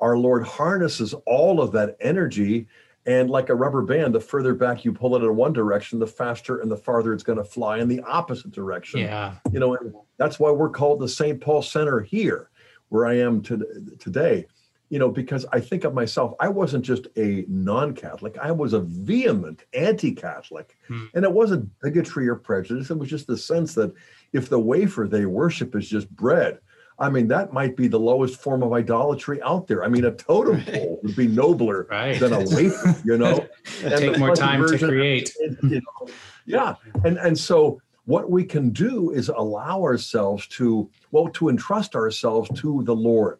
our 0.00 0.18
Lord 0.18 0.44
harnesses 0.44 1.14
all 1.24 1.60
of 1.60 1.70
that 1.72 1.96
energy 2.00 2.66
And 3.06 3.30
like 3.30 3.48
a 3.48 3.54
rubber 3.54 3.82
band, 3.82 4.14
the 4.14 4.20
further 4.20 4.54
back 4.54 4.84
you 4.84 4.92
pull 4.92 5.16
it 5.16 5.22
in 5.22 5.36
one 5.36 5.52
direction, 5.52 5.98
the 5.98 6.06
faster 6.06 6.60
and 6.60 6.70
the 6.70 6.76
farther 6.76 7.14
it's 7.14 7.22
going 7.22 7.38
to 7.38 7.44
fly 7.44 7.78
in 7.78 7.88
the 7.88 8.00
opposite 8.00 8.50
direction. 8.50 9.00
Yeah. 9.00 9.36
You 9.52 9.58
know, 9.58 9.74
and 9.74 9.94
that's 10.18 10.38
why 10.38 10.50
we're 10.50 10.68
called 10.68 11.00
the 11.00 11.08
St. 11.08 11.40
Paul 11.40 11.62
Center 11.62 12.00
here, 12.00 12.50
where 12.90 13.06
I 13.06 13.18
am 13.18 13.40
to, 13.42 13.64
today. 13.98 14.46
You 14.90 14.98
know, 14.98 15.10
because 15.10 15.46
I 15.52 15.60
think 15.60 15.84
of 15.84 15.94
myself, 15.94 16.34
I 16.40 16.48
wasn't 16.48 16.84
just 16.84 17.06
a 17.16 17.44
non 17.48 17.94
Catholic, 17.94 18.36
I 18.38 18.52
was 18.52 18.72
a 18.72 18.80
vehement 18.80 19.64
anti 19.72 20.12
Catholic. 20.12 20.76
Hmm. 20.88 21.06
And 21.14 21.24
it 21.24 21.32
wasn't 21.32 21.70
bigotry 21.80 22.28
or 22.28 22.36
prejudice. 22.36 22.90
It 22.90 22.98
was 22.98 23.08
just 23.08 23.26
the 23.26 23.38
sense 23.38 23.74
that 23.74 23.94
if 24.32 24.48
the 24.48 24.58
wafer 24.58 25.08
they 25.08 25.26
worship 25.26 25.74
is 25.76 25.88
just 25.88 26.10
bread, 26.10 26.58
I 27.00 27.08
mean, 27.08 27.28
that 27.28 27.52
might 27.52 27.76
be 27.76 27.88
the 27.88 27.98
lowest 27.98 28.40
form 28.40 28.62
of 28.62 28.74
idolatry 28.74 29.40
out 29.42 29.66
there. 29.66 29.82
I 29.82 29.88
mean, 29.88 30.04
a 30.04 30.12
totem 30.12 30.56
right. 30.56 30.66
pole 30.66 31.00
would 31.02 31.16
be 31.16 31.26
nobler 31.26 31.86
right. 31.90 32.20
than 32.20 32.34
a 32.34 32.40
wafer, 32.40 32.94
you 33.04 33.16
know? 33.16 33.46
and 33.82 33.94
take 33.94 34.18
more 34.18 34.36
time 34.36 34.66
to 34.66 34.78
create. 34.78 35.32
You 35.62 35.80
know, 35.80 36.12
yeah. 36.46 36.74
And 37.04 37.18
and 37.18 37.38
so 37.38 37.80
what 38.04 38.30
we 38.30 38.44
can 38.44 38.70
do 38.70 39.10
is 39.12 39.28
allow 39.28 39.82
ourselves 39.82 40.46
to, 40.48 40.90
well, 41.10 41.28
to 41.28 41.48
entrust 41.48 41.94
ourselves 41.94 42.50
to 42.60 42.82
the 42.84 42.94
Lord 42.94 43.38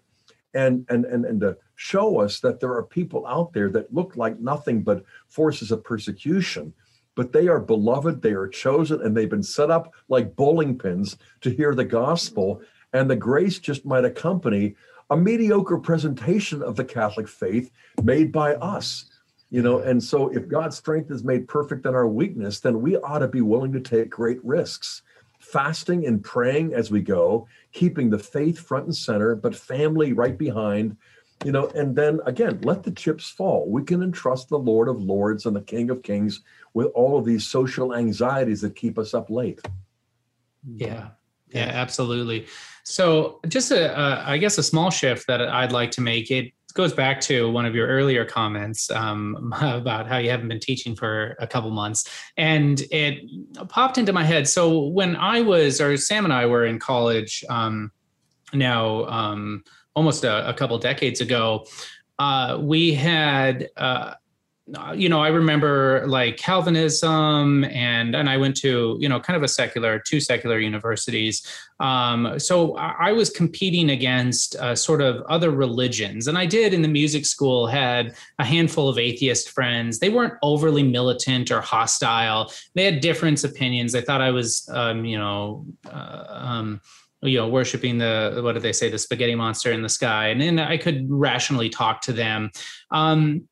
and 0.55 0.87
and 0.89 1.05
and, 1.05 1.25
and 1.25 1.41
to 1.41 1.57
show 1.77 2.21
us 2.21 2.41
that 2.41 2.61
there 2.61 2.73
are 2.73 2.83
people 2.83 3.27
out 3.27 3.53
there 3.53 3.71
that 3.71 3.93
look 3.93 4.17
like 4.17 4.39
nothing 4.41 4.83
but 4.83 5.05
forces 5.29 5.71
of 5.71 5.85
persecution 5.85 6.73
but 7.17 7.33
they 7.33 7.49
are 7.49 7.61
beloved, 7.61 8.23
they 8.23 8.31
are 8.31 8.47
chosen, 8.47 9.03
and 9.03 9.15
they've 9.15 9.29
been 9.29 9.43
set 9.43 9.71
up 9.71 9.93
like 10.09 10.37
bowling 10.37 10.79
pins 10.79 11.19
to 11.41 11.51
hear 11.51 11.75
the 11.75 11.85
gospel 11.85 12.63
and 12.93 13.11
the 13.11 13.17
grace 13.17 13.59
just 13.59 13.85
might 13.85 14.05
accompany 14.05 14.75
a 15.11 15.17
mediocre 15.17 15.79
presentation 15.79 16.63
of 16.63 16.77
the 16.77 16.85
Catholic 16.85 17.29
faith 17.29 17.71
made 18.03 18.33
by 18.33 18.55
us. 18.55 19.07
You 19.51 19.63
know, 19.63 19.81
and 19.81 20.03
so 20.03 20.29
if 20.29 20.49
God's 20.49 20.77
strength 20.77 21.11
is 21.11 21.25
made 21.25 21.49
perfect 21.49 21.85
in 21.85 21.95
our 21.95 22.07
weakness, 22.07 22.61
then 22.61 22.81
we 22.81 22.97
ought 22.97 23.19
to 23.19 23.29
be 23.29 23.41
willing 23.41 23.73
to 23.73 23.81
take 23.81 24.09
great 24.09 24.43
risks. 24.45 25.03
Fasting 25.41 26.07
and 26.07 26.23
praying 26.23 26.75
as 26.75 26.91
we 26.91 27.01
go, 27.01 27.49
keeping 27.73 28.11
the 28.11 28.19
faith 28.19 28.59
front 28.59 28.87
and 28.87 28.97
center, 28.97 29.35
but 29.35 29.55
family 29.55 30.13
right 30.13 30.37
behind, 30.37 30.97
you 31.45 31.53
know, 31.53 31.69
and 31.69 31.97
then 31.97 32.21
again, 32.27 32.61
let 32.63 32.83
the 32.83 32.91
chips 32.91 33.31
fall. 33.31 33.69
We 33.69 33.83
can 33.83 34.03
entrust 34.03 34.49
the 34.49 34.59
Lord 34.59 34.89
of 34.89 35.03
Lords 35.03 35.47
and 35.47 35.57
the 35.57 35.63
King 35.63 35.91
of 35.91 36.03
Kings 36.03 36.43
with 36.75 36.89
all 36.95 37.19
of 37.19 37.25
these 37.25 37.47
social 37.47 37.95
anxieties 37.95 38.61
that 38.61 38.77
keep 38.77 38.99
us 38.99 39.15
up 39.15 39.31
late. 39.31 39.61
Mm-hmm. 40.69 40.85
Yeah, 40.85 41.09
yeah, 41.49 41.71
absolutely. 41.73 42.47
So, 42.85 43.41
just 43.49 43.71
a, 43.71 43.99
a, 43.99 44.25
I 44.27 44.39
guess, 44.39 44.59
a 44.59 44.63
small 44.63 44.91
shift 44.91 45.27
that 45.29 45.41
I'd 45.41 45.73
like 45.73 45.91
to 45.93 46.01
make. 46.01 46.31
It 46.31 46.53
goes 46.73 46.93
back 46.93 47.21
to 47.23 47.51
one 47.51 47.67
of 47.67 47.75
your 47.75 47.89
earlier 47.89 48.25
comments 48.25 48.91
um, 48.91 49.53
about 49.61 50.07
how 50.07 50.19
you 50.19 50.31
haven't 50.31 50.49
been 50.49 50.61
teaching 50.61 50.95
for 50.95 51.37
a 51.39 51.47
couple 51.47 51.71
months, 51.71 52.09
and 52.37 52.81
it 52.91 53.21
popped 53.69 53.99
into 53.99 54.13
my 54.13 54.25
head. 54.25 54.49
So, 54.49 54.87
when 54.87 55.17
I 55.17 55.41
was, 55.41 55.81
or 55.81 55.97
Sam 55.97 56.25
and 56.25 56.33
I 56.33 56.47
were 56.47 56.65
in 56.65 56.79
college, 56.79 57.45
um, 57.49 57.91
now 58.53 59.05
um, 59.07 59.65
almost 59.95 60.25
a, 60.25 60.49
a, 60.49 60.55
couple 60.55 60.79
decades 60.79 61.21
ago, 61.21 61.67
uh, 62.19 62.59
we 62.61 62.95
had. 62.95 63.69
Uh, 63.77 64.15
you 64.95 65.09
know, 65.09 65.21
I 65.21 65.29
remember 65.29 66.05
like 66.07 66.37
Calvinism, 66.37 67.65
and 67.65 68.15
and 68.15 68.29
I 68.29 68.37
went 68.37 68.57
to 68.59 68.97
you 69.01 69.09
know 69.09 69.21
kind 69.21 69.37
of 69.37 69.43
a 69.43 69.49
secular, 69.49 69.99
two 69.99 70.21
secular 70.21 70.59
universities. 70.59 71.47
Um, 71.81 72.39
so 72.39 72.77
I, 72.77 73.11
was 73.13 73.31
competing 73.31 73.91
against 73.91 74.55
uh, 74.57 74.77
sort 74.77 75.01
of 75.01 75.23
other 75.23 75.51
religions, 75.51 76.27
and 76.27 76.37
I 76.37 76.47
did 76.47 76.75
in 76.75 76.83
the 76.83 76.89
music 76.89 77.27
school 77.27 77.67
had 77.67 78.15
a 78.39 78.45
handful 78.45 78.89
of 78.89 78.99
atheist 78.99 79.51
friends. 79.51 79.99
They 79.99 80.11
weren't 80.11 80.35
overly 80.43 80.83
militant 80.83 81.51
or 81.51 81.61
hostile. 81.61 82.53
They 82.75 82.85
had 82.85 83.01
different 83.01 83.43
opinions. 83.45 83.93
They 83.93 84.03
thought 84.03 84.21
I 84.21 84.31
was, 84.31 84.69
um, 84.73 85.05
you 85.05 85.19
know. 85.19 85.67
Uh, 85.91 86.25
um, 86.29 86.81
you 87.23 87.37
know 87.37 87.49
worshiping 87.49 87.99
the 87.99 88.41
what 88.43 88.53
did 88.53 88.63
they 88.63 88.73
say 88.73 88.89
the 88.89 88.99
spaghetti 88.99 89.35
monster 89.35 89.73
in 89.73 89.83
the 89.83 89.91
sky 89.91 90.29
and 90.29 90.41
then 90.41 90.59
i 90.59 90.79
could 90.79 91.07
rationally 91.11 91.69
talk 91.69 92.01
to 92.01 92.15
them 92.15 92.51
um, 92.93 93.47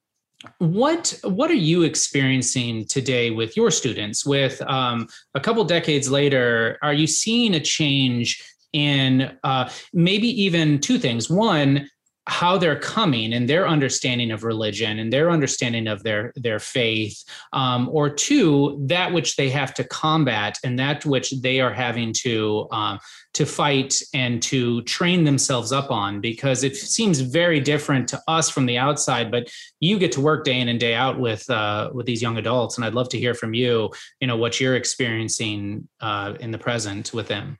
what 0.58 1.18
what 1.24 1.50
are 1.50 1.54
you 1.54 1.82
experiencing 1.82 2.86
today 2.86 3.30
with 3.30 3.56
your 3.56 3.70
students? 3.70 4.24
With 4.24 4.60
um, 4.62 5.08
a 5.34 5.40
couple 5.40 5.64
decades 5.64 6.10
later 6.10 6.78
are 6.82 6.92
you 6.92 7.06
seeing 7.06 7.54
a 7.54 7.60
change 7.60 8.42
in 8.72 9.36
uh, 9.42 9.68
maybe 9.92 10.28
even 10.42 10.78
two 10.78 10.98
things? 10.98 11.28
One 11.28 11.88
how 12.28 12.58
they're 12.58 12.78
coming 12.78 13.32
and 13.32 13.48
their 13.48 13.66
understanding 13.66 14.30
of 14.30 14.44
religion 14.44 14.98
and 14.98 15.10
their 15.10 15.30
understanding 15.30 15.88
of 15.88 16.02
their 16.02 16.32
their 16.36 16.58
faith 16.58 17.24
um, 17.54 17.88
or 17.90 18.10
two 18.10 18.78
that 18.86 19.12
which 19.12 19.36
they 19.36 19.48
have 19.48 19.72
to 19.72 19.82
combat 19.84 20.58
and 20.62 20.78
that 20.78 21.04
which 21.06 21.30
they 21.40 21.58
are 21.58 21.72
having 21.72 22.12
to 22.12 22.68
um, 22.70 22.98
to 23.32 23.46
fight 23.46 24.02
and 24.12 24.42
to 24.42 24.82
train 24.82 25.24
themselves 25.24 25.72
up 25.72 25.90
on. 25.90 26.20
Because 26.20 26.64
it 26.64 26.76
seems 26.76 27.20
very 27.20 27.60
different 27.60 28.08
to 28.08 28.20
us 28.28 28.50
from 28.50 28.66
the 28.66 28.76
outside 28.76 29.30
but 29.30 29.50
you 29.80 29.98
get 29.98 30.12
to 30.12 30.20
work 30.20 30.44
day 30.44 30.60
in 30.60 30.68
and 30.68 30.78
day 30.78 30.94
out 30.94 31.18
with 31.18 31.48
uh, 31.48 31.90
with 31.94 32.04
these 32.04 32.20
young 32.20 32.36
adults 32.36 32.76
and 32.76 32.84
i'd 32.84 32.94
love 32.94 33.08
to 33.08 33.18
hear 33.18 33.34
from 33.34 33.54
you 33.54 33.90
you 34.20 34.26
know 34.26 34.36
what 34.36 34.60
you're 34.60 34.76
experiencing 34.76 35.88
uh, 36.00 36.34
in 36.40 36.50
the 36.50 36.58
present 36.58 37.12
with 37.14 37.28
them. 37.28 37.58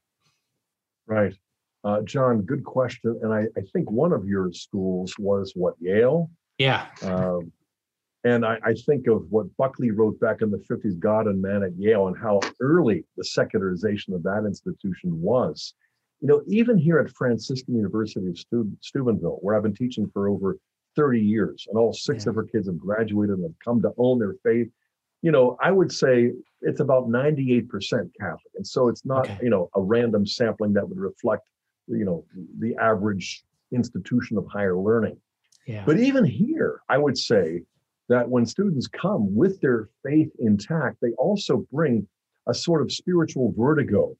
Right 1.07 1.35
uh, 1.85 2.03
John, 2.03 2.43
good 2.43 2.65
question. 2.65 3.19
And 3.23 3.33
I, 3.33 3.45
I, 3.57 3.63
think 3.73 3.91
one 3.91 4.13
of 4.13 4.27
your 4.27 4.53
schools 4.53 5.15
was 5.19 5.53
what, 5.55 5.75
Yale? 5.81 6.31
Yeah. 6.59 6.87
Um, 7.03 7.53
and 8.25 8.45
I, 8.45 8.59
I, 8.65 8.75
think 8.75 9.07
of 9.07 9.31
what 9.31 9.47
Buckley 9.57 9.93
wrote 9.93 10.19
back 10.19 10.43
in 10.43 10.51
the 10.51 10.59
50s, 10.59 10.99
God 10.99 11.27
and 11.27 11.41
Man 11.41 11.63
at 11.63 11.77
Yale, 11.79 12.09
and 12.09 12.19
how 12.19 12.41
early 12.61 13.05
the 13.17 13.25
secularization 13.25 14.13
of 14.13 14.25
that 14.25 14.45
institution 14.45 15.21
was. 15.21 15.75
You 16.21 16.27
know, 16.27 16.43
even 16.49 16.77
here 16.77 16.99
at 16.99 17.15
Franciscan 17.15 17.77
University 17.77 18.27
of 18.27 18.37
Stu- 18.37 18.77
Steubenville, 18.81 19.39
where 19.41 19.57
I've 19.57 19.63
been 19.63 19.75
teaching 19.75 20.11
for 20.13 20.29
over 20.29 20.59
30 20.97 21.21
years, 21.21 21.67
and 21.69 21.79
all 21.79 21.93
six 21.93 22.25
yeah. 22.25 22.31
of 22.31 22.35
her 22.35 22.43
kids 22.43 22.67
have 22.67 22.79
graduated 22.79 23.37
and 23.37 23.45
have 23.45 23.59
come 23.65 23.81
to 23.83 23.93
own 23.99 24.19
their 24.19 24.35
faith. 24.43 24.69
You 25.23 25.31
know, 25.31 25.57
I 25.63 25.71
would 25.71 25.93
say 25.93 26.33
it's 26.63 26.81
about 26.81 27.09
98% 27.09 27.69
Catholic. 28.21 28.41
And 28.57 28.67
so 28.67 28.89
it's 28.89 29.05
not, 29.05 29.27
okay. 29.27 29.39
you 29.43 29.51
know, 29.51 29.71
a 29.77 29.81
random 29.81 30.27
sampling 30.27 30.73
that 30.73 30.89
would 30.89 30.99
reflect 30.99 31.45
you 31.89 32.05
know 32.05 32.25
the 32.59 32.77
average 32.77 33.45
institution 33.73 34.37
of 34.39 34.47
higher 34.47 34.77
learning 34.77 35.17
yeah. 35.67 35.83
but 35.85 35.99
even 35.99 36.25
here 36.25 36.81
i 36.89 36.97
would 36.97 37.17
say 37.17 37.61
that 38.09 38.29
when 38.29 38.47
students 38.47 38.87
come 38.87 39.35
with 39.35 39.61
their 39.61 39.89
faith 40.05 40.31
intact 40.39 40.97
they 41.01 41.13
also 41.19 41.67
bring 41.73 42.07
a 42.49 42.55
sort 42.55 42.81
of 42.83 42.91
spiritual 42.93 43.53
vertigo 43.57 44.17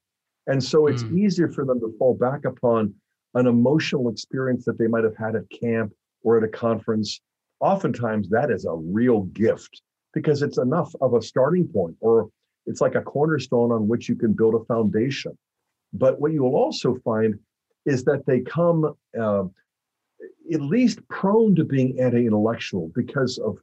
and 0.47 0.63
so 0.63 0.87
it's 0.87 1.03
mm. 1.03 1.17
easier 1.19 1.49
for 1.49 1.65
them 1.65 1.79
to 1.79 1.93
fall 1.97 2.15
back 2.15 2.45
upon 2.45 2.93
an 3.35 3.47
emotional 3.47 4.09
experience 4.09 4.65
that 4.65 4.77
they 4.77 4.87
might 4.87 5.03
have 5.03 5.15
had 5.15 5.35
at 5.35 5.49
camp 5.49 5.91
or 6.23 6.37
at 6.37 6.43
a 6.43 6.47
conference 6.47 7.21
oftentimes 7.59 8.29
that 8.29 8.51
is 8.51 8.65
a 8.65 8.75
real 8.75 9.23
gift 9.23 9.81
because 10.13 10.41
it's 10.41 10.57
enough 10.57 10.93
of 11.01 11.13
a 11.13 11.21
starting 11.21 11.67
point 11.67 11.95
or 11.99 12.29
it's 12.65 12.81
like 12.81 12.95
a 12.95 13.01
cornerstone 13.01 13.71
on 13.71 13.87
which 13.87 14.07
you 14.07 14.15
can 14.15 14.33
build 14.33 14.53
a 14.53 14.65
foundation 14.65 15.37
but 15.93 16.19
what 16.19 16.31
you 16.31 16.43
will 16.43 16.55
also 16.55 16.95
find 17.03 17.37
is 17.85 18.03
that 18.05 18.25
they 18.25 18.41
come 18.41 18.93
uh, 19.19 19.43
at 20.53 20.61
least 20.61 21.07
prone 21.07 21.55
to 21.55 21.63
being 21.63 21.99
anti-intellectual 21.99 22.91
because 22.95 23.37
of 23.37 23.57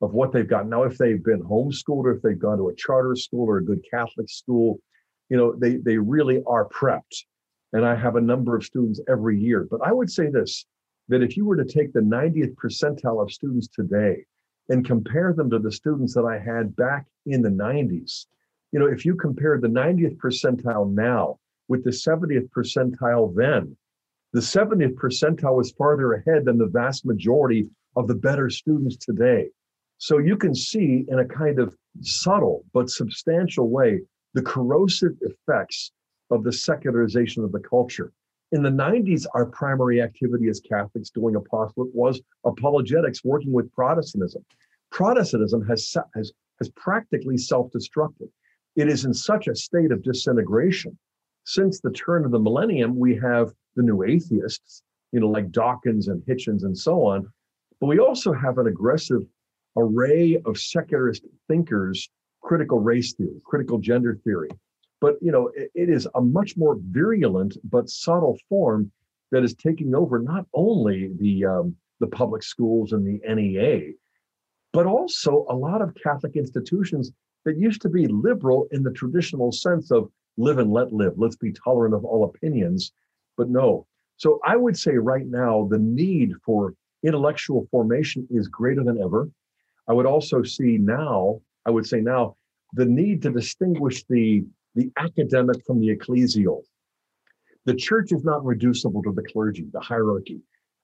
of 0.00 0.12
what 0.14 0.32
they've 0.32 0.48
got. 0.48 0.66
Now, 0.66 0.82
if 0.82 0.98
they've 0.98 1.22
been 1.22 1.42
homeschooled 1.42 2.04
or 2.04 2.16
if 2.16 2.22
they've 2.22 2.38
gone 2.38 2.58
to 2.58 2.70
a 2.70 2.74
charter 2.74 3.14
school 3.14 3.48
or 3.48 3.58
a 3.58 3.64
good 3.64 3.84
Catholic 3.88 4.28
school, 4.28 4.80
you 5.28 5.36
know, 5.36 5.54
they 5.54 5.76
they 5.76 5.96
really 5.96 6.42
are 6.46 6.68
prepped. 6.68 7.24
And 7.72 7.86
I 7.86 7.94
have 7.94 8.16
a 8.16 8.20
number 8.20 8.56
of 8.56 8.64
students 8.64 9.00
every 9.08 9.38
year. 9.38 9.66
But 9.70 9.80
I 9.82 9.92
would 9.92 10.10
say 10.10 10.28
this 10.28 10.66
that 11.08 11.22
if 11.22 11.36
you 11.36 11.44
were 11.44 11.56
to 11.56 11.64
take 11.64 11.92
the 11.92 12.00
90th 12.00 12.54
percentile 12.54 13.22
of 13.22 13.32
students 13.32 13.68
today 13.68 14.24
and 14.68 14.84
compare 14.84 15.32
them 15.32 15.50
to 15.50 15.58
the 15.58 15.72
students 15.72 16.14
that 16.14 16.24
I 16.24 16.38
had 16.38 16.76
back 16.76 17.06
in 17.26 17.42
the 17.42 17.48
90s, 17.48 18.26
you 18.72 18.78
know, 18.78 18.86
if 18.86 19.04
you 19.04 19.14
compare 19.14 19.58
the 19.58 19.68
90th 19.68 20.16
percentile 20.16 20.92
now 20.92 21.38
with 21.68 21.84
the 21.84 21.90
70th 21.90 22.48
percentile 22.50 23.34
then. 23.34 23.76
The 24.32 24.40
70th 24.40 24.94
percentile 24.94 25.56
was 25.56 25.72
farther 25.72 26.14
ahead 26.14 26.44
than 26.44 26.58
the 26.58 26.66
vast 26.66 27.04
majority 27.04 27.68
of 27.96 28.08
the 28.08 28.14
better 28.14 28.48
students 28.48 28.96
today. 28.96 29.50
So 29.98 30.18
you 30.18 30.36
can 30.36 30.54
see 30.54 31.04
in 31.08 31.18
a 31.18 31.24
kind 31.24 31.58
of 31.58 31.76
subtle 32.00 32.64
but 32.72 32.90
substantial 32.90 33.68
way 33.68 34.00
the 34.34 34.42
corrosive 34.42 35.12
effects 35.20 35.92
of 36.30 36.42
the 36.42 36.52
secularization 36.52 37.44
of 37.44 37.52
the 37.52 37.60
culture. 37.60 38.12
In 38.52 38.62
the 38.62 38.70
90s, 38.70 39.26
our 39.34 39.46
primary 39.46 40.02
activity 40.02 40.48
as 40.48 40.60
Catholics 40.60 41.10
doing 41.10 41.36
apostolate 41.36 41.94
was 41.94 42.20
apologetics, 42.44 43.24
working 43.24 43.52
with 43.52 43.72
Protestantism. 43.72 44.44
Protestantism 44.90 45.64
has, 45.66 45.96
has, 46.14 46.32
has 46.58 46.68
practically 46.70 47.38
self 47.38 47.70
destructed. 47.70 48.28
It 48.76 48.88
is 48.88 49.04
in 49.04 49.14
such 49.14 49.48
a 49.48 49.54
state 49.54 49.92
of 49.92 50.02
disintegration 50.02 50.98
since 51.44 51.80
the 51.80 51.90
turn 51.90 52.24
of 52.24 52.30
the 52.30 52.38
millennium, 52.38 52.98
we 52.98 53.16
have 53.16 53.52
the 53.76 53.82
new 53.82 54.02
atheists, 54.02 54.82
you 55.12 55.20
know, 55.20 55.28
like 55.28 55.50
Dawkins 55.50 56.08
and 56.08 56.22
Hitchens 56.22 56.62
and 56.62 56.76
so 56.76 57.04
on. 57.04 57.28
But 57.80 57.86
we 57.86 57.98
also 57.98 58.32
have 58.32 58.58
an 58.58 58.66
aggressive 58.66 59.22
array 59.76 60.40
of 60.44 60.58
secularist 60.58 61.24
thinkers 61.48 62.08
critical 62.42 62.80
race 62.80 63.14
theory, 63.14 63.40
critical 63.44 63.78
gender 63.78 64.18
theory. 64.24 64.50
But 65.00 65.16
you 65.20 65.32
know, 65.32 65.50
it, 65.54 65.70
it 65.74 65.88
is 65.88 66.06
a 66.14 66.20
much 66.20 66.56
more 66.56 66.76
virulent 66.90 67.56
but 67.64 67.88
subtle 67.88 68.38
form 68.48 68.90
that 69.30 69.42
is 69.42 69.54
taking 69.54 69.94
over 69.94 70.18
not 70.18 70.46
only 70.54 71.10
the 71.18 71.46
um, 71.46 71.76
the 72.00 72.06
public 72.06 72.42
schools 72.42 72.92
and 72.92 73.06
the 73.06 73.20
NEA, 73.34 73.92
but 74.72 74.86
also 74.86 75.46
a 75.48 75.54
lot 75.54 75.80
of 75.82 75.94
Catholic 76.02 76.36
institutions 76.36 77.12
that 77.44 77.56
used 77.56 77.82
to 77.82 77.88
be 77.88 78.06
liberal 78.06 78.68
in 78.72 78.82
the 78.82 78.90
traditional 78.90 79.50
sense 79.50 79.90
of 79.90 80.10
live 80.36 80.58
and 80.58 80.72
let 80.72 80.92
live. 80.92 81.14
Let's 81.16 81.36
be 81.36 81.52
tolerant 81.52 81.94
of 81.94 82.04
all 82.04 82.24
opinions. 82.24 82.92
But 83.36 83.48
no. 83.48 83.86
So 84.16 84.40
I 84.44 84.56
would 84.56 84.76
say 84.76 84.92
right 84.92 85.26
now 85.26 85.68
the 85.70 85.78
need 85.78 86.32
for 86.44 86.74
intellectual 87.02 87.66
formation 87.70 88.26
is 88.30 88.48
greater 88.48 88.84
than 88.84 89.02
ever. 89.02 89.28
I 89.88 89.92
would 89.92 90.06
also 90.06 90.42
see 90.42 90.78
now, 90.78 91.40
I 91.66 91.70
would 91.70 91.86
say 91.86 92.00
now, 92.00 92.36
the 92.74 92.84
need 92.84 93.22
to 93.22 93.30
distinguish 93.30 94.04
the, 94.04 94.44
the 94.74 94.90
academic 94.96 95.64
from 95.66 95.80
the 95.80 95.94
ecclesial. 95.94 96.62
The 97.64 97.74
church 97.74 98.12
is 98.12 98.24
not 98.24 98.44
reducible 98.44 99.02
to 99.02 99.12
the 99.12 99.22
clergy, 99.22 99.66
the 99.72 99.80
hierarchy. 99.80 100.40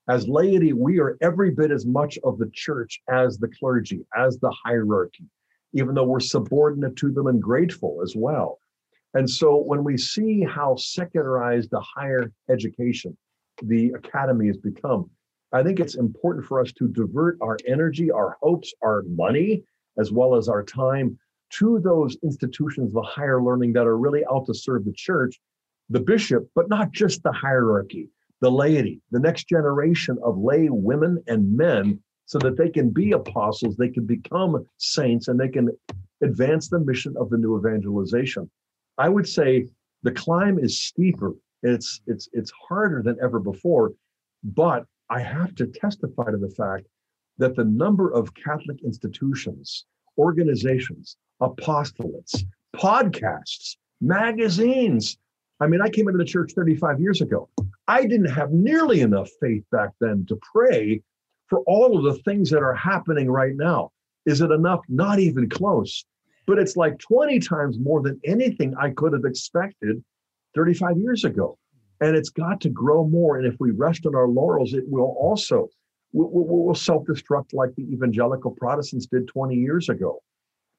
As 0.07 0.27
laity, 0.27 0.73
we 0.73 0.99
are 0.99 1.17
every 1.21 1.51
bit 1.51 1.71
as 1.71 1.85
much 1.85 2.17
of 2.23 2.37
the 2.37 2.49
church 2.53 3.01
as 3.09 3.37
the 3.37 3.47
clergy, 3.47 4.05
as 4.15 4.37
the 4.39 4.53
hierarchy, 4.63 5.25
even 5.73 5.93
though 5.93 6.05
we're 6.05 6.19
subordinate 6.19 6.95
to 6.97 7.11
them 7.11 7.27
and 7.27 7.41
grateful 7.41 8.01
as 8.03 8.15
well. 8.15 8.59
And 9.13 9.29
so 9.29 9.57
when 9.57 9.83
we 9.83 9.97
see 9.97 10.43
how 10.43 10.75
secularized 10.75 11.71
the 11.71 11.81
higher 11.81 12.31
education, 12.49 13.17
the 13.63 13.89
academy 13.91 14.47
has 14.47 14.57
become, 14.57 15.09
I 15.51 15.63
think 15.63 15.79
it's 15.79 15.95
important 15.95 16.45
for 16.45 16.61
us 16.61 16.71
to 16.73 16.87
divert 16.87 17.37
our 17.41 17.57
energy, 17.67 18.11
our 18.11 18.37
hopes, 18.41 18.73
our 18.83 19.03
money, 19.07 19.63
as 19.97 20.11
well 20.11 20.35
as 20.35 20.47
our 20.47 20.63
time 20.63 21.17
to 21.51 21.79
those 21.79 22.15
institutions 22.23 22.95
of 22.95 23.03
higher 23.05 23.41
learning 23.41 23.73
that 23.73 23.87
are 23.87 23.97
really 23.97 24.23
out 24.31 24.45
to 24.45 24.53
serve 24.53 24.85
the 24.85 24.93
church, 24.93 25.39
the 25.89 25.99
bishop, 25.99 26.47
but 26.53 26.69
not 26.69 26.91
just 26.91 27.23
the 27.23 27.31
hierarchy, 27.31 28.07
the 28.41 28.51
laity, 28.51 29.01
the 29.09 29.19
next 29.19 29.49
generation 29.49 30.17
of 30.23 30.37
lay 30.37 30.69
women 30.69 31.21
and 31.27 31.57
men, 31.57 31.99
so 32.27 32.37
that 32.37 32.57
they 32.57 32.69
can 32.69 32.91
be 32.91 33.13
apostles, 33.13 33.75
they 33.75 33.89
can 33.89 34.05
become 34.05 34.63
saints, 34.77 35.27
and 35.27 35.39
they 35.39 35.49
can 35.49 35.69
advance 36.21 36.69
the 36.69 36.79
mission 36.79 37.15
of 37.19 37.31
the 37.31 37.37
new 37.37 37.57
evangelization. 37.57 38.47
I 38.99 39.07
would 39.07 39.27
say 39.27 39.65
the 40.03 40.11
climb 40.11 40.59
is 40.59 40.81
steeper. 40.81 41.33
It's 41.63 42.01
it's 42.05 42.27
it's 42.33 42.51
harder 42.51 43.01
than 43.01 43.17
ever 43.23 43.39
before, 43.39 43.93
but 44.43 44.85
I 45.09 45.21
have 45.21 45.55
to 45.55 45.67
testify 45.67 46.29
to 46.31 46.37
the 46.37 46.49
fact 46.49 46.85
that 47.37 47.55
the 47.55 47.63
number 47.63 48.11
of 48.11 48.33
Catholic 48.33 48.83
institutions, 48.83 49.85
organizations, 50.17 51.15
apostolates, 51.41 52.43
podcasts, 52.75 53.77
magazines. 54.01 55.17
I 55.61 55.67
mean, 55.67 55.81
I 55.81 55.89
came 55.89 56.07
into 56.07 56.17
the 56.17 56.25
church 56.25 56.51
35 56.53 56.99
years 56.99 57.21
ago. 57.21 57.49
I 57.87 58.01
didn't 58.05 58.31
have 58.31 58.51
nearly 58.51 58.99
enough 59.01 59.29
faith 59.41 59.63
back 59.71 59.91
then 60.01 60.25
to 60.27 60.37
pray 60.53 61.01
for 61.47 61.59
all 61.61 61.97
of 61.97 62.03
the 62.03 62.21
things 62.23 62.49
that 62.49 62.63
are 62.63 62.75
happening 62.75 63.29
right 63.29 63.55
now. 63.55 63.91
Is 64.25 64.41
it 64.41 64.51
enough? 64.51 64.81
Not 64.89 65.19
even 65.19 65.49
close. 65.49 66.05
But 66.49 66.57
it's 66.57 66.75
like 66.75 66.97
20 66.97 67.37
times 67.41 67.77
more 67.77 68.01
than 68.01 68.19
anything 68.25 68.73
I 68.75 68.89
could 68.89 69.13
have 69.13 69.23
expected 69.23 70.03
35 70.55 70.97
years 70.97 71.23
ago 71.23 71.59
and 72.01 72.15
it's 72.15 72.31
got 72.31 72.59
to 72.61 72.69
grow 72.69 73.05
more. 73.07 73.37
And 73.37 73.45
if 73.45 73.55
we 73.59 73.69
rest 73.69 74.07
on 74.07 74.15
our 74.15 74.27
laurels, 74.27 74.73
it 74.73 74.83
will 74.87 75.15
also 75.19 75.67
we'll, 76.11 76.73
self-destruct 76.73 77.53
like 77.53 77.75
the 77.75 77.83
evangelical 77.93 78.49
Protestants 78.49 79.05
did 79.05 79.27
20 79.27 79.57
years 79.57 79.89
ago. 79.89 80.23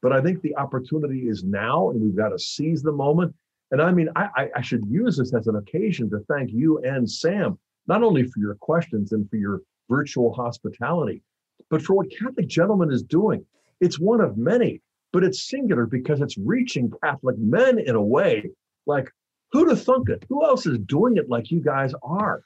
But 0.03 0.11
I 0.13 0.21
think 0.21 0.43
the 0.43 0.57
opportunity 0.57 1.29
is 1.29 1.45
now, 1.45 1.91
and 1.91 2.01
we've 2.01 2.17
got 2.17 2.31
to 2.31 2.39
seize 2.41 2.83
the 2.83 2.91
moment. 2.91 3.33
And 3.71 3.81
I 3.81 3.93
mean, 3.93 4.09
I, 4.17 4.49
I 4.57 4.63
should 4.63 4.83
use 4.89 5.19
this 5.19 5.33
as 5.33 5.47
an 5.47 5.55
occasion 5.55 6.11
to 6.11 6.19
thank 6.29 6.51
you 6.51 6.79
and 6.79 7.09
Sam, 7.09 7.57
not 7.87 8.03
only 8.03 8.25
for 8.25 8.41
your 8.41 8.57
questions 8.57 9.13
and 9.13 9.31
for 9.31 9.37
your 9.37 9.61
virtual 9.89 10.33
hospitality, 10.33 11.23
but 11.71 11.81
for 11.81 11.95
what 11.95 12.11
Catholic 12.11 12.49
Gentleman 12.49 12.91
is 12.91 13.05
doing. 13.05 13.47
It's 13.81 14.01
one 14.01 14.21
of 14.21 14.37
many, 14.37 14.83
but 15.13 15.25
it's 15.25 15.49
singular 15.49 15.87
because 15.87 16.21
it's 16.21 16.39
reaching 16.39 16.93
Catholic 17.03 17.37
men 17.39 17.79
in 17.79 17.95
a 17.95 18.03
way 18.03 18.51
like 18.87 19.11
Who'd 19.53 19.69
have 19.69 19.83
thunk 19.83 20.09
it? 20.09 20.25
Who 20.29 20.45
else 20.45 20.67
is 20.67 20.79
doing 20.79 21.17
it 21.17 21.29
like 21.29 21.51
you 21.51 21.61
guys 21.61 21.93
are? 22.03 22.43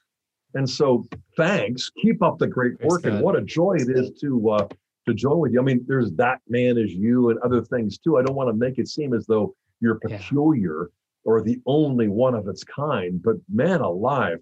And 0.55 0.69
so, 0.69 1.05
thanks. 1.37 1.91
Keep 2.01 2.23
up 2.23 2.39
the 2.39 2.47
great 2.47 2.81
work, 2.83 3.05
and 3.05 3.21
what 3.21 3.37
a 3.37 3.43
joy 3.43 3.77
it 3.79 3.91
is 3.91 4.12
to 4.21 4.51
uh, 4.51 4.69
to 5.07 5.15
join 5.15 5.39
with 5.39 5.53
you. 5.53 5.61
I 5.61 5.65
mean, 5.65 5.85
there's 5.87 6.12
that 6.12 6.41
man 6.49 6.79
as 6.79 6.93
you 6.93 7.31
and 7.31 7.39
other 7.41 7.62
things 7.62 7.99
too. 7.99 8.17
I 8.17 8.23
don't 8.23 8.37
want 8.37 8.49
to 8.49 8.55
make 8.55 8.79
it 8.79 8.89
seem 8.89 9.12
as 9.12 9.27
though 9.27 9.55
you're 9.81 9.97
peculiar 9.97 10.91
yeah. 10.91 11.31
or 11.31 11.43
the 11.43 11.61
only 11.67 12.09
one 12.09 12.35
of 12.35 12.49
its 12.49 12.65
kind, 12.65 13.23
but 13.23 13.37
man 13.53 13.81
alive, 13.81 14.39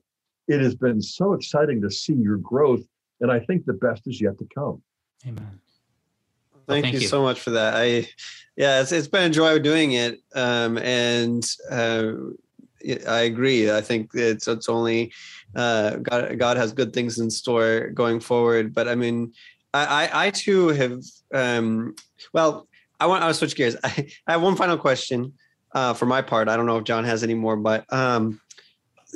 it 0.46 0.60
has 0.60 0.76
been 0.76 1.00
so 1.00 1.32
exciting 1.32 1.80
to 1.80 1.90
see 1.90 2.14
your 2.14 2.36
growth, 2.36 2.82
and 3.20 3.32
I 3.32 3.40
think 3.40 3.64
the 3.64 3.72
best 3.72 4.06
is 4.06 4.20
yet 4.20 4.38
to 4.38 4.46
come. 4.54 4.82
Amen. 5.26 5.58
Thank, 6.66 6.68
well, 6.68 6.82
thank 6.82 6.94
you, 6.94 7.00
you, 7.00 7.08
so 7.08 7.22
much 7.22 7.40
for 7.40 7.50
that. 7.50 7.74
I, 7.74 8.08
yeah, 8.56 8.80
it's, 8.80 8.92
it's 8.92 9.08
been 9.08 9.30
a 9.30 9.34
joy 9.34 9.58
doing 9.58 9.92
it. 9.92 10.20
Um, 10.34 10.78
and 10.78 11.44
uh, 11.70 12.12
I 13.08 13.20
agree. 13.22 13.70
I 13.70 13.80
think 13.80 14.10
it's 14.14 14.48
it's 14.48 14.68
only 14.68 15.12
uh, 15.54 15.96
God. 15.96 16.38
God 16.38 16.56
has 16.56 16.72
good 16.72 16.92
things 16.92 17.18
in 17.18 17.30
store 17.30 17.90
going 17.90 18.20
forward. 18.20 18.74
But 18.74 18.88
I 18.88 18.94
mean, 18.94 19.32
I 19.74 20.06
I, 20.06 20.26
I 20.26 20.30
too 20.30 20.68
have. 20.68 21.02
Um, 21.32 21.94
well, 22.32 22.68
I 23.00 23.06
want. 23.06 23.22
I 23.22 23.26
want 23.26 23.34
to 23.34 23.38
switch 23.38 23.56
gears. 23.56 23.76
I, 23.84 24.08
I 24.26 24.32
have 24.32 24.42
one 24.42 24.56
final 24.56 24.76
question 24.76 25.32
uh, 25.74 25.94
for 25.94 26.06
my 26.06 26.22
part. 26.22 26.48
I 26.48 26.56
don't 26.56 26.66
know 26.66 26.78
if 26.78 26.84
John 26.84 27.04
has 27.04 27.22
any 27.22 27.34
more, 27.34 27.56
but 27.56 27.90
um, 27.92 28.40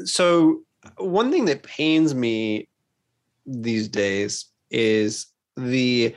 so 0.05 0.63
one 0.99 1.31
thing 1.31 1.45
that 1.47 1.63
pains 1.63 2.15
me 2.15 2.69
these 3.47 3.89
days 3.89 4.47
is 4.71 5.27
the 5.57 6.15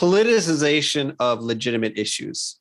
politicization 0.00 1.14
of 1.20 1.42
legitimate 1.42 1.92
issues 1.98 2.58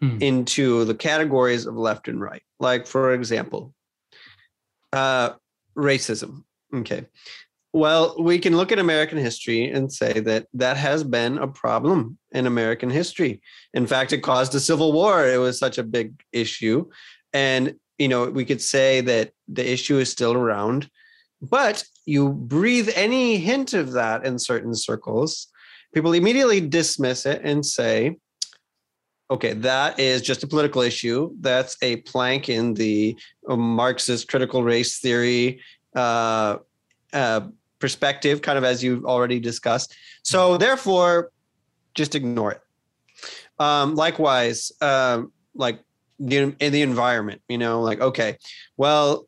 hmm. 0.00 0.16
into 0.20 0.84
the 0.86 0.94
categories 0.94 1.66
of 1.66 1.76
left 1.76 2.08
and 2.08 2.20
right. 2.20 2.42
Like, 2.58 2.86
for 2.86 3.12
example, 3.12 3.74
uh, 4.92 5.30
racism. 5.76 6.44
Okay. 6.74 7.04
Well, 7.74 8.16
we 8.18 8.38
can 8.38 8.56
look 8.56 8.72
at 8.72 8.78
American 8.78 9.18
history 9.18 9.70
and 9.70 9.92
say 9.92 10.20
that 10.20 10.46
that 10.54 10.78
has 10.78 11.04
been 11.04 11.36
a 11.36 11.46
problem 11.46 12.16
in 12.32 12.46
American 12.46 12.88
history. 12.88 13.42
In 13.74 13.86
fact, 13.86 14.14
it 14.14 14.22
caused 14.22 14.54
a 14.54 14.60
civil 14.60 14.92
war. 14.92 15.28
It 15.28 15.36
was 15.36 15.58
such 15.58 15.76
a 15.76 15.82
big 15.82 16.18
issue. 16.32 16.88
And, 17.34 17.74
you 17.98 18.08
know, 18.08 18.30
we 18.30 18.46
could 18.46 18.62
say 18.62 19.02
that 19.02 19.32
the 19.46 19.70
issue 19.70 19.98
is 19.98 20.10
still 20.10 20.32
around, 20.32 20.88
but 21.42 21.84
you 22.06 22.30
breathe 22.30 22.88
any 22.94 23.36
hint 23.36 23.74
of 23.74 23.92
that 23.92 24.24
in 24.24 24.38
certain 24.38 24.74
circles, 24.74 25.48
people 25.94 26.12
immediately 26.12 26.60
dismiss 26.60 27.26
it 27.26 27.40
and 27.44 27.64
say, 27.64 28.16
Okay, 29.30 29.52
that 29.52 30.00
is 30.00 30.22
just 30.22 30.42
a 30.42 30.46
political 30.46 30.80
issue. 30.80 31.30
That's 31.40 31.76
a 31.82 31.96
plank 31.96 32.48
in 32.48 32.72
the 32.72 33.14
Marxist 33.46 34.26
critical 34.26 34.62
race 34.62 35.00
theory 35.00 35.60
uh, 35.94 36.56
uh, 37.12 37.40
perspective, 37.78 38.40
kind 38.40 38.56
of 38.56 38.64
as 38.64 38.82
you've 38.82 39.04
already 39.04 39.38
discussed. 39.38 39.94
So, 40.22 40.56
therefore, 40.56 41.30
just 41.94 42.14
ignore 42.14 42.52
it. 42.52 42.60
Um, 43.58 43.96
likewise, 43.96 44.72
um, 44.80 45.30
like 45.54 45.80
in 46.18 46.56
the 46.58 46.82
environment, 46.82 47.42
you 47.48 47.58
know, 47.58 47.82
like, 47.82 48.00
okay, 48.00 48.38
well, 48.78 49.27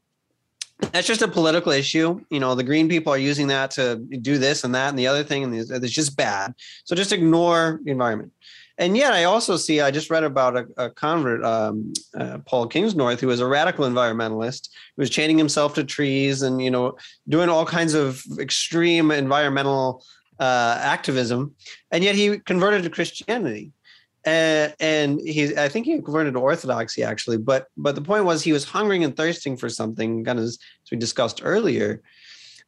that's 0.93 1.07
just 1.07 1.23
a 1.23 1.29
political 1.29 1.73
issue. 1.73 2.21
You 2.31 2.41
know, 2.41 2.55
the 2.55 2.65
green 2.65 2.89
people 2.89 3.13
are 3.13 3.19
using 3.19 3.47
that 3.49 3.71
to 3.73 3.97
do 3.97 4.39
this 4.39 4.65
and 4.65 4.75
that 4.75 4.89
and 4.89 4.99
the 4.99 5.07
other 5.07 5.25
thing, 5.25 5.45
and 5.45 5.55
it's 5.55 5.93
just 5.93 6.17
bad. 6.17 6.55
So 6.85 6.95
just 6.95 7.13
ignore 7.13 7.81
the 7.85 7.91
environment 7.91 8.33
and 8.81 8.97
yet 8.97 9.13
I 9.13 9.25
also 9.25 9.59
see 9.59 9.83
I 9.83 9.91
just 9.91 10.09
read 10.11 10.25
about 10.25 10.57
a, 10.57 10.67
a 10.79 10.91
convert, 10.91 11.45
um, 11.45 11.93
uh, 12.19 12.39
Paul 12.47 12.67
Kingsnorth, 12.67 13.21
who 13.21 13.27
was 13.27 13.41
a 13.41 13.47
radical 13.47 13.87
environmentalist, 13.87 14.71
who 14.97 15.03
was 15.03 15.11
chaining 15.11 15.37
himself 15.37 15.75
to 15.75 15.85
trees 15.85 16.41
and 16.41 16.63
you 16.63 16.71
know 16.71 16.97
doing 17.29 17.51
all 17.51 17.67
kinds 17.67 17.93
of 17.93 18.25
extreme 18.39 19.11
environmental 19.11 20.03
uh, 20.41 20.79
activism, 20.81 21.55
and 21.91 22.03
yet 22.03 22.15
he 22.15 22.39
converted 22.39 22.83
to 22.83 22.91
Christianity. 22.91 23.73
Uh, 24.27 24.69
and 24.81 25.19
he, 25.21 25.57
I 25.57 25.69
think 25.71 25.87
he 25.87 26.01
converted 26.03 26.35
to 26.35 26.41
Orthodoxy 26.41 27.03
actually, 27.03 27.39
but 27.39 27.69
but 27.77 27.95
the 27.95 28.03
point 28.03 28.25
was 28.27 28.43
he 28.43 28.53
was 28.53 28.65
hungering 28.65 29.03
and 29.03 29.17
thirsting 29.17 29.57
for 29.57 29.71
something, 29.71 30.25
kind 30.25 30.39
of 30.39 30.45
as 30.45 30.59
we 30.91 30.99
discussed 30.99 31.41
earlier. 31.43 32.03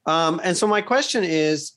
Um, 0.07 0.41
and 0.43 0.57
so 0.57 0.67
my 0.67 0.81
question 0.81 1.25
is, 1.25 1.73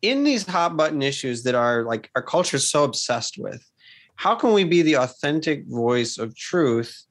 in 0.00 0.22
these 0.24 0.46
hot 0.46 0.76
button 0.76 1.02
issues 1.02 1.42
that 1.42 1.56
are 1.56 1.82
like 1.84 2.08
our 2.14 2.22
culture 2.22 2.56
is 2.56 2.70
so 2.70 2.84
obsessed 2.84 3.36
with, 3.36 3.68
how 4.14 4.36
can 4.36 4.52
we 4.52 4.64
be 4.64 4.82
the 4.82 4.94
authentic 4.94 5.66
voice 5.66 6.16
of 6.16 6.36
truth 6.36 7.06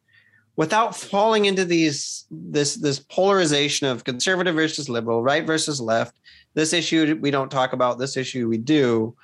without 0.55 0.95
falling 0.95 1.45
into 1.45 1.65
these 1.65 2.25
this 2.31 2.75
this 2.75 2.99
polarization 2.99 3.87
of 3.87 4.03
conservative 4.05 4.55
versus 4.55 4.87
liberal, 4.87 5.21
right 5.21 5.45
versus 5.45 5.81
left? 5.81 6.15
This 6.53 6.71
issue 6.73 7.19
we 7.21 7.31
don't 7.31 7.51
talk 7.51 7.73
about, 7.73 7.99
this 7.99 8.15
issue 8.15 8.47
we 8.47 8.57
do. 8.57 9.15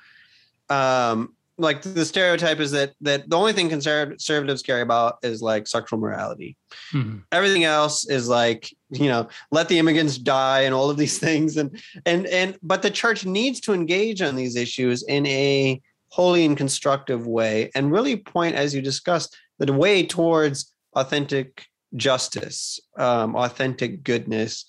um, 0.70 1.34
like 1.58 1.82
the 1.82 2.04
stereotype 2.04 2.60
is 2.60 2.70
that 2.70 2.92
that 3.00 3.28
the 3.28 3.36
only 3.36 3.52
thing 3.52 3.68
conservatives 3.68 4.62
care 4.62 4.80
about 4.80 5.18
is 5.22 5.42
like 5.42 5.66
sexual 5.66 5.98
morality. 5.98 6.56
Mm-hmm. 6.92 7.18
Everything 7.32 7.64
else 7.64 8.08
is 8.08 8.28
like 8.28 8.72
you 8.90 9.08
know 9.08 9.28
let 9.50 9.68
the 9.68 9.78
immigrants 9.78 10.18
die 10.18 10.60
and 10.60 10.74
all 10.74 10.88
of 10.88 10.96
these 10.96 11.18
things 11.26 11.56
and 11.56 11.80
and 12.06 12.26
and 12.26 12.56
but 12.62 12.82
the 12.82 12.90
church 12.90 13.26
needs 13.26 13.60
to 13.60 13.72
engage 13.72 14.22
on 14.22 14.36
these 14.36 14.56
issues 14.56 15.02
in 15.04 15.26
a 15.26 15.80
holy 16.10 16.44
and 16.46 16.56
constructive 16.56 17.26
way 17.26 17.70
and 17.74 17.92
really 17.92 18.16
point 18.16 18.54
as 18.54 18.74
you 18.74 18.80
discussed 18.80 19.36
the 19.58 19.72
way 19.72 20.06
towards 20.06 20.72
authentic 20.94 21.66
justice, 21.96 22.80
um, 22.96 23.34
authentic 23.34 24.02
goodness, 24.02 24.64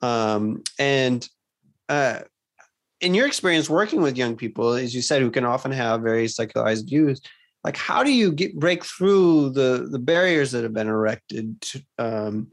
um, 0.00 0.62
and 0.78 1.28
uh, 1.88 2.20
in 3.02 3.14
your 3.14 3.26
experience 3.26 3.68
working 3.68 4.00
with 4.00 4.16
young 4.16 4.36
people, 4.36 4.72
as 4.72 4.94
you 4.94 5.02
said, 5.02 5.20
who 5.20 5.30
can 5.30 5.44
often 5.44 5.72
have 5.72 6.02
very 6.02 6.28
secularized 6.28 6.88
views, 6.88 7.20
like 7.64 7.76
how 7.76 8.02
do 8.02 8.12
you 8.12 8.32
get 8.32 8.58
break 8.58 8.84
through 8.84 9.50
the 9.50 9.88
the 9.90 9.98
barriers 9.98 10.52
that 10.52 10.62
have 10.62 10.72
been 10.72 10.88
erected, 10.88 11.60
to, 11.60 11.82
um, 11.98 12.48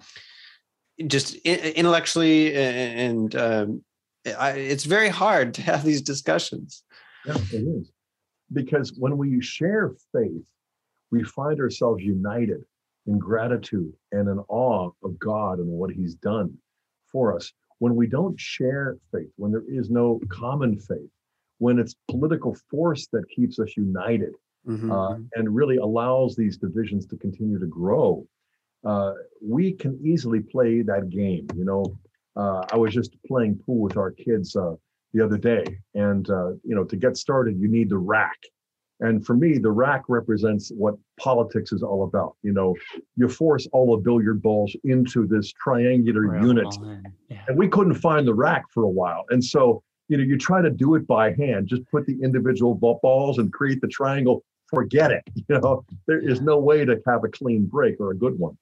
just 1.08 1.36
intellectually 1.36 2.54
and 2.56 3.36
um, 3.36 3.84
I, 4.38 4.52
it's 4.52 4.84
very 4.84 5.10
hard 5.10 5.54
to 5.56 5.62
have 5.62 5.84
these 5.84 6.02
discussions. 6.02 6.84
Yeah, 7.26 7.38
it 7.54 7.64
is 7.64 7.92
because 8.52 8.94
when 8.98 9.18
we 9.18 9.42
share 9.42 9.94
faith, 10.12 10.46
we 11.12 11.24
find 11.24 11.60
ourselves 11.60 12.04
united 12.04 12.62
in 13.06 13.18
gratitude 13.18 13.94
and 14.12 14.28
in 14.28 14.40
awe 14.48 14.92
of 15.04 15.20
God 15.20 15.60
and 15.60 15.68
what 15.68 15.92
He's 15.92 16.16
done 16.16 16.58
for 17.12 17.36
us 17.36 17.52
when 17.80 17.96
we 17.96 18.08
don't 18.08 18.40
share 18.40 18.98
faith, 19.12 19.32
when 19.38 19.52
there 19.52 19.64
is 19.68 19.90
no 19.90 20.20
common 20.30 20.80
faith, 20.80 21.10
when 21.58 21.80
it's 21.80 21.96
political 22.10 22.56
force 22.70 23.08
that 23.12 23.24
keeps 23.30 23.60
us 23.60 23.76
united 23.76 24.34
mm-hmm. 24.68 24.92
uh, 24.92 25.16
and 25.36 25.54
really 25.54 25.78
allows 25.78 26.36
these 26.36 26.58
divisions 26.58 27.06
to 27.08 27.18
continue 27.18 27.60
to 27.60 27.66
grow, 27.66 28.26
uh, 28.86 29.14
we 29.42 29.74
can 29.74 30.00
easily 30.04 30.40
play 30.40 30.82
that 30.82 31.10
game. 31.10 31.48
You 31.56 31.66
know, 31.66 31.86
uh, 32.36 32.66
I 32.72 32.78
was 32.78 32.94
just 32.94 33.16
playing 33.28 33.60
pool 33.66 33.80
with 33.80 33.98
our 33.98 34.12
kids 34.12 34.56
uh, 34.56 34.76
the 35.14 35.24
other 35.24 35.38
day, 35.38 35.66
and 35.96 36.30
uh, 36.30 36.52
you 36.64 36.76
know, 36.76 36.84
to 36.84 36.96
get 36.96 37.18
started, 37.18 37.60
you 37.60 37.68
need 37.68 37.90
the 37.90 37.98
rack. 37.98 38.38
And 39.02 39.26
for 39.26 39.34
me, 39.34 39.58
the 39.58 39.72
rack 39.72 40.04
represents 40.10 40.72
what 40.76 40.96
politics 41.18 41.72
is 41.72 41.84
all 41.84 42.04
about. 42.04 42.36
You 42.44 42.52
know, 42.52 42.76
you 43.16 43.30
force 43.30 43.66
all 43.72 43.96
the 43.96 44.02
billiard 44.02 44.42
balls 44.42 44.76
into 44.84 45.26
this 45.26 45.54
triangular 45.54 46.22
Real 46.22 46.48
unit. 46.48 46.68
Yeah. 46.84 46.98
And 47.50 47.58
we 47.58 47.68
couldn't 47.68 47.96
find 47.96 48.28
the 48.28 48.34
rack 48.34 48.66
for 48.72 48.84
a 48.84 48.90
while. 48.90 49.26
And 49.30 49.44
so, 49.44 49.82
you 50.08 50.18
know, 50.18 50.24
you 50.24 50.38
try 50.38 50.62
to 50.62 50.70
do 50.70 50.94
it 50.94 51.08
by 51.08 51.34
hand, 51.34 51.68
just 51.68 51.82
put 51.90 52.06
the 52.06 52.16
individual 52.22 52.76
balls 52.76 53.40
and 53.40 53.52
create 53.52 53.82
the 53.82 53.88
triangle. 53.88 54.44
Forget 54.68 55.12
it. 55.12 55.24
You 55.50 55.60
know, 55.60 55.84
there 56.06 56.20
is 56.20 56.42
no 56.42 56.60
way 56.60 56.86
to 56.86 57.02
have 57.08 57.24
a 57.24 57.28
clean 57.28 57.66
break 57.66 58.00
or 58.00 58.12
a 58.12 58.16
good 58.16 58.38
one. 58.38 58.56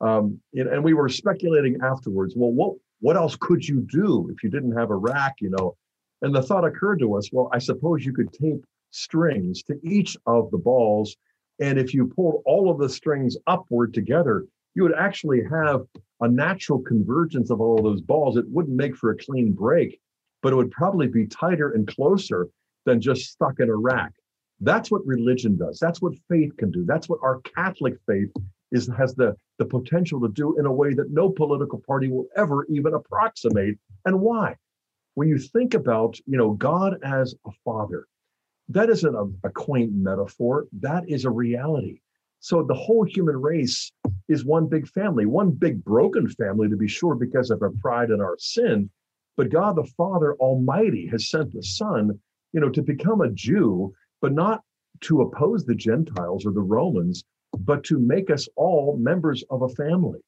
Um, 0.00 0.40
and 0.54 0.82
we 0.82 0.92
were 0.92 1.08
speculating 1.08 1.78
afterwards. 1.82 2.34
Well, 2.36 2.50
what 2.50 2.74
what 2.98 3.16
else 3.16 3.36
could 3.36 3.66
you 3.66 3.86
do 3.92 4.28
if 4.34 4.42
you 4.42 4.50
didn't 4.50 4.76
have 4.76 4.90
a 4.90 4.96
rack? 4.96 5.36
You 5.40 5.50
know, 5.50 5.76
and 6.22 6.34
the 6.34 6.42
thought 6.42 6.64
occurred 6.64 6.98
to 6.98 7.14
us. 7.14 7.30
Well, 7.32 7.48
I 7.52 7.58
suppose 7.58 8.04
you 8.04 8.12
could 8.12 8.32
tape 8.32 8.64
strings 8.90 9.62
to 9.64 9.78
each 9.84 10.16
of 10.26 10.50
the 10.50 10.58
balls. 10.58 11.16
And 11.60 11.78
if 11.78 11.94
you 11.94 12.08
pulled 12.08 12.42
all 12.44 12.70
of 12.72 12.78
the 12.78 12.88
strings 12.88 13.36
upward 13.46 13.94
together, 13.94 14.46
you 14.74 14.82
would 14.82 14.94
actually 14.94 15.42
have 15.50 15.82
a 16.20 16.28
natural 16.28 16.78
convergence 16.80 17.50
of 17.50 17.60
all 17.60 17.78
of 17.78 17.84
those 17.84 18.00
balls. 18.00 18.36
It 18.36 18.48
wouldn't 18.48 18.76
make 18.76 18.96
for 18.96 19.10
a 19.10 19.16
clean 19.16 19.52
break, 19.52 20.00
but 20.42 20.52
it 20.52 20.56
would 20.56 20.70
probably 20.70 21.08
be 21.08 21.26
tighter 21.26 21.72
and 21.72 21.86
closer 21.86 22.48
than 22.86 23.00
just 23.00 23.30
stuck 23.30 23.60
in 23.60 23.68
a 23.68 23.76
rack. 23.76 24.12
That's 24.60 24.90
what 24.90 25.04
religion 25.06 25.56
does. 25.56 25.78
That's 25.78 26.00
what 26.00 26.14
faith 26.28 26.56
can 26.56 26.70
do. 26.70 26.84
That's 26.86 27.08
what 27.08 27.18
our 27.22 27.40
Catholic 27.40 27.94
faith 28.06 28.30
is 28.70 28.88
has 28.96 29.14
the, 29.14 29.36
the 29.58 29.64
potential 29.64 30.20
to 30.20 30.28
do 30.28 30.58
in 30.58 30.66
a 30.66 30.72
way 30.72 30.94
that 30.94 31.10
no 31.10 31.28
political 31.28 31.82
party 31.86 32.08
will 32.08 32.26
ever 32.36 32.66
even 32.70 32.94
approximate. 32.94 33.78
And 34.06 34.20
why? 34.20 34.56
When 35.14 35.28
you 35.28 35.38
think 35.38 35.74
about, 35.74 36.18
you 36.26 36.38
know, 36.38 36.52
God 36.52 36.98
as 37.04 37.34
a 37.46 37.50
father, 37.64 38.06
that 38.68 38.88
isn't 38.88 39.14
a, 39.14 39.46
a 39.46 39.50
quaint 39.50 39.92
metaphor. 39.92 40.66
That 40.80 41.04
is 41.08 41.24
a 41.24 41.30
reality. 41.30 42.00
So 42.42 42.64
the 42.64 42.74
whole 42.74 43.04
human 43.04 43.40
race 43.40 43.92
is 44.28 44.44
one 44.44 44.66
big 44.66 44.88
family, 44.88 45.26
one 45.26 45.52
big 45.52 45.84
broken 45.84 46.28
family 46.28 46.68
to 46.68 46.76
be 46.76 46.88
sure, 46.88 47.14
because 47.14 47.50
of 47.50 47.62
our 47.62 47.70
pride 47.80 48.10
and 48.10 48.20
our 48.20 48.36
sin. 48.36 48.90
But 49.36 49.50
God 49.50 49.76
the 49.76 49.88
Father 49.96 50.34
Almighty 50.34 51.06
has 51.06 51.30
sent 51.30 51.52
the 51.52 51.62
Son, 51.62 52.18
you 52.52 52.60
know, 52.60 52.68
to 52.70 52.82
become 52.82 53.20
a 53.20 53.30
Jew, 53.30 53.94
but 54.20 54.32
not 54.32 54.62
to 55.02 55.20
oppose 55.20 55.64
the 55.64 55.76
Gentiles 55.76 56.44
or 56.44 56.52
the 56.52 56.60
Romans, 56.60 57.22
but 57.60 57.84
to 57.84 58.00
make 58.00 58.28
us 58.28 58.48
all 58.56 58.96
members 58.98 59.44
of 59.48 59.62
a 59.62 59.68
family. 59.68 60.18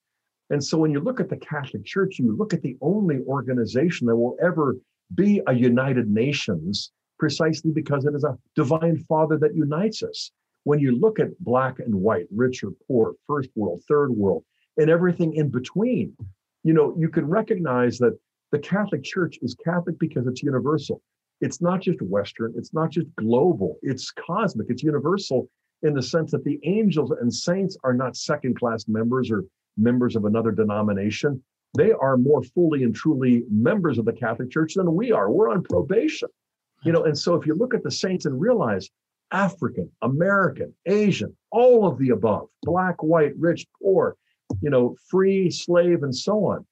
And 0.51 0.63
so 0.63 0.79
when 0.79 0.93
you 0.93 1.01
look 1.01 1.19
at 1.19 1.29
the 1.29 1.37
Catholic 1.37 1.85
Church, 1.85 2.21
you 2.21 2.37
look 2.37 2.55
at 2.55 2.63
the 2.63 2.77
only 2.81 3.23
organization 3.27 4.07
that 4.07 4.15
will 4.15 4.37
ever 4.41 4.77
be 5.17 5.43
a 5.49 5.53
United 5.53 6.09
Nations 6.09 6.93
precisely 7.19 7.73
because 7.73 8.05
it 8.05 8.15
is 8.15 8.23
a 8.23 8.39
divine 8.55 8.99
father 9.09 9.37
that 9.39 9.57
unites 9.57 10.05
us. 10.05 10.31
When 10.65 10.79
you 10.79 10.99
look 10.99 11.21
at 11.21 11.39
black 11.41 11.79
and 11.79 11.95
white, 11.95 12.27
rich 12.35 12.65
or 12.65 12.73
poor, 12.89 13.15
first 13.27 13.51
world, 13.55 13.83
third 13.89 14.11
world, 14.11 14.45
and 14.77 14.91
everything 14.91 15.35
in 15.35 15.51
between, 15.51 16.17
you 16.63 16.73
know, 16.73 16.95
you 16.99 17.09
can 17.09 17.27
recognize 17.27 17.99
that 17.99 18.19
the 18.51 18.59
Catholic 18.59 19.03
Church 19.03 19.39
is 19.43 19.55
Catholic 19.55 19.99
because 19.99 20.27
it's 20.27 20.43
universal. 20.43 21.03
It's 21.41 21.61
not 21.61 21.81
just 21.83 22.01
Western, 22.01 22.55
it's 22.57 22.73
not 22.73 22.91
just 22.91 23.07
global, 23.17 23.77
it's 23.83 24.11
cosmic, 24.11 24.69
it's 24.71 24.83
universal 24.83 25.49
in 25.83 25.93
the 25.93 26.03
sense 26.03 26.31
that 26.31 26.45
the 26.45 26.59
angels 26.65 27.11
and 27.11 27.33
saints 27.33 27.77
are 27.85 27.93
not 27.93 28.17
second 28.17 28.59
class 28.59 28.89
members 28.89 29.31
or 29.31 29.45
members 29.77 30.17
of 30.17 30.25
another 30.25 30.51
denomination. 30.51 31.43
They 31.77 31.93
are 31.93 32.17
more 32.17 32.43
fully 32.43 32.85
and 32.85 32.95
truly 32.95 33.45
members 33.51 33.99
of 33.99 34.05
the 34.05 34.13
Catholic 34.13 34.51
Church 34.51 34.75
than 34.75 34.95
we 34.95 35.13
are. 35.13 35.31
We're 35.31 35.51
on 35.51 35.63
probation. 35.63 36.29
You 36.85 36.93
know, 36.93 37.05
and 37.05 37.19
so 37.19 37.35
if 37.35 37.47
you 37.47 37.55
look 37.55 37.75
at 37.75 37.83
the 37.83 37.91
saints 37.91 38.25
and 38.27 38.41
realize 38.41 38.89
African, 39.35 39.91
American, 40.01 40.73
Asian, 40.87 41.37
all 41.51 41.89
of 41.89 41.99
the 41.99 42.11
above, 42.11 42.47
black, 42.63 43.03
white, 43.03 43.33
rich, 43.37 43.67
poor, 43.83 44.17
you 44.63 44.71
know, 44.71 44.95
free, 45.11 45.51
slave, 45.51 46.05
and 46.05 46.15
so 46.15 46.47
on. 46.47 46.65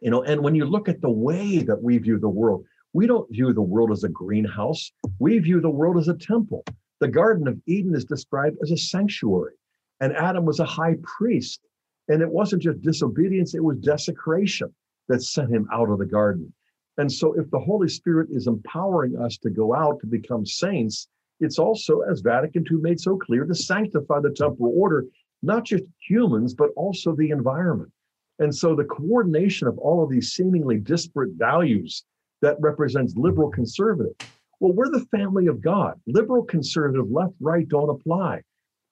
You 0.00 0.10
know, 0.10 0.22
and 0.22 0.42
when 0.42 0.54
you 0.54 0.66
look 0.66 0.90
at 0.90 1.00
the 1.00 1.10
way 1.10 1.58
that 1.60 1.82
we 1.82 1.96
view 1.96 2.18
the 2.18 2.28
world, 2.28 2.66
we 2.92 3.06
don't 3.06 3.32
view 3.32 3.54
the 3.54 3.62
world 3.62 3.92
as 3.92 4.04
a 4.04 4.10
greenhouse. 4.10 4.92
We 5.18 5.38
view 5.38 5.62
the 5.62 5.70
world 5.70 5.96
as 5.96 6.08
a 6.08 6.14
temple. 6.14 6.64
The 7.00 7.08
Garden 7.08 7.48
of 7.48 7.58
Eden 7.66 7.94
is 7.94 8.04
described 8.04 8.58
as 8.62 8.70
a 8.70 8.76
sanctuary, 8.76 9.54
and 10.00 10.14
Adam 10.14 10.44
was 10.44 10.60
a 10.60 10.66
high 10.66 10.96
priest. 11.02 11.60
And 12.08 12.20
it 12.20 12.28
wasn't 12.28 12.62
just 12.62 12.82
disobedience, 12.82 13.54
it 13.54 13.64
was 13.64 13.78
desecration 13.78 14.74
that 15.08 15.22
sent 15.22 15.50
him 15.50 15.66
out 15.72 15.88
of 15.88 15.98
the 15.98 16.06
garden. 16.06 16.52
And 16.98 17.10
so, 17.10 17.32
if 17.34 17.50
the 17.50 17.58
Holy 17.58 17.88
Spirit 17.88 18.28
is 18.30 18.48
empowering 18.48 19.16
us 19.16 19.38
to 19.38 19.48
go 19.48 19.74
out 19.74 20.00
to 20.00 20.06
become 20.06 20.44
saints, 20.44 21.08
it's 21.40 21.58
also, 21.58 22.00
as 22.00 22.20
Vatican 22.20 22.64
II 22.70 22.78
made 22.78 23.00
so 23.00 23.16
clear, 23.16 23.44
to 23.44 23.54
sanctify 23.54 24.20
the 24.20 24.30
temporal 24.30 24.72
order, 24.76 25.06
not 25.42 25.64
just 25.64 25.84
humans, 26.06 26.54
but 26.54 26.70
also 26.76 27.14
the 27.16 27.30
environment. 27.30 27.90
And 28.38 28.54
so, 28.54 28.74
the 28.74 28.84
coordination 28.84 29.66
of 29.66 29.78
all 29.78 30.02
of 30.02 30.10
these 30.10 30.32
seemingly 30.32 30.78
disparate 30.78 31.32
values 31.36 32.04
that 32.42 32.56
represents 32.60 33.16
liberal 33.16 33.50
conservative. 33.50 34.14
Well, 34.60 34.72
we're 34.72 34.90
the 34.90 35.06
family 35.10 35.46
of 35.46 35.60
God. 35.60 35.94
Liberal 36.06 36.44
conservative, 36.44 37.10
left, 37.10 37.34
right 37.40 37.68
don't 37.68 37.90
apply. 37.90 38.42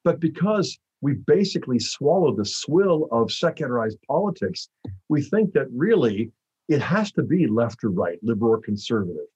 But 0.04 0.20
because 0.20 0.78
we 1.00 1.14
basically 1.14 1.78
swallowed 1.78 2.38
the 2.38 2.44
swill 2.44 3.08
of 3.12 3.30
secularized 3.30 3.98
politics, 4.06 4.68
we 5.08 5.22
think 5.22 5.52
that 5.52 5.66
really 5.70 6.32
it 6.68 6.80
has 6.80 7.12
to 7.12 7.22
be 7.22 7.46
left 7.46 7.84
or 7.84 7.90
right, 7.90 8.18
liberal 8.22 8.52
or 8.52 8.60
conservative. 8.60 9.26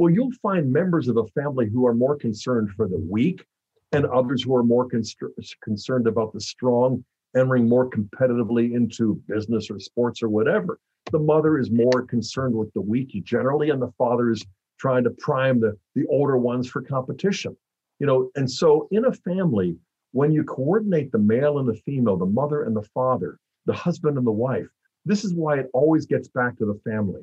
Well, 0.00 0.08
you'll 0.08 0.32
find 0.40 0.72
members 0.72 1.08
of 1.08 1.18
a 1.18 1.26
family 1.38 1.68
who 1.68 1.86
are 1.86 1.92
more 1.92 2.16
concerned 2.16 2.70
for 2.70 2.88
the 2.88 2.96
weak 2.96 3.44
and 3.92 4.06
others 4.06 4.42
who 4.42 4.56
are 4.56 4.62
more 4.62 4.88
concerned 4.88 6.06
about 6.06 6.32
the 6.32 6.40
strong 6.40 7.04
entering 7.36 7.68
more 7.68 7.90
competitively 7.90 8.72
into 8.72 9.22
business 9.28 9.70
or 9.70 9.78
sports 9.78 10.22
or 10.22 10.30
whatever. 10.30 10.78
The 11.12 11.18
mother 11.18 11.58
is 11.58 11.70
more 11.70 12.06
concerned 12.08 12.54
with 12.54 12.72
the 12.72 12.80
weak 12.80 13.10
generally, 13.24 13.68
and 13.68 13.82
the 13.82 13.92
father 13.98 14.30
is 14.30 14.42
trying 14.78 15.04
to 15.04 15.10
prime 15.10 15.60
the, 15.60 15.76
the 15.94 16.06
older 16.06 16.38
ones 16.38 16.66
for 16.66 16.80
competition. 16.80 17.54
You 17.98 18.06
know, 18.06 18.30
and 18.36 18.50
so 18.50 18.88
in 18.90 19.04
a 19.04 19.12
family, 19.12 19.76
when 20.12 20.32
you 20.32 20.44
coordinate 20.44 21.12
the 21.12 21.18
male 21.18 21.58
and 21.58 21.68
the 21.68 21.78
female, 21.84 22.16
the 22.16 22.24
mother 22.24 22.62
and 22.62 22.74
the 22.74 22.88
father, 22.94 23.38
the 23.66 23.74
husband 23.74 24.16
and 24.16 24.26
the 24.26 24.32
wife, 24.32 24.68
this 25.04 25.26
is 25.26 25.34
why 25.34 25.58
it 25.58 25.66
always 25.74 26.06
gets 26.06 26.28
back 26.28 26.56
to 26.56 26.64
the 26.64 26.80
family. 26.90 27.20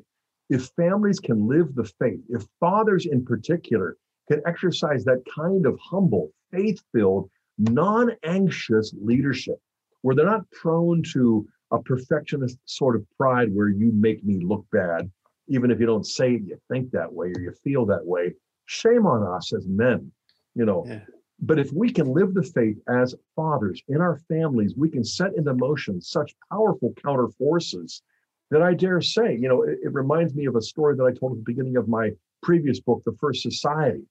If 0.48 0.70
families 0.76 1.20
can 1.20 1.46
live 1.46 1.74
the 1.74 1.84
faith, 1.84 2.20
if 2.28 2.46
fathers 2.58 3.06
in 3.06 3.24
particular 3.24 3.96
can 4.30 4.42
exercise 4.46 5.04
that 5.04 5.22
kind 5.34 5.66
of 5.66 5.78
humble, 5.80 6.32
faith 6.50 6.82
filled, 6.92 7.30
non 7.58 8.12
anxious 8.22 8.94
leadership, 9.00 9.60
where 10.02 10.14
they're 10.14 10.26
not 10.26 10.50
prone 10.50 11.02
to 11.12 11.46
a 11.70 11.82
perfectionist 11.82 12.58
sort 12.64 12.96
of 12.96 13.04
pride 13.16 13.54
where 13.54 13.68
you 13.68 13.92
make 13.92 14.24
me 14.24 14.40
look 14.44 14.64
bad, 14.72 15.10
even 15.48 15.70
if 15.70 15.80
you 15.80 15.86
don't 15.86 16.06
say 16.06 16.34
it, 16.34 16.42
you 16.46 16.58
think 16.70 16.90
that 16.90 17.12
way 17.12 17.28
or 17.28 17.40
you 17.40 17.52
feel 17.64 17.84
that 17.86 18.04
way. 18.04 18.34
Shame 18.66 19.06
on 19.06 19.22
us 19.22 19.52
as 19.52 19.66
men, 19.66 20.10
you 20.54 20.64
know. 20.64 20.84
Yeah. 20.86 21.00
But 21.40 21.58
if 21.58 21.72
we 21.72 21.90
can 21.90 22.12
live 22.12 22.34
the 22.34 22.42
faith 22.42 22.78
as 22.88 23.14
fathers 23.36 23.80
in 23.88 24.00
our 24.00 24.18
families, 24.28 24.74
we 24.76 24.90
can 24.90 25.04
set 25.04 25.34
into 25.36 25.54
motion 25.54 26.00
such 26.00 26.34
powerful 26.50 26.92
counter 27.02 27.28
forces 27.38 28.02
that 28.50 28.62
I 28.62 28.74
dare 28.74 29.00
say, 29.00 29.36
you 29.36 29.48
know, 29.48 29.62
it, 29.62 29.78
it 29.82 29.92
reminds 29.92 30.34
me 30.34 30.46
of 30.46 30.56
a 30.56 30.62
story 30.62 30.96
that 30.96 31.04
I 31.04 31.12
told 31.12 31.32
at 31.32 31.38
the 31.38 31.44
beginning 31.44 31.76
of 31.76 31.88
my 31.88 32.10
previous 32.42 32.80
book, 32.80 33.02
The 33.04 33.16
First 33.20 33.42
Society, 33.42 34.02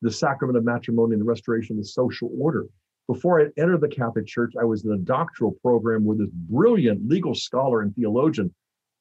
the 0.00 0.10
sacrament 0.10 0.56
of 0.56 0.64
matrimony 0.64 1.12
and 1.12 1.20
the 1.20 1.26
restoration 1.26 1.76
of 1.76 1.82
the 1.82 1.88
social 1.88 2.30
order. 2.38 2.66
Before 3.08 3.40
I 3.40 3.48
entered 3.60 3.80
the 3.80 3.88
Catholic 3.88 4.26
Church, 4.26 4.54
I 4.58 4.64
was 4.64 4.84
in 4.84 4.92
a 4.92 4.98
doctoral 4.98 5.52
program 5.62 6.04
where 6.04 6.16
this 6.16 6.30
brilliant 6.32 7.08
legal 7.08 7.34
scholar 7.34 7.82
and 7.82 7.94
theologian, 7.94 8.54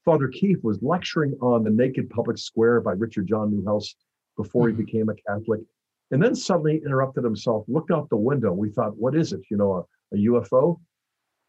Father 0.03 0.27
Keefe, 0.27 0.63
was 0.63 0.81
lecturing 0.81 1.37
on 1.41 1.63
The 1.63 1.69
Naked 1.69 2.09
Public 2.09 2.37
Square 2.37 2.81
by 2.81 2.93
Richard 2.93 3.27
John 3.27 3.51
Neuhaus 3.51 3.93
before 4.35 4.67
mm-hmm. 4.67 4.79
he 4.79 4.85
became 4.85 5.09
a 5.09 5.15
Catholic. 5.27 5.61
And 6.09 6.21
then 6.21 6.35
suddenly 6.35 6.81
interrupted 6.83 7.23
himself, 7.23 7.63
looked 7.67 7.91
out 7.91 8.09
the 8.09 8.17
window. 8.17 8.51
We 8.51 8.69
thought, 8.69 8.97
what 8.97 9.15
is 9.15 9.31
it? 9.31 9.41
You 9.49 9.57
know, 9.57 9.87
a, 10.11 10.15
a 10.15 10.19
UFO? 10.25 10.79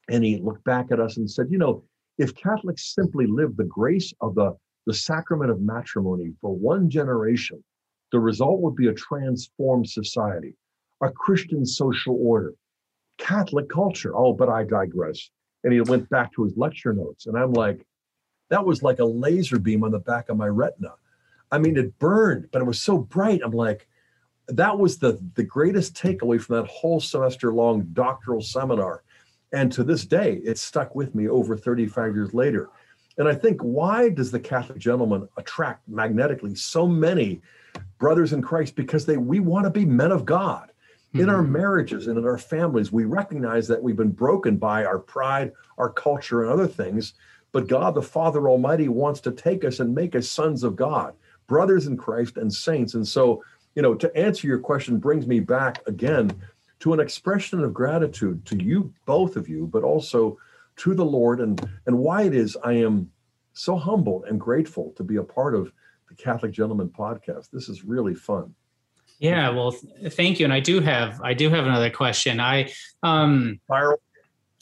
And 0.09 0.23
he 0.23 0.37
looked 0.37 0.65
back 0.65 0.93
at 0.93 1.01
us 1.01 1.17
and 1.17 1.29
said, 1.29 1.47
you 1.51 1.59
know, 1.59 1.83
if 2.19 2.35
Catholics 2.35 2.95
simply 2.95 3.27
live 3.27 3.57
the 3.57 3.65
grace 3.65 4.13
of 4.21 4.35
the, 4.35 4.57
the 4.87 4.95
sacrament 4.95 5.51
of 5.51 5.61
matrimony 5.61 6.33
for 6.41 6.55
one 6.55 6.91
generation, 6.91 7.63
the 8.11 8.21
result 8.21 8.61
would 8.61 8.77
be 8.77 8.89
a 8.89 8.95
transformed 8.95 9.89
society, 9.89 10.55
a 11.03 11.11
Christian 11.11 11.65
social 11.65 12.17
order, 12.21 12.53
Catholic 13.19 13.69
culture. 13.69 14.15
Oh, 14.17 14.33
but 14.33 14.49
I 14.49 14.65
digress. 14.65 15.31
And 15.65 15.73
he 15.73 15.81
went 15.81 16.11
back 16.11 16.33
to 16.35 16.45
his 16.45 16.57
lecture 16.57 16.93
notes. 16.93 17.27
And 17.27 17.37
I'm 17.37 17.53
like, 17.53 17.87
that 18.51 18.65
was 18.65 18.83
like 18.83 18.99
a 18.99 19.05
laser 19.05 19.59
beam 19.59 19.85
on 19.85 19.93
the 19.93 19.99
back 19.99 20.29
of 20.29 20.37
my 20.37 20.49
retina. 20.49 20.93
I 21.51 21.59
mean, 21.59 21.77
it 21.77 21.99
burned, 21.99 22.49
but 22.53 22.61
it 22.61 22.67
was 22.67 22.81
so 22.81 22.99
bright. 22.99 23.41
I'm 23.45 23.53
like, 23.53 23.87
that 24.49 24.79
was 24.79 24.99
the, 24.99 25.19
the 25.35 25.45
greatest 25.45 25.95
takeaway 25.95 26.41
from 26.41 26.57
that 26.57 26.67
whole 26.67 27.01
semester 27.01 27.53
long 27.53 27.87
doctoral 27.93 28.43
seminar 28.43 29.05
and 29.53 29.71
to 29.73 29.85
this 29.85 30.05
day, 30.05 30.41
it's 30.45 30.63
stuck 30.63 30.95
with 30.95 31.15
me 31.15 31.29
over 31.29 31.57
35 31.57 32.15
years 32.15 32.33
later. 32.33 32.71
And 33.19 33.29
I 33.29 33.35
think, 33.35 33.61
why 33.61 34.09
does 34.09 34.31
the 34.31 34.41
Catholic 34.41 34.79
gentleman 34.79 35.29
attract 35.37 35.87
magnetically 35.89 36.55
so 36.55 36.87
many 36.87 37.43
brothers 37.99 38.33
in 38.33 38.41
Christ? 38.41 38.75
Because 38.75 39.05
they 39.05 39.19
we 39.19 39.41
want 39.41 39.65
to 39.65 39.71
be 39.71 39.85
men 39.85 40.13
of 40.13 40.25
God. 40.25 40.71
Mm-hmm. 41.13 41.21
In 41.21 41.29
our 41.29 41.43
mm-hmm. 41.43 41.53
marriages 41.53 42.07
and 42.07 42.17
in 42.17 42.25
our 42.25 42.39
families, 42.39 42.91
we 42.91 43.05
recognize 43.05 43.69
that 43.69 43.83
we've 43.83 43.97
been 43.97 44.13
broken 44.13 44.57
by 44.57 44.85
our 44.85 44.99
pride, 44.99 45.53
our 45.77 45.91
culture, 45.91 46.43
and 46.43 46.51
other 46.51 46.67
things. 46.67 47.15
But 47.53 47.69
God, 47.69 47.95
the 47.95 48.03
Father 48.03 48.49
Almighty, 48.49 48.89
wants 48.89 49.21
to 49.21 49.31
take 49.31 49.63
us 49.63 49.81
and 49.81 49.95
make 49.95 50.17
us 50.17 50.31
sons 50.31 50.65
of 50.65 50.75
God, 50.75 51.13
brothers 51.47 51.87
in 51.87 51.99
Christ 51.99 52.39
and 52.39 52.53
saints. 52.53 52.95
And 52.95 53.07
so, 53.07 53.45
you 53.75 53.83
know, 53.83 53.95
to 53.95 54.17
answer 54.17 54.47
your 54.47 54.59
question 54.59 54.97
brings 54.97 55.27
me 55.27 55.41
back 55.41 55.87
again 55.87 56.33
to 56.83 56.93
an 56.93 56.99
expression 56.99 57.63
of 57.63 57.73
gratitude 57.73 58.45
to 58.45 58.57
you, 58.57 58.93
both 59.07 59.37
of 59.37 59.49
you, 59.49 59.69
but 59.69 59.85
also 59.85 60.37
to 60.75 60.95
the 60.95 61.05
Lord 61.05 61.41
and, 61.41 61.61
and 61.87 61.97
why 61.97 62.23
it 62.23 62.35
is 62.35 62.57
I 62.65 62.73
am 62.73 63.09
so 63.53 63.77
humbled 63.77 64.25
and 64.25 64.41
grateful 64.41 64.93
to 64.97 65.05
be 65.05 65.17
a 65.17 65.23
part 65.23 65.55
of 65.55 65.73
the 66.09 66.17
Catholic 66.17 66.51
Gentleman 66.51 66.89
podcast. 66.89 67.51
This 67.53 67.69
is 67.69 67.85
really 67.85 68.17
fun. 68.17 68.53
Yeah, 69.21 69.51
well, 69.51 69.77
thank 70.09 70.41
you. 70.41 70.45
And 70.45 70.53
I 70.53 70.59
do 70.59 70.81
have 70.81 71.21
I 71.23 71.35
do 71.35 71.49
have 71.51 71.67
another 71.67 71.91
question. 71.91 72.41
I 72.41 72.73
um 73.05 73.61
Fire. 73.69 73.97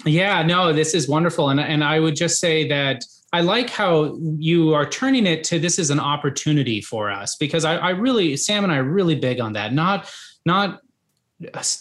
Yeah, 0.04 0.42
no, 0.42 0.74
this 0.74 0.92
is 0.92 1.08
wonderful. 1.08 1.48
And 1.48 1.58
and 1.58 1.82
I 1.82 2.00
would 2.00 2.16
just 2.16 2.38
say 2.38 2.68
that 2.68 3.02
I 3.32 3.40
like 3.40 3.70
how 3.70 4.18
you 4.36 4.74
are 4.74 4.86
turning 4.86 5.26
it 5.26 5.42
to 5.44 5.58
this 5.58 5.78
is 5.78 5.88
an 5.88 6.00
opportunity 6.00 6.82
for 6.82 7.10
us 7.10 7.36
because 7.36 7.64
I, 7.64 7.76
I 7.76 7.90
really 7.90 8.36
Sam 8.36 8.64
and 8.64 8.72
I 8.72 8.76
are 8.76 8.84
really 8.84 9.14
big 9.14 9.40
on 9.40 9.54
that. 9.54 9.72
Not 9.72 10.12
not 10.44 10.80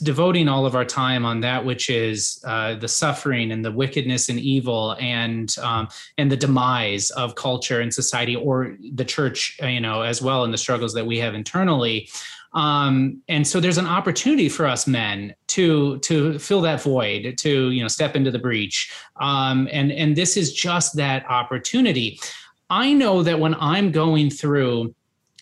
devoting 0.01 0.47
all 0.47 0.65
of 0.65 0.73
our 0.73 0.85
time 0.85 1.25
on 1.25 1.41
that 1.41 1.65
which 1.65 1.89
is 1.89 2.41
uh, 2.45 2.75
the 2.75 2.87
suffering 2.87 3.51
and 3.51 3.65
the 3.65 3.71
wickedness 3.71 4.29
and 4.29 4.39
evil 4.39 4.95
and 4.99 5.57
um, 5.61 5.87
and 6.17 6.31
the 6.31 6.37
demise 6.37 7.09
of 7.11 7.35
culture 7.35 7.81
and 7.81 7.93
society 7.93 8.35
or 8.35 8.77
the 8.93 9.03
church 9.03 9.57
uh, 9.61 9.67
you 9.67 9.81
know 9.81 10.01
as 10.01 10.21
well 10.21 10.43
and 10.43 10.53
the 10.53 10.57
struggles 10.57 10.93
that 10.93 11.05
we 11.05 11.17
have 11.17 11.33
internally. 11.33 12.09
Um, 12.53 13.21
and 13.27 13.45
so 13.45 13.59
there's 13.59 13.77
an 13.77 13.85
opportunity 13.85 14.49
for 14.49 14.65
us 14.65 14.87
men 14.87 15.35
to 15.47 15.99
to 15.99 16.39
fill 16.39 16.61
that 16.61 16.81
void 16.81 17.37
to 17.39 17.69
you 17.71 17.81
know 17.81 17.89
step 17.89 18.15
into 18.15 18.31
the 18.31 18.39
breach. 18.39 18.91
Um, 19.19 19.67
and 19.71 19.91
and 19.91 20.15
this 20.15 20.37
is 20.37 20.53
just 20.53 20.95
that 20.95 21.29
opportunity. 21.29 22.19
I 22.71 22.93
know 22.93 23.23
that 23.23 23.39
when 23.39 23.55
i'm 23.55 23.91
going 23.91 24.29
through 24.29 24.93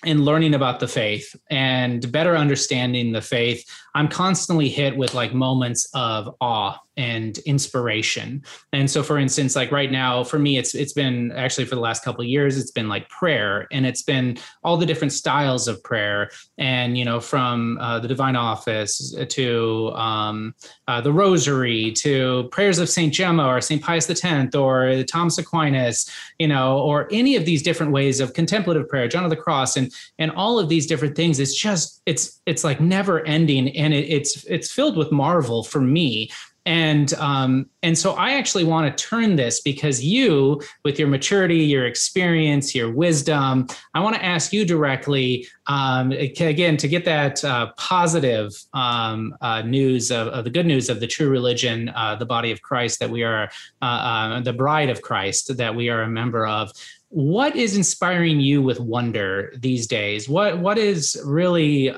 and 0.03 0.25
learning 0.25 0.53
about 0.53 0.79
the 0.79 0.87
faith 0.87 1.35
and 1.49 2.11
better 2.11 2.35
understanding 2.35 3.11
the 3.11 3.21
faith 3.21 3.65
I'm 3.95 4.07
constantly 4.07 4.69
hit 4.69 4.95
with 4.95 5.13
like 5.13 5.33
moments 5.33 5.89
of 5.93 6.35
awe 6.39 6.79
and 6.97 7.37
inspiration. 7.39 8.43
And 8.73 8.89
so 8.89 9.03
for 9.03 9.17
instance, 9.17 9.55
like 9.55 9.71
right 9.71 9.91
now 9.91 10.23
for 10.23 10.39
me 10.39 10.57
it's 10.57 10.75
it's 10.75 10.93
been 10.93 11.31
actually 11.31 11.65
for 11.65 11.75
the 11.75 11.81
last 11.81 12.03
couple 12.03 12.23
years 12.23 12.57
it's 12.57 12.71
been 12.71 12.89
like 12.89 13.07
prayer 13.09 13.67
and 13.71 13.85
it's 13.85 14.03
been 14.03 14.37
all 14.63 14.77
the 14.77 14.85
different 14.85 15.13
styles 15.13 15.67
of 15.67 15.81
prayer 15.83 16.29
and 16.57 16.97
you 16.97 17.05
know 17.05 17.19
from 17.19 17.77
uh, 17.79 17.99
the 17.99 18.07
divine 18.07 18.35
office 18.35 19.15
to 19.29 19.91
um, 19.93 20.53
uh, 20.87 21.01
the 21.01 21.11
rosary 21.11 21.91
to 21.91 22.47
prayers 22.51 22.79
of 22.79 22.89
St. 22.89 23.13
Gemma 23.13 23.45
or 23.45 23.61
St. 23.61 23.81
Pius 23.81 24.09
X 24.09 24.55
or 24.55 25.03
Thomas 25.03 25.37
Aquinas, 25.37 26.09
you 26.39 26.47
know, 26.47 26.79
or 26.79 27.07
any 27.11 27.35
of 27.35 27.45
these 27.45 27.61
different 27.61 27.91
ways 27.91 28.19
of 28.19 28.33
contemplative 28.33 28.89
prayer, 28.89 29.07
John 29.07 29.23
of 29.23 29.29
the 29.29 29.35
Cross 29.35 29.77
and 29.77 29.93
and 30.17 30.31
all 30.31 30.59
of 30.59 30.69
these 30.69 30.87
different 30.87 31.15
things 31.15 31.39
it's 31.39 31.55
just 31.55 32.01
it's 32.05 32.41
it's 32.45 32.63
like 32.63 32.79
never 32.79 33.25
ending 33.25 33.75
and 33.77 33.93
it, 33.93 34.09
it's 34.09 34.43
it's 34.45 34.71
filled 34.71 34.97
with 34.97 35.11
marvel 35.11 35.63
for 35.63 35.81
me 35.81 36.29
and 36.67 37.13
um, 37.13 37.69
and 37.81 37.97
so 37.97 38.11
I 38.11 38.33
actually 38.33 38.65
want 38.65 38.95
to 38.95 39.03
turn 39.03 39.37
this 39.37 39.61
because 39.61 40.03
you, 40.03 40.61
with 40.83 40.99
your 40.99 41.07
maturity, 41.07 41.59
your 41.59 41.85
experience, 41.85 42.75
your 42.75 42.91
wisdom, 42.91 43.67
I 43.93 44.01
want 44.01 44.17
to 44.17 44.25
ask 44.25 44.51
you 44.51 44.65
directly 44.65 45.47
um, 45.67 46.11
again 46.11 46.75
to 46.75 46.89
get 46.89 47.05
that 47.05 47.41
uh, 47.45 47.71
positive 47.77 48.51
um, 48.73 49.33
uh, 49.39 49.61
news 49.61 50.11
of, 50.11 50.27
of, 50.27 50.43
the 50.43 50.49
good 50.49 50.65
news 50.65 50.89
of 50.89 50.99
the 50.99 51.07
true 51.07 51.29
religion, 51.29 51.89
uh, 51.95 52.17
the 52.17 52.25
body 52.25 52.51
of 52.51 52.61
Christ 52.61 52.99
that 52.99 53.09
we 53.09 53.23
are, 53.23 53.49
uh, 53.81 53.85
uh, 53.85 54.39
the 54.41 54.53
bride 54.53 54.89
of 54.89 55.01
Christ 55.01 55.55
that 55.55 55.73
we 55.73 55.87
are 55.87 56.01
a 56.01 56.09
member 56.09 56.45
of. 56.45 56.73
What 57.07 57.55
is 57.55 57.77
inspiring 57.77 58.41
you 58.41 58.61
with 58.61 58.81
wonder 58.81 59.53
these 59.55 59.87
days? 59.87 60.27
What 60.27 60.59
what 60.59 60.77
is 60.77 61.17
really 61.25 61.91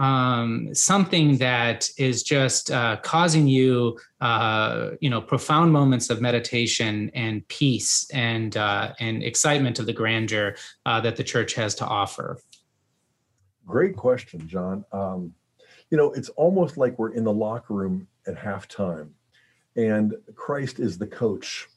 um, 0.00 0.74
something 0.74 1.36
that 1.36 1.90
is 1.98 2.22
just 2.22 2.70
uh, 2.70 2.96
causing 3.02 3.46
you, 3.46 3.98
uh, 4.22 4.92
you 5.00 5.10
know, 5.10 5.20
profound 5.20 5.74
moments 5.74 6.08
of 6.08 6.22
meditation 6.22 7.10
and 7.12 7.46
peace 7.48 8.08
and 8.10 8.56
uh, 8.56 8.94
and 8.98 9.22
excitement 9.22 9.78
of 9.78 9.84
the 9.84 9.92
grandeur 9.92 10.56
uh, 10.86 11.02
that 11.02 11.16
the 11.16 11.22
church 11.22 11.52
has 11.52 11.74
to 11.76 11.84
offer? 11.84 12.38
Great 13.66 13.94
question, 13.94 14.48
John. 14.48 14.86
Um, 14.90 15.34
you 15.90 15.98
know, 15.98 16.12
it's 16.12 16.30
almost 16.30 16.78
like 16.78 16.98
we're 16.98 17.12
in 17.12 17.24
the 17.24 17.32
locker 17.32 17.74
room 17.74 18.08
at 18.26 18.36
halftime, 18.36 19.10
and 19.76 20.14
Christ 20.34 20.80
is 20.80 20.96
the 20.96 21.06
coach, 21.06 21.68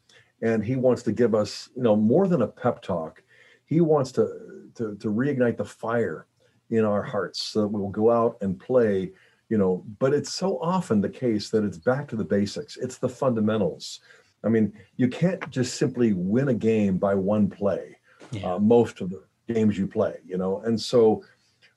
and 0.41 0.63
He 0.63 0.77
wants 0.77 1.03
to 1.03 1.11
give 1.11 1.35
us, 1.35 1.67
you 1.75 1.83
know, 1.83 1.97
more 1.97 2.29
than 2.29 2.41
a 2.41 2.47
pep 2.47 2.81
talk. 2.81 3.21
He 3.65 3.81
wants 3.81 4.13
to 4.13 4.71
to, 4.75 4.95
to 4.95 5.07
reignite 5.09 5.57
the 5.57 5.65
fire 5.65 6.25
in 6.73 6.85
our 6.85 7.03
hearts 7.03 7.41
so 7.41 7.61
that 7.61 7.67
we'll 7.67 7.89
go 7.89 8.11
out 8.11 8.37
and 8.41 8.59
play 8.59 9.11
you 9.49 9.57
know 9.57 9.85
but 9.99 10.13
it's 10.13 10.33
so 10.33 10.59
often 10.59 10.99
the 10.99 11.09
case 11.09 11.49
that 11.49 11.63
it's 11.63 11.77
back 11.77 12.07
to 12.07 12.15
the 12.15 12.23
basics. 12.23 12.77
It's 12.77 12.97
the 12.97 13.09
fundamentals. 13.09 13.99
I 14.43 14.49
mean 14.49 14.73
you 14.97 15.07
can't 15.07 15.47
just 15.49 15.75
simply 15.77 16.13
win 16.13 16.49
a 16.49 16.53
game 16.53 16.97
by 16.97 17.13
one 17.15 17.49
play 17.49 17.95
yeah. 18.31 18.53
uh, 18.53 18.59
most 18.59 19.01
of 19.01 19.09
the 19.11 19.23
games 19.47 19.77
you 19.77 19.87
play 19.87 20.15
you 20.25 20.37
know? 20.37 20.61
And 20.61 20.79
so 20.79 21.23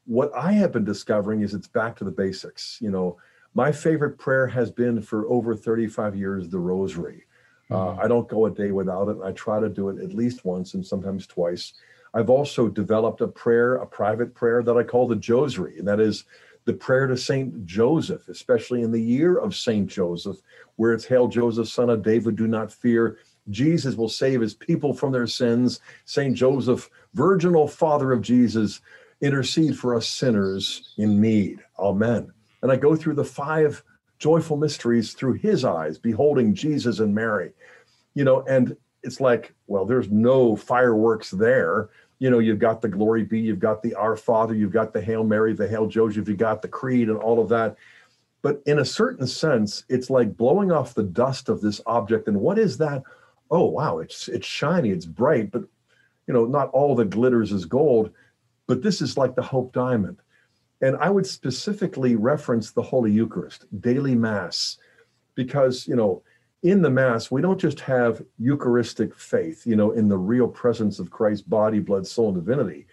what 0.07 0.30
i 0.36 0.53
have 0.53 0.72
been 0.72 0.84
discovering 0.84 1.42
is 1.42 1.53
it's 1.53 1.68
back 1.68 1.97
to 1.97 2.05
the 2.05 2.11
basics 2.11 2.78
you 2.80 2.90
know? 2.90 3.18
My 3.55 3.72
favorite 3.72 4.18
prayer 4.18 4.47
has 4.47 4.70
been 4.70 5.01
for 5.01 5.26
over 5.28 5.55
35 5.55 6.14
years 6.14 6.49
the 6.49 6.59
rosary. 6.59 7.24
Uh, 7.70 7.74
mm-hmm. 7.74 7.99
uh, 7.99 8.03
i 8.05 8.09
don't 8.09 8.28
go 8.28 8.47
a 8.47 8.51
day 8.51 8.70
without 8.70 9.09
it 9.09 9.18
i 9.22 9.32
try 9.32 9.61
to 9.61 9.68
do 9.68 9.90
it 9.90 10.03
at 10.03 10.14
least 10.14 10.44
once 10.44 10.74
and 10.74 10.86
sometimes 10.86 11.26
twice 11.26 11.74
I've 12.17 12.31
also 12.31 12.69
developed 12.69 13.21
a 13.21 13.29
prayer, 13.29 13.75
a 13.75 13.87
private 13.87 14.35
prayer 14.35 14.62
that 14.62 14.75
I 14.75 14.85
call 14.85 15.07
the 15.07 15.17
Josary, 15.17 15.79
and 15.79 15.87
that 15.87 16.01
is 16.01 16.25
the 16.64 16.73
prayer 16.73 17.07
to 17.07 17.17
Saint 17.17 17.67
Joseph, 17.67 18.27
especially 18.29 18.81
in 18.81 18.91
the 18.91 19.03
year 19.03 19.37
of 19.37 19.55
Saint 19.55 19.87
Joseph, 19.87 20.39
where 20.77 20.95
it's 20.95 21.05
Hail 21.05 21.29
Joseph, 21.29 21.69
son 21.69 21.91
of 21.91 22.03
David, 22.03 22.37
do 22.37 22.47
not 22.47 22.73
fear. 22.73 23.19
Jesus 23.51 23.97
will 23.97 24.09
save 24.09 24.41
his 24.41 24.55
people 24.55 24.95
from 24.95 25.12
their 25.12 25.27
sins. 25.27 25.81
Saint 26.07 26.35
Joseph, 26.35 26.89
virginal 27.12 27.69
father 27.69 28.12
of 28.12 28.23
Jesus, 28.23 28.81
intercede 29.21 29.79
for 29.79 29.95
us 29.95 30.09
sinners 30.09 30.95
in 30.97 31.21
need. 31.21 31.62
Amen. 31.79 32.33
And 32.62 32.73
I 32.73 32.77
go 32.77 32.97
through 32.97 33.17
the 33.17 33.25
five 33.25 33.85
joyful 34.19 34.57
mysteries 34.57 35.12
through 35.12 35.35
his 35.35 35.67
eyes, 35.67 35.99
beholding 35.99 36.55
Jesus 36.55 36.99
and 36.99 37.14
Mary. 37.14 37.53
You 38.14 38.25
know, 38.25 38.43
and 38.49 38.75
it's 39.03 39.21
like, 39.21 39.53
well, 39.67 39.85
there's 39.85 40.11
no 40.11 40.57
fireworks 40.57 41.31
there 41.31 41.91
You 42.19 42.31
know, 42.31 42.39
you've 42.39 42.59
got 42.59 42.81
the 42.81 42.89
Glory 42.89 43.25
Be, 43.25 43.41
you've 43.41 43.59
got 43.59 43.83
the 43.83 43.95
Our 43.95 44.17
Father, 44.17 44.55
you've 44.55 44.73
got 44.73 44.93
the 44.93 45.01
Hail 45.01 45.25
Mary, 45.25 45.53
the 45.53 45.69
Hail 45.69 45.87
Joseph, 45.87 46.29
you've 46.29 46.39
got 46.39 46.62
the 46.62 46.69
Creed 46.69 47.09
and 47.09 47.19
all 47.19 47.41
of 47.41 47.49
that. 47.51 47.77
But 48.43 48.62
in 48.67 48.79
a 48.79 48.85
certain 48.85 49.27
sense, 49.27 49.85
it's 49.89 50.09
like 50.09 50.37
blowing 50.37 50.73
off 50.73 50.95
the 50.95 51.03
dust 51.03 51.49
of 51.49 51.61
this 51.61 51.81
object. 51.87 52.29
And 52.29 52.41
what 52.41 52.59
is 52.59 52.79
that? 52.79 53.03
Oh, 53.51 53.67
wow, 53.67 53.99
it's 53.99 54.29
it's 54.29 54.47
shiny, 54.47 54.91
it's 54.91 55.07
bright, 55.07 55.51
but 55.51 55.64
you 56.27 56.35
know, 56.35 56.45
not 56.45 56.71
all 56.71 56.95
that 56.97 57.11
glitters 57.11 57.53
is 57.53 57.64
gold, 57.64 58.11
but 58.67 58.83
this 58.83 59.01
is 59.01 59.17
like 59.17 59.35
the 59.35 59.43
Hope 59.43 59.73
Diamond. 59.73 60.19
And 60.81 60.97
I 60.97 61.09
would 61.09 61.27
specifically 61.27 62.17
reference 62.17 62.71
the 62.71 62.83
Holy 62.83 63.11
Eucharist, 63.11 63.64
daily 63.81 64.14
Mass, 64.14 64.79
because, 65.35 65.87
you 65.87 65.97
know, 65.97 66.23
in 66.67 66.83
the 66.83 66.91
Mass, 66.91 67.31
we 67.31 67.41
don't 67.41 67.61
just 67.61 67.79
have 67.81 68.23
Eucharistic 68.39 69.14
faith, 69.14 69.64
you 69.67 69.77
know, 69.77 69.93
in 69.93 70.09
the 70.09 70.19
real 70.19 70.49
presence 70.49 70.99
of 70.99 71.11
Christ's 71.11 71.47
body, 71.47 71.79
blood, 71.79 72.05
soul, 72.05 72.29
and 72.29 72.45
divinity. 72.45 72.87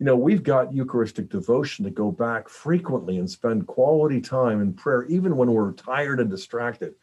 You 0.00 0.06
know, 0.06 0.16
we've 0.16 0.42
got 0.42 0.74
Eucharistic 0.74 1.28
devotion 1.28 1.84
to 1.84 1.90
go 1.92 2.10
back 2.10 2.48
frequently 2.48 3.18
and 3.18 3.30
spend 3.30 3.68
quality 3.68 4.20
time 4.20 4.60
in 4.60 4.72
prayer, 4.72 5.04
even 5.04 5.36
when 5.36 5.52
we're 5.52 5.72
tired 5.72 6.18
and 6.18 6.28
distracted. 6.28 6.94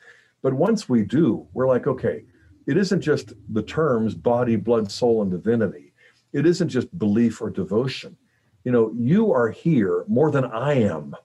But 0.42 0.54
once 0.54 0.90
we 0.90 1.04
do, 1.04 1.48
we're 1.54 1.68
like, 1.68 1.88
okay, 1.88 2.26
it 2.68 2.76
isn't 2.76 3.02
just 3.02 3.32
the 3.54 3.64
terms 3.64 4.14
body, 4.14 4.58
blood, 4.58 4.92
soul, 4.92 5.22
and 5.22 5.32
divinity. 5.32 5.94
It 6.34 6.46
isn't 6.46 6.68
just 6.68 6.98
belief 7.00 7.42
or 7.42 7.50
devotion. 7.50 8.18
You 8.66 8.74
know, 8.74 8.92
you 8.94 9.32
are 9.32 9.50
here 9.50 10.04
more 10.10 10.32
than 10.32 10.44
I 10.44 10.74
am, 10.74 11.16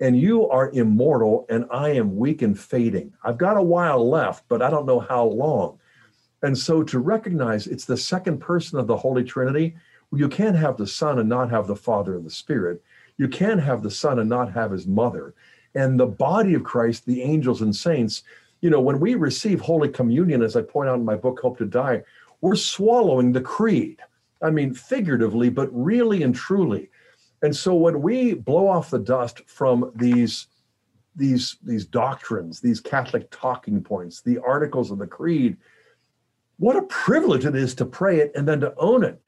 and 0.00 0.18
you 0.18 0.48
are 0.48 0.70
immortal, 0.70 1.46
and 1.50 1.66
I 1.70 1.90
am 1.90 2.16
weak 2.16 2.42
and 2.42 2.58
fading. 2.58 3.12
I've 3.22 3.38
got 3.38 3.58
a 3.58 3.62
while 3.62 4.08
left, 4.08 4.44
but 4.48 4.62
I 4.62 4.70
don't 4.70 4.86
know 4.86 5.00
how 5.00 5.24
long. 5.24 5.78
And 6.42 6.56
so 6.56 6.82
to 6.82 6.98
recognize 6.98 7.66
it's 7.66 7.84
the 7.84 7.96
second 7.96 8.38
person 8.38 8.78
of 8.78 8.86
the 8.86 8.96
Holy 8.96 9.22
Trinity, 9.22 9.76
you 10.12 10.28
can't 10.28 10.56
have 10.56 10.76
the 10.76 10.86
Son 10.86 11.18
and 11.18 11.28
not 11.28 11.50
have 11.50 11.66
the 11.66 11.76
Father 11.76 12.16
and 12.16 12.24
the 12.24 12.30
Spirit. 12.30 12.82
You 13.18 13.28
can't 13.28 13.62
have 13.62 13.82
the 13.82 13.90
Son 13.90 14.18
and 14.18 14.28
not 14.28 14.52
have 14.52 14.70
his 14.70 14.86
mother. 14.86 15.34
And 15.74 16.00
the 16.00 16.06
body 16.06 16.54
of 16.54 16.64
Christ, 16.64 17.04
the 17.04 17.22
angels 17.22 17.60
and 17.60 17.76
saints, 17.76 18.22
you 18.62 18.70
know, 18.70 18.80
when 18.80 19.00
we 19.00 19.14
receive 19.14 19.60
Holy 19.60 19.88
Communion, 19.88 20.42
as 20.42 20.56
I 20.56 20.62
point 20.62 20.88
out 20.88 20.98
in 20.98 21.04
my 21.04 21.16
book, 21.16 21.38
Hope 21.40 21.58
to 21.58 21.66
Die, 21.66 22.02
we're 22.40 22.56
swallowing 22.56 23.32
the 23.32 23.40
creed. 23.40 23.98
I 24.42 24.50
mean, 24.50 24.72
figuratively, 24.72 25.50
but 25.50 25.68
really 25.72 26.22
and 26.22 26.34
truly. 26.34 26.88
And 27.42 27.54
so 27.54 27.74
when 27.74 28.02
we 28.02 28.34
blow 28.34 28.68
off 28.68 28.90
the 28.90 28.98
dust 28.98 29.42
from 29.46 29.92
these, 29.94 30.48
these, 31.16 31.56
these 31.62 31.86
doctrines, 31.86 32.60
these 32.60 32.80
Catholic 32.80 33.30
talking 33.30 33.82
points, 33.82 34.20
the 34.20 34.38
articles 34.38 34.90
of 34.90 34.98
the 34.98 35.06
creed, 35.06 35.56
what 36.58 36.76
a 36.76 36.82
privilege 36.82 37.46
it 37.46 37.56
is 37.56 37.74
to 37.76 37.86
pray 37.86 38.18
it 38.18 38.32
and 38.34 38.46
then 38.46 38.60
to 38.60 38.74
own 38.76 39.04
it. 39.04 39.20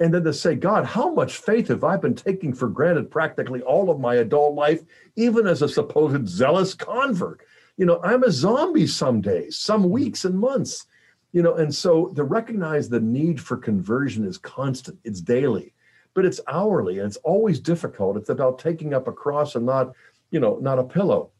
And 0.00 0.14
then 0.14 0.24
to 0.24 0.32
say, 0.32 0.54
God, 0.54 0.84
how 0.84 1.12
much 1.12 1.38
faith 1.38 1.68
have 1.68 1.82
I 1.82 1.96
been 1.96 2.14
taking 2.14 2.54
for 2.54 2.68
granted 2.68 3.10
practically 3.10 3.60
all 3.62 3.90
of 3.90 3.98
my 3.98 4.14
adult 4.14 4.54
life, 4.54 4.80
even 5.16 5.46
as 5.46 5.60
a 5.60 5.68
supposed 5.68 6.28
zealous 6.28 6.72
convert? 6.72 7.40
You 7.76 7.84
know, 7.84 8.00
I'm 8.02 8.22
a 8.22 8.30
zombie 8.30 8.86
some 8.86 9.20
days, 9.20 9.58
some 9.58 9.84
mm. 9.84 9.90
weeks 9.90 10.24
and 10.24 10.38
months 10.38 10.86
you 11.32 11.42
know 11.42 11.54
and 11.54 11.74
so 11.74 12.08
to 12.08 12.24
recognize 12.24 12.88
the 12.88 13.00
need 13.00 13.40
for 13.40 13.56
conversion 13.56 14.24
is 14.26 14.38
constant 14.38 14.98
it's 15.04 15.20
daily 15.20 15.72
but 16.18 16.24
it's 16.24 16.40
hourly 16.48 16.98
and 16.98 17.06
it's 17.06 17.16
always 17.18 17.60
difficult 17.60 18.16
it's 18.16 18.28
about 18.28 18.58
taking 18.58 18.92
up 18.92 19.06
a 19.06 19.12
cross 19.12 19.54
and 19.54 19.64
not 19.64 19.92
you 20.32 20.40
know 20.40 20.58
not 20.60 20.76
a 20.76 20.82
pillow 20.82 21.30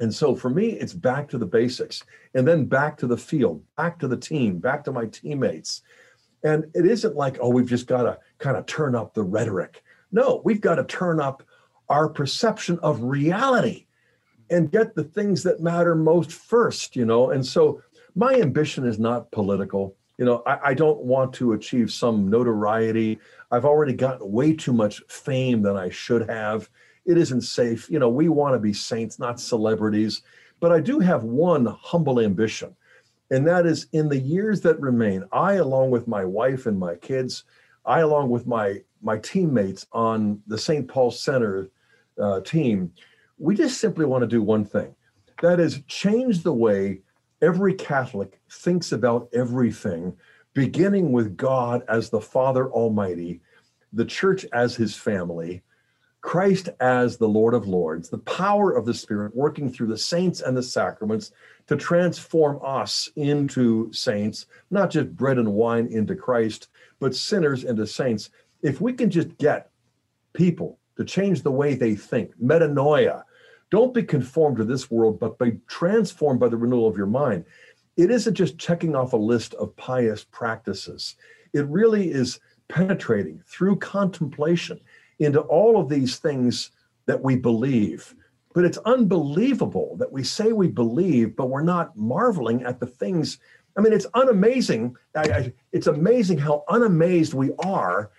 and 0.00 0.14
so 0.14 0.34
for 0.34 0.48
me 0.48 0.68
it's 0.70 0.94
back 0.94 1.28
to 1.28 1.36
the 1.36 1.44
basics 1.44 2.02
and 2.32 2.48
then 2.48 2.64
back 2.64 2.96
to 2.96 3.06
the 3.06 3.18
field 3.18 3.62
back 3.76 3.98
to 3.98 4.08
the 4.08 4.16
team 4.16 4.56
back 4.58 4.82
to 4.82 4.90
my 4.90 5.04
teammates 5.04 5.82
and 6.44 6.64
it 6.72 6.86
isn't 6.86 7.14
like 7.14 7.36
oh 7.42 7.50
we've 7.50 7.68
just 7.68 7.86
got 7.86 8.04
to 8.04 8.18
kind 8.38 8.56
of 8.56 8.64
turn 8.64 8.94
up 8.94 9.12
the 9.12 9.22
rhetoric 9.22 9.82
no 10.12 10.40
we've 10.46 10.62
got 10.62 10.76
to 10.76 10.84
turn 10.84 11.20
up 11.20 11.42
our 11.90 12.08
perception 12.08 12.78
of 12.78 13.02
reality 13.02 13.84
and 14.48 14.72
get 14.72 14.94
the 14.94 15.04
things 15.04 15.42
that 15.42 15.60
matter 15.60 15.94
most 15.94 16.32
first 16.32 16.96
you 16.96 17.04
know 17.04 17.32
and 17.32 17.44
so 17.44 17.82
my 18.16 18.34
ambition 18.40 18.86
is 18.86 18.98
not 18.98 19.30
political. 19.30 19.94
You 20.18 20.24
know, 20.24 20.42
I, 20.46 20.70
I, 20.70 20.74
don't 20.74 21.00
want 21.00 21.34
to 21.34 21.52
achieve 21.52 21.92
some 21.92 22.28
notoriety. 22.28 23.18
I've 23.50 23.64
already 23.64 23.92
gotten 23.92 24.30
way 24.30 24.54
too 24.54 24.72
much 24.72 25.02
fame 25.08 25.62
than 25.62 25.76
I 25.76 25.90
should 25.90 26.28
have. 26.28 26.68
It 27.04 27.16
isn't 27.16 27.42
safe. 27.42 27.88
You 27.90 27.98
know, 27.98 28.08
we 28.08 28.28
want 28.28 28.54
to 28.54 28.58
be 28.58 28.72
saints, 28.72 29.18
not 29.18 29.40
celebrities. 29.40 30.22
But 30.58 30.72
I 30.72 30.80
do 30.80 30.98
have 31.00 31.22
one 31.22 31.66
humble 31.66 32.20
ambition, 32.20 32.74
and 33.30 33.46
that 33.46 33.66
is 33.66 33.88
in 33.92 34.08
the 34.08 34.18
years 34.18 34.62
that 34.62 34.80
remain, 34.80 35.24
I, 35.30 35.54
along 35.54 35.90
with 35.90 36.08
my 36.08 36.24
wife 36.24 36.66
and 36.66 36.78
my 36.78 36.94
kids, 36.96 37.44
I, 37.84 38.00
along 38.00 38.30
with 38.30 38.46
my 38.46 38.82
my 39.02 39.18
teammates 39.18 39.86
on 39.92 40.40
the 40.46 40.58
St. 40.58 40.88
Paul 40.88 41.10
Center 41.10 41.70
uh, 42.20 42.40
team, 42.40 42.92
we 43.38 43.54
just 43.54 43.78
simply 43.78 44.06
want 44.06 44.22
to 44.22 44.26
do 44.26 44.42
one 44.42 44.64
thing. 44.64 44.94
That 45.42 45.60
is 45.60 45.82
change 45.86 46.42
the 46.42 46.54
way 46.54 47.02
every 47.42 47.74
Catholic 47.74 48.40
thinks 48.50 48.92
about 48.92 49.28
everything, 49.34 50.16
beginning 50.56 51.12
with 51.12 51.36
God 51.36 51.82
as 51.86 52.08
the 52.08 52.20
Father 52.20 52.70
Almighty, 52.70 53.42
the 53.92 54.06
church 54.06 54.46
as 54.54 54.74
his 54.74 54.96
family, 54.96 55.62
Christ 56.22 56.70
as 56.80 57.18
the 57.18 57.28
Lord 57.28 57.52
of 57.52 57.68
Lords, 57.68 58.08
the 58.08 58.18
power 58.18 58.72
of 58.72 58.86
the 58.86 58.94
Spirit 58.94 59.36
working 59.36 59.70
through 59.70 59.88
the 59.88 59.98
saints 59.98 60.40
and 60.40 60.56
the 60.56 60.62
sacraments 60.62 61.30
to 61.66 61.76
transform 61.76 62.58
us 62.64 63.10
into 63.16 63.92
saints, 63.92 64.46
not 64.70 64.88
just 64.88 65.14
bread 65.14 65.36
and 65.36 65.52
wine 65.52 65.88
into 65.88 66.14
Christ, 66.14 66.68
but 67.00 67.14
sinners 67.14 67.62
into 67.62 67.86
saints. 67.86 68.30
If 68.62 68.80
we 68.80 68.94
can 68.94 69.10
just 69.10 69.36
get 69.36 69.68
people 70.32 70.78
to 70.96 71.04
change 71.04 71.42
the 71.42 71.52
way 71.52 71.74
they 71.74 71.94
think, 71.94 72.32
metanoia, 72.42 73.24
don't 73.70 73.92
be 73.92 74.02
conformed 74.02 74.56
to 74.56 74.64
this 74.64 74.90
world, 74.90 75.20
but 75.20 75.38
be 75.38 75.58
transformed 75.66 76.40
by 76.40 76.48
the 76.48 76.56
renewal 76.56 76.88
of 76.88 76.96
your 76.96 77.06
mind. 77.06 77.44
It 77.96 78.10
isn't 78.10 78.34
just 78.34 78.58
checking 78.58 78.94
off 78.94 79.12
a 79.12 79.18
list 79.18 79.54
of 79.54 79.74
pious 79.76 80.24
practices, 80.24 81.16
it 81.52 81.66
really 81.66 82.10
is 82.10 82.40
penetrating 82.68 83.42
through 83.46 83.76
contemplation 83.76 84.80
into 85.18 85.40
all 85.40 85.80
of 85.80 85.88
these 85.88 86.18
things 86.18 86.72
that 87.06 87.22
we 87.22 87.36
believe. 87.36 88.14
But 88.52 88.64
it's 88.64 88.78
unbelievable 88.78 89.96
that 89.98 90.10
we 90.10 90.24
say 90.24 90.52
we 90.52 90.68
believe, 90.68 91.36
but 91.36 91.48
we're 91.48 91.62
not 91.62 91.96
marveling 91.96 92.64
at 92.64 92.80
the 92.80 92.86
things. 92.86 93.38
I 93.76 93.80
mean, 93.80 93.92
it's 93.92 94.06
unamazing. 94.08 94.94
I, 95.14 95.20
I, 95.20 95.52
it's 95.72 95.86
amazing 95.86 96.38
how 96.38 96.64
unamazed 96.68 97.34
we 97.34 97.52
are 97.58 98.10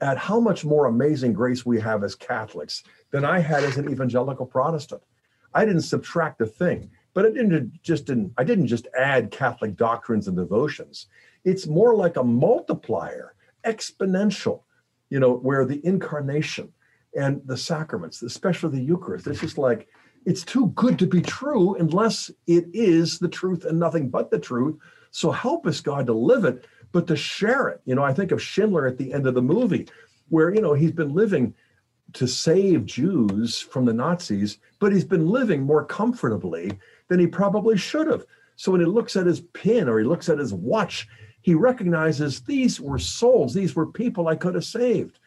at 0.00 0.18
how 0.18 0.40
much 0.40 0.64
more 0.64 0.86
amazing 0.86 1.32
grace 1.32 1.64
we 1.64 1.80
have 1.80 2.04
as 2.04 2.14
Catholics 2.14 2.82
than 3.10 3.24
I 3.24 3.38
had 3.38 3.64
as 3.64 3.76
an 3.76 3.88
evangelical 3.88 4.46
Protestant. 4.46 5.02
I 5.54 5.64
didn't 5.64 5.82
subtract 5.82 6.40
a 6.40 6.46
thing, 6.46 6.90
but 7.14 7.24
I 7.24 7.30
didn't 7.30 7.82
just 7.82 8.04
didn't 8.06 8.32
I 8.36 8.44
didn't 8.44 8.66
just 8.66 8.88
add 8.98 9.30
Catholic 9.30 9.76
doctrines 9.76 10.28
and 10.28 10.36
devotions. 10.36 11.06
It's 11.44 11.66
more 11.66 11.94
like 11.94 12.16
a 12.16 12.24
multiplier, 12.24 13.34
exponential, 13.64 14.62
you 15.10 15.20
know, 15.20 15.34
where 15.34 15.64
the 15.64 15.84
incarnation 15.86 16.72
and 17.16 17.40
the 17.46 17.56
sacraments, 17.56 18.22
especially 18.22 18.78
the 18.78 18.84
Eucharist, 18.84 19.26
it's 19.26 19.40
just 19.40 19.58
like 19.58 19.88
it's 20.26 20.44
too 20.44 20.68
good 20.68 20.98
to 20.98 21.06
be 21.06 21.20
true 21.20 21.76
unless 21.76 22.30
it 22.46 22.66
is 22.72 23.18
the 23.18 23.28
truth 23.28 23.64
and 23.64 23.78
nothing 23.78 24.08
but 24.08 24.30
the 24.30 24.38
truth. 24.38 24.76
So 25.10 25.30
help 25.30 25.66
us, 25.66 25.80
God, 25.80 26.06
to 26.06 26.12
live 26.12 26.44
it, 26.44 26.66
but 26.92 27.06
to 27.06 27.16
share 27.16 27.68
it. 27.68 27.80
You 27.84 27.94
know, 27.94 28.02
I 28.02 28.12
think 28.12 28.32
of 28.32 28.42
Schindler 28.42 28.86
at 28.86 28.98
the 28.98 29.12
end 29.12 29.26
of 29.26 29.34
the 29.34 29.42
movie, 29.42 29.86
where, 30.30 30.52
you 30.52 30.60
know, 30.60 30.74
he's 30.74 30.92
been 30.92 31.14
living 31.14 31.54
to 32.14 32.26
save 32.26 32.86
Jews 32.86 33.60
from 33.60 33.84
the 33.84 33.92
Nazis, 33.92 34.58
but 34.78 34.92
he's 34.92 35.04
been 35.04 35.28
living 35.28 35.62
more 35.62 35.84
comfortably 35.84 36.78
than 37.08 37.20
he 37.20 37.26
probably 37.26 37.76
should 37.76 38.06
have. 38.06 38.24
So 38.56 38.72
when 38.72 38.80
he 38.80 38.86
looks 38.86 39.16
at 39.16 39.26
his 39.26 39.40
pin 39.40 39.88
or 39.88 39.98
he 39.98 40.04
looks 40.04 40.28
at 40.28 40.38
his 40.38 40.54
watch, 40.54 41.08
he 41.40 41.54
recognizes 41.54 42.40
these 42.40 42.80
were 42.80 42.98
souls, 42.98 43.52
these 43.52 43.76
were 43.76 43.86
people 43.86 44.28
I 44.28 44.36
could 44.36 44.54
have 44.54 44.64
saved. 44.64 45.18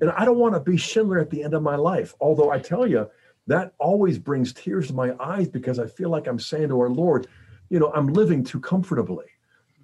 And 0.00 0.10
I 0.10 0.24
don't 0.24 0.38
want 0.38 0.54
to 0.54 0.60
be 0.60 0.76
Schindler 0.76 1.20
at 1.20 1.30
the 1.30 1.42
end 1.42 1.54
of 1.54 1.62
my 1.62 1.76
life. 1.76 2.14
Although 2.20 2.50
I 2.50 2.58
tell 2.58 2.86
you, 2.86 3.08
that 3.46 3.72
always 3.78 4.18
brings 4.18 4.52
tears 4.52 4.88
to 4.88 4.94
my 4.94 5.14
eyes 5.20 5.48
because 5.48 5.78
I 5.78 5.86
feel 5.86 6.10
like 6.10 6.26
I'm 6.26 6.38
saying 6.38 6.68
to 6.68 6.80
our 6.80 6.90
Lord, 6.90 7.28
you 7.70 7.78
know, 7.78 7.92
I'm 7.94 8.08
living 8.08 8.42
too 8.42 8.60
comfortably. 8.60 9.26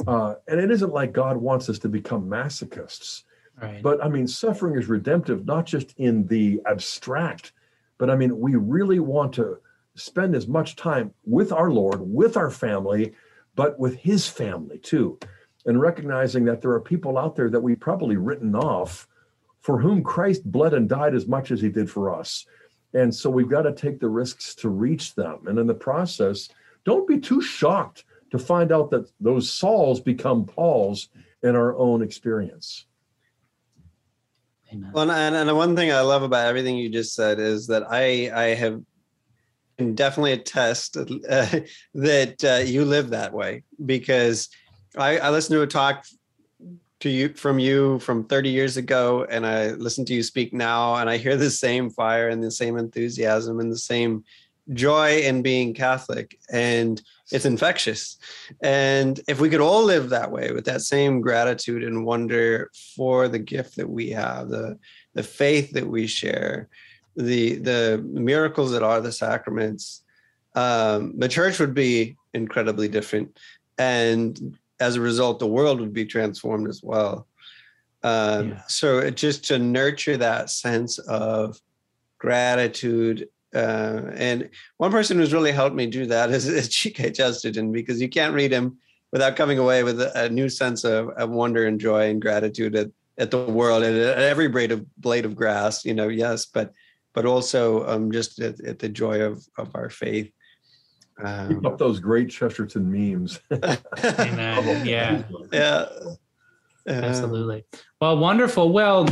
Uh, 0.07 0.35
and 0.49 0.59
it 0.59 0.71
isn't 0.71 0.93
like 0.93 1.13
God 1.13 1.37
wants 1.37 1.69
us 1.69 1.79
to 1.81 1.89
become 1.89 2.29
masochists. 2.29 3.25
Right. 3.61 3.83
But 3.83 4.03
I 4.03 4.09
mean, 4.09 4.27
suffering 4.27 4.79
is 4.79 4.89
redemptive, 4.89 5.45
not 5.45 5.67
just 5.67 5.95
in 5.99 6.27
the 6.27 6.61
abstract, 6.67 7.53
but 7.99 8.09
I 8.09 8.17
mean, 8.17 8.39
we 8.39 8.57
really 8.57 9.01
want 9.01 9.35
to 9.35 9.59
spend 9.97 10.35
as 10.35 10.47
much 10.47 10.77
time 10.77 11.13
with 11.25 11.53
our 11.53 11.71
Lord, 11.71 12.01
with 12.01 12.37
our 12.37 12.51
family, 12.51 13.15
but 13.55 13.79
with 13.79 13.97
His 13.97 14.29
family 14.29 14.79
too. 14.79 15.19
And 15.67 15.81
recognizing 15.81 16.45
that 16.47 16.63
there 16.63 16.73
are 16.73 16.81
people 16.81 17.19
out 17.19 17.37
there 17.37 17.51
that 17.51 17.61
we've 17.61 17.81
probably 17.81 18.17
written 18.17 18.55
off 18.55 19.07
for 19.61 19.79
whom 19.79 20.03
Christ 20.03 20.51
bled 20.51 20.73
and 20.73 20.89
died 20.89 21.15
as 21.15 21.27
much 21.27 21.51
as 21.51 21.61
He 21.61 21.69
did 21.69 21.91
for 21.91 22.15
us. 22.15 22.47
And 22.95 23.15
so 23.15 23.31
we've 23.31 23.49
got 23.49 23.63
to 23.63 23.73
take 23.73 24.01
the 24.01 24.09
risks 24.09 24.55
to 24.57 24.69
reach 24.69 25.15
them. 25.15 25.47
And 25.47 25.59
in 25.59 25.67
the 25.67 25.75
process, 25.75 26.49
don't 26.85 27.07
be 27.07 27.19
too 27.19 27.41
shocked 27.41 28.05
to 28.31 28.39
find 28.39 28.73
out 28.73 28.91
that 28.91 29.11
those 29.21 29.51
Sauls 29.51 30.01
become 30.01 30.47
Pauls 30.47 31.09
in 31.43 31.57
our 31.57 31.77
own 31.77 32.03
experience. 32.03 32.87
Well, 34.93 35.11
and, 35.11 35.35
and 35.35 35.57
one 35.57 35.75
thing 35.75 35.91
I 35.91 36.01
love 36.01 36.23
about 36.23 36.47
everything 36.47 36.77
you 36.77 36.89
just 36.89 37.15
said 37.15 37.41
is 37.41 37.67
that 37.67 37.85
I 37.91 38.31
I 38.33 38.55
have 38.55 38.81
can 39.81 39.95
definitely 39.95 40.33
attest 40.33 40.95
uh, 40.99 41.05
that 41.95 42.45
uh, 42.45 42.63
you 42.63 42.85
live 42.85 43.11
that 43.11 43.33
way 43.33 43.63
because 43.87 44.51
I, 44.95 45.19
I 45.19 45.31
listened 45.31 45.57
to 45.57 45.63
a 45.63 45.67
talk 45.67 46.05
to 47.01 47.09
you 47.09 47.31
from 47.31 47.59
you 47.59 47.99
from 48.01 48.25
30 48.25 48.51
years 48.51 48.77
ago 48.77 49.27
and 49.31 49.47
I 49.47 49.71
listen 49.71 50.05
to 50.05 50.15
you 50.15 50.23
speak 50.23 50.53
now 50.53 50.97
and 50.97 51.09
I 51.09 51.17
hear 51.17 51.39
the 51.39 51.51
same 51.51 51.89
fire 51.89 52.29
and 52.29 52.43
the 52.43 52.51
same 52.51 52.77
enthusiasm 52.77 53.59
and 53.59 53.73
the 53.73 53.79
same 53.79 54.23
joy 54.75 55.21
in 55.21 55.41
being 55.41 55.73
Catholic 55.73 56.39
and 56.53 57.01
it's 57.33 57.47
infectious. 57.47 58.19
And 58.63 59.19
if 59.29 59.41
we 59.41 59.49
could 59.49 59.63
all 59.63 59.85
live 59.85 60.11
that 60.11 60.31
way 60.31 60.53
with 60.53 60.67
that 60.67 60.83
same 60.83 61.23
gratitude 61.23 61.85
and 61.85 62.05
wonder 62.05 62.71
for 62.95 63.29
the 63.29 63.39
gift 63.39 63.77
that 63.77 63.89
we 63.89 64.11
have, 64.11 64.51
the 64.51 64.79
the 65.15 65.23
faith 65.23 65.73
that 65.73 65.89
we 65.89 66.07
share, 66.07 66.69
the 67.17 67.57
the 67.57 68.05
miracles 68.07 68.73
that 68.73 68.83
are 68.83 69.01
the 69.01 69.13
sacraments, 69.13 70.03
um, 70.55 71.19
the 71.19 71.29
church 71.29 71.59
would 71.59 71.75
be 71.75 72.17
incredibly 72.35 72.89
different. 72.89 73.39
And 73.79 74.59
as 74.79 74.97
a 74.97 75.01
result, 75.01 75.39
the 75.39 75.47
world 75.47 75.81
would 75.81 75.93
be 75.93 76.07
transformed 76.07 76.69
as 76.69 76.83
well. 76.83 77.27
Um, 78.03 78.51
yeah. 78.51 78.63
So 78.69 78.99
it, 78.99 79.17
just 79.17 79.45
to 79.47 79.59
nurture 79.59 80.17
that 80.17 80.51
sense 80.51 80.99
of 80.99 81.61
gratitude. 82.19 83.29
Uh, 83.55 84.03
and 84.15 84.49
one 84.77 84.91
person 84.91 85.19
who's 85.19 85.33
really 85.33 85.53
helped 85.53 85.75
me 85.75 85.87
do 85.87 86.07
that 86.07 86.31
is, 86.31 86.47
is 86.47 86.69
G.K. 86.69 87.13
Chesterton, 87.13 87.73
because 87.73 88.01
you 88.01 88.09
can't 88.09 88.35
read 88.35 88.53
him 88.53 88.79
without 89.13 89.37
coming 89.37 89.59
away 89.59 89.83
with 89.83 90.01
a, 90.01 90.25
a 90.25 90.29
new 90.29 90.49
sense 90.49 90.85
of, 90.85 91.09
of, 91.11 91.31
wonder 91.31 91.67
and 91.67 91.81
joy 91.81 92.09
and 92.09 92.23
gratitude 92.23 92.77
at, 92.77 92.91
at 93.19 93.31
the 93.31 93.45
world 93.45 93.83
and 93.83 93.97
at 93.97 94.19
every 94.19 94.49
blade 94.49 94.71
of 94.71 94.87
blade 94.97 95.25
of 95.25 95.35
grass, 95.35 95.85
you 95.85 95.95
know, 95.95 96.09
yes, 96.09 96.47
but 96.47 96.73
but 97.21 97.29
also 97.29 97.87
um, 97.87 98.11
just 98.11 98.41
at, 98.41 98.59
at, 98.61 98.79
the 98.79 98.89
joy 98.89 99.21
of, 99.21 99.47
of 99.59 99.71
our 99.75 99.91
faith 99.91 100.33
um, 101.23 101.49
Keep 101.49 101.67
up 101.67 101.77
those 101.77 102.01
great 102.01 102.31
Chesterton 102.31 102.91
memes. 102.91 103.41
Amen. 103.53 104.87
Yeah. 104.87 105.23
Yeah. 105.53 105.87
Absolutely. 106.87 107.67
Well, 108.01 108.17
wonderful. 108.17 108.73
Well, 108.73 109.07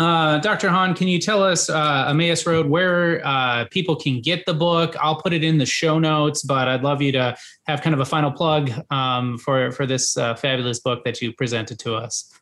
uh, 0.00 0.38
Dr. 0.38 0.70
Hahn, 0.70 0.92
can 0.94 1.06
you 1.06 1.20
tell 1.20 1.44
us, 1.44 1.70
uh, 1.70 2.06
Emmaus 2.08 2.44
Road, 2.46 2.66
where 2.66 3.24
uh, 3.24 3.66
people 3.70 3.94
can 3.94 4.20
get 4.20 4.44
the 4.44 4.54
book? 4.54 4.96
I'll 5.00 5.22
put 5.22 5.32
it 5.32 5.44
in 5.44 5.58
the 5.58 5.66
show 5.66 6.00
notes, 6.00 6.42
but 6.42 6.66
I'd 6.66 6.82
love 6.82 7.00
you 7.00 7.12
to 7.12 7.36
have 7.68 7.80
kind 7.80 7.94
of 7.94 8.00
a 8.00 8.04
final 8.04 8.32
plug 8.32 8.72
um, 8.90 9.38
for 9.38 9.70
for 9.70 9.86
this 9.86 10.16
uh, 10.16 10.34
fabulous 10.34 10.80
book 10.80 11.04
that 11.04 11.22
you 11.22 11.32
presented 11.32 11.78
to 11.78 11.94
us. 11.94 12.32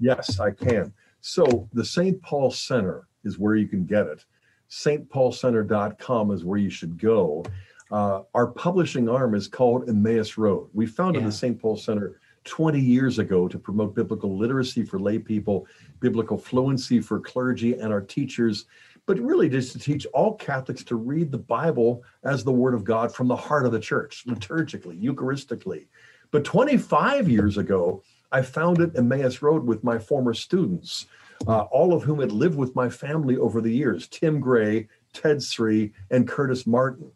Yes, 0.00 0.40
I 0.40 0.50
can. 0.52 0.94
So 1.20 1.68
the 1.74 1.84
St. 1.84 2.22
Paul 2.22 2.50
Center 2.50 3.06
is 3.24 3.38
where 3.38 3.54
you 3.54 3.66
can 3.66 3.84
get 3.84 4.06
it. 4.06 4.24
stpaulcenter.com 4.70 6.30
is 6.30 6.44
where 6.44 6.58
you 6.58 6.70
should 6.70 6.98
go. 6.98 7.44
Uh, 7.90 8.22
our 8.34 8.46
publishing 8.46 9.08
arm 9.08 9.34
is 9.34 9.46
called 9.46 9.88
Emmaus 9.88 10.36
Road. 10.36 10.68
We 10.72 10.86
founded 10.86 11.22
yeah. 11.22 11.28
the 11.28 11.32
St. 11.32 11.60
Paul 11.60 11.76
Center 11.76 12.20
20 12.44 12.78
years 12.78 13.18
ago 13.18 13.48
to 13.48 13.58
promote 13.58 13.94
biblical 13.94 14.36
literacy 14.36 14.82
for 14.82 14.98
lay 14.98 15.18
people, 15.18 15.66
biblical 16.00 16.36
fluency 16.36 17.00
for 17.00 17.20
clergy 17.20 17.74
and 17.74 17.92
our 17.92 18.00
teachers, 18.00 18.66
but 19.06 19.18
really 19.18 19.48
just 19.48 19.72
to 19.72 19.78
teach 19.78 20.06
all 20.06 20.34
Catholics 20.34 20.82
to 20.84 20.96
read 20.96 21.30
the 21.30 21.38
Bible 21.38 22.02
as 22.22 22.42
the 22.42 22.52
Word 22.52 22.74
of 22.74 22.84
God 22.84 23.14
from 23.14 23.28
the 23.28 23.36
heart 23.36 23.66
of 23.66 23.72
the 23.72 23.80
church, 23.80 24.24
liturgically, 24.26 25.00
Eucharistically. 25.02 25.86
But 26.30 26.44
25 26.44 27.28
years 27.28 27.58
ago, 27.58 28.02
I 28.32 28.42
founded 28.42 28.96
Emmaus 28.96 29.42
Road 29.42 29.64
with 29.64 29.84
my 29.84 29.98
former 29.98 30.34
students, 30.34 31.06
uh, 31.46 31.62
all 31.70 31.92
of 31.92 32.02
whom 32.02 32.20
had 32.20 32.32
lived 32.32 32.56
with 32.56 32.74
my 32.74 32.88
family 32.88 33.36
over 33.36 33.60
the 33.60 33.72
years 33.72 34.08
Tim 34.08 34.40
Gray, 34.40 34.88
Ted 35.12 35.42
Sri, 35.42 35.92
and 36.10 36.28
Curtis 36.28 36.66
Martin. 36.66 37.10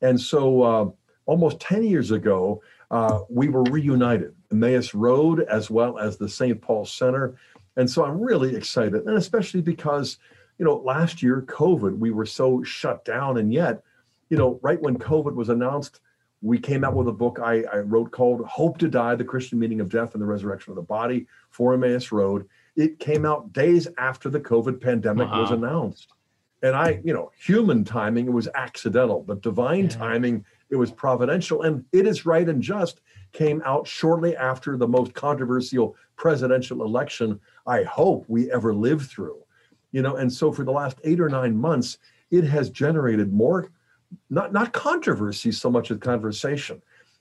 And 0.00 0.20
so 0.20 0.62
uh, 0.62 0.90
almost 1.26 1.60
10 1.60 1.84
years 1.84 2.10
ago, 2.10 2.62
uh, 2.90 3.20
we 3.28 3.48
were 3.48 3.62
reunited, 3.64 4.34
Emmaus 4.50 4.94
Road 4.94 5.40
as 5.40 5.70
well 5.70 5.98
as 5.98 6.16
the 6.16 6.28
St. 6.28 6.60
Paul 6.60 6.84
Center. 6.84 7.36
And 7.76 7.90
so 7.90 8.04
I'm 8.04 8.20
really 8.20 8.54
excited, 8.54 9.06
and 9.06 9.16
especially 9.16 9.62
because, 9.62 10.18
you 10.58 10.64
know, 10.64 10.76
last 10.76 11.22
year, 11.22 11.42
COVID, 11.42 11.96
we 11.96 12.10
were 12.10 12.26
so 12.26 12.62
shut 12.62 13.04
down. 13.04 13.38
And 13.38 13.52
yet, 13.52 13.82
you 14.28 14.36
know, 14.36 14.60
right 14.62 14.80
when 14.80 14.98
COVID 14.98 15.34
was 15.34 15.48
announced, 15.48 16.00
we 16.42 16.58
came 16.58 16.84
out 16.84 16.94
with 16.94 17.08
a 17.08 17.12
book 17.12 17.38
I, 17.42 17.62
I 17.72 17.78
wrote 17.78 18.10
called 18.10 18.44
Hope 18.44 18.76
to 18.78 18.88
Die 18.88 19.14
The 19.14 19.24
Christian 19.24 19.58
Meaning 19.58 19.80
of 19.80 19.88
Death 19.88 20.12
and 20.12 20.20
the 20.20 20.26
Resurrection 20.26 20.72
of 20.72 20.76
the 20.76 20.82
Body 20.82 21.26
for 21.50 21.72
Emmaus 21.72 22.12
Road. 22.12 22.46
It 22.76 22.98
came 22.98 23.26
out 23.26 23.52
days 23.52 23.88
after 23.98 24.30
the 24.30 24.40
COVID 24.40 24.80
pandemic 24.80 25.28
was 25.30 25.50
announced 25.50 26.12
and 26.62 26.76
I, 26.76 27.00
you 27.04 27.12
know, 27.12 27.32
human 27.36 27.84
timing, 27.84 28.26
it 28.26 28.32
was 28.32 28.48
accidental, 28.54 29.22
but 29.22 29.42
divine 29.42 29.84
yeah. 29.84 29.90
timing, 29.90 30.44
it 30.70 30.76
was 30.76 30.92
providential. 30.92 31.62
And 31.62 31.84
it 31.92 32.06
is 32.06 32.24
right 32.24 32.48
and 32.48 32.62
just 32.62 33.00
came 33.32 33.62
out 33.64 33.86
shortly 33.86 34.36
after 34.36 34.76
the 34.76 34.86
most 34.86 35.12
controversial 35.12 35.96
presidential 36.16 36.84
election 36.84 37.40
I 37.66 37.82
hope 37.82 38.24
we 38.28 38.50
ever 38.52 38.72
live 38.72 39.06
through. 39.06 39.38
You 39.90 40.02
know, 40.02 40.16
and 40.16 40.32
so 40.32 40.52
for 40.52 40.64
the 40.64 40.70
last 40.70 40.98
eight 41.04 41.20
or 41.20 41.28
nine 41.28 41.56
months, 41.56 41.98
it 42.30 42.44
has 42.44 42.70
generated 42.70 43.32
more, 43.32 43.70
not 44.30 44.52
not 44.52 44.72
controversy 44.72 45.52
so 45.52 45.70
much 45.70 45.90
as 45.90 45.98
conversation. 45.98 46.80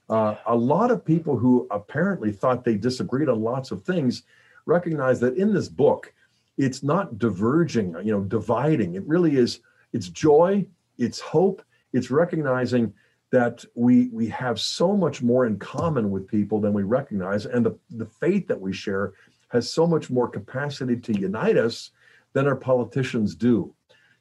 Uh, 0.10 0.36
a 0.46 0.56
lot 0.56 0.92
of 0.92 1.04
people 1.04 1.38
who 1.38 1.68
apparently 1.72 2.32
thought 2.32 2.64
they 2.64 2.76
disagreed 2.76 3.28
on 3.28 3.42
lots 3.42 3.72
of 3.72 3.84
things 3.84 4.24
recognize 4.66 5.20
that 5.20 5.38
in 5.38 5.54
this 5.54 5.70
book, 5.70 6.14
it's 6.58 6.84
not 6.84 7.18
diverging, 7.18 7.96
you 8.04 8.12
know, 8.12 8.22
dividing. 8.22 8.96
It 8.96 9.08
really 9.08 9.38
is, 9.38 9.60
it's 9.94 10.10
joy, 10.10 10.66
it's 10.98 11.20
hope, 11.20 11.64
it's 11.94 12.12
recognizing 12.12 12.94
that 13.32 13.64
we 13.76 14.10
we 14.10 14.28
have 14.28 14.60
so 14.60 14.96
much 14.96 15.22
more 15.22 15.46
in 15.46 15.58
common 15.58 16.12
with 16.12 16.28
people 16.28 16.60
than 16.60 16.74
we 16.74 16.84
recognize. 16.84 17.46
And 17.46 17.66
the, 17.66 17.78
the 17.92 18.06
faith 18.06 18.48
that 18.48 18.60
we 18.60 18.74
share 18.74 19.14
has 19.50 19.72
so 19.72 19.88
much 19.88 20.10
more 20.10 20.28
capacity 20.28 20.98
to 20.98 21.20
unite 21.20 21.58
us 21.58 21.92
than 22.34 22.48
our 22.48 22.56
politicians 22.56 23.36
do. 23.36 23.74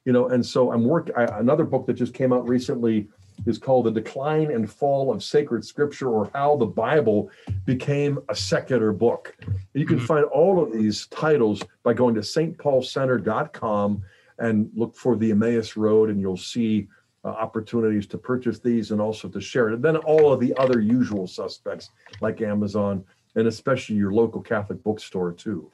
You 0.05 0.13
know, 0.13 0.29
and 0.29 0.43
so 0.45 0.71
I'm 0.71 0.85
working 0.85 1.13
another 1.15 1.63
book 1.63 1.85
that 1.87 1.93
just 1.93 2.13
came 2.13 2.33
out 2.33 2.47
recently 2.47 3.07
is 3.45 3.57
called 3.57 3.85
The 3.85 3.91
Decline 3.91 4.51
and 4.51 4.69
Fall 4.69 5.11
of 5.11 5.23
Sacred 5.23 5.65
Scripture 5.65 6.09
or 6.09 6.29
How 6.33 6.55
the 6.55 6.65
Bible 6.65 7.29
Became 7.65 8.19
a 8.29 8.35
Secular 8.35 8.91
Book. 8.91 9.35
You 9.73 9.85
can 9.85 9.97
mm-hmm. 9.97 10.05
find 10.05 10.25
all 10.25 10.61
of 10.61 10.71
these 10.71 11.07
titles 11.07 11.63
by 11.83 11.93
going 11.93 12.15
to 12.15 12.21
stpaulcenter.com 12.21 14.03
and 14.39 14.69
look 14.75 14.95
for 14.95 15.15
the 15.15 15.31
Emmaus 15.31 15.77
Road, 15.77 16.09
and 16.09 16.19
you'll 16.19 16.37
see 16.37 16.87
uh, 17.23 17.29
opportunities 17.29 18.07
to 18.07 18.17
purchase 18.17 18.59
these 18.59 18.91
and 18.91 18.99
also 18.99 19.27
to 19.27 19.39
share 19.39 19.69
it. 19.69 19.75
And 19.75 19.83
then 19.83 19.97
all 19.97 20.33
of 20.33 20.39
the 20.39 20.55
other 20.57 20.79
usual 20.79 21.27
suspects 21.27 21.91
like 22.21 22.41
Amazon 22.41 23.03
and 23.35 23.47
especially 23.47 23.95
your 23.95 24.11
local 24.11 24.41
Catholic 24.41 24.83
bookstore 24.83 25.31
too. 25.31 25.69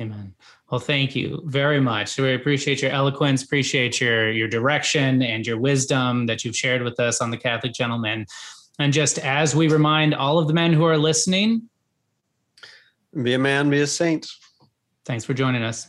Amen. 0.00 0.34
Well, 0.70 0.80
thank 0.80 1.14
you 1.14 1.42
very 1.44 1.80
much. 1.80 2.16
We 2.16 2.32
appreciate 2.32 2.80
your 2.80 2.90
eloquence, 2.90 3.42
appreciate 3.42 4.00
your 4.00 4.30
your 4.30 4.48
direction 4.48 5.20
and 5.22 5.46
your 5.46 5.58
wisdom 5.58 6.26
that 6.26 6.44
you've 6.44 6.56
shared 6.56 6.82
with 6.82 6.98
us 6.98 7.20
on 7.20 7.30
the 7.30 7.36
Catholic 7.36 7.74
Gentleman. 7.74 8.26
And 8.78 8.92
just 8.92 9.18
as 9.18 9.54
we 9.54 9.68
remind 9.68 10.14
all 10.14 10.38
of 10.38 10.46
the 10.48 10.54
men 10.54 10.72
who 10.72 10.84
are 10.84 10.96
listening, 10.96 11.68
be 13.22 13.34
a 13.34 13.38
man, 13.38 13.68
be 13.68 13.80
a 13.80 13.86
saint. 13.86 14.26
Thanks 15.04 15.24
for 15.24 15.34
joining 15.34 15.62
us. 15.62 15.86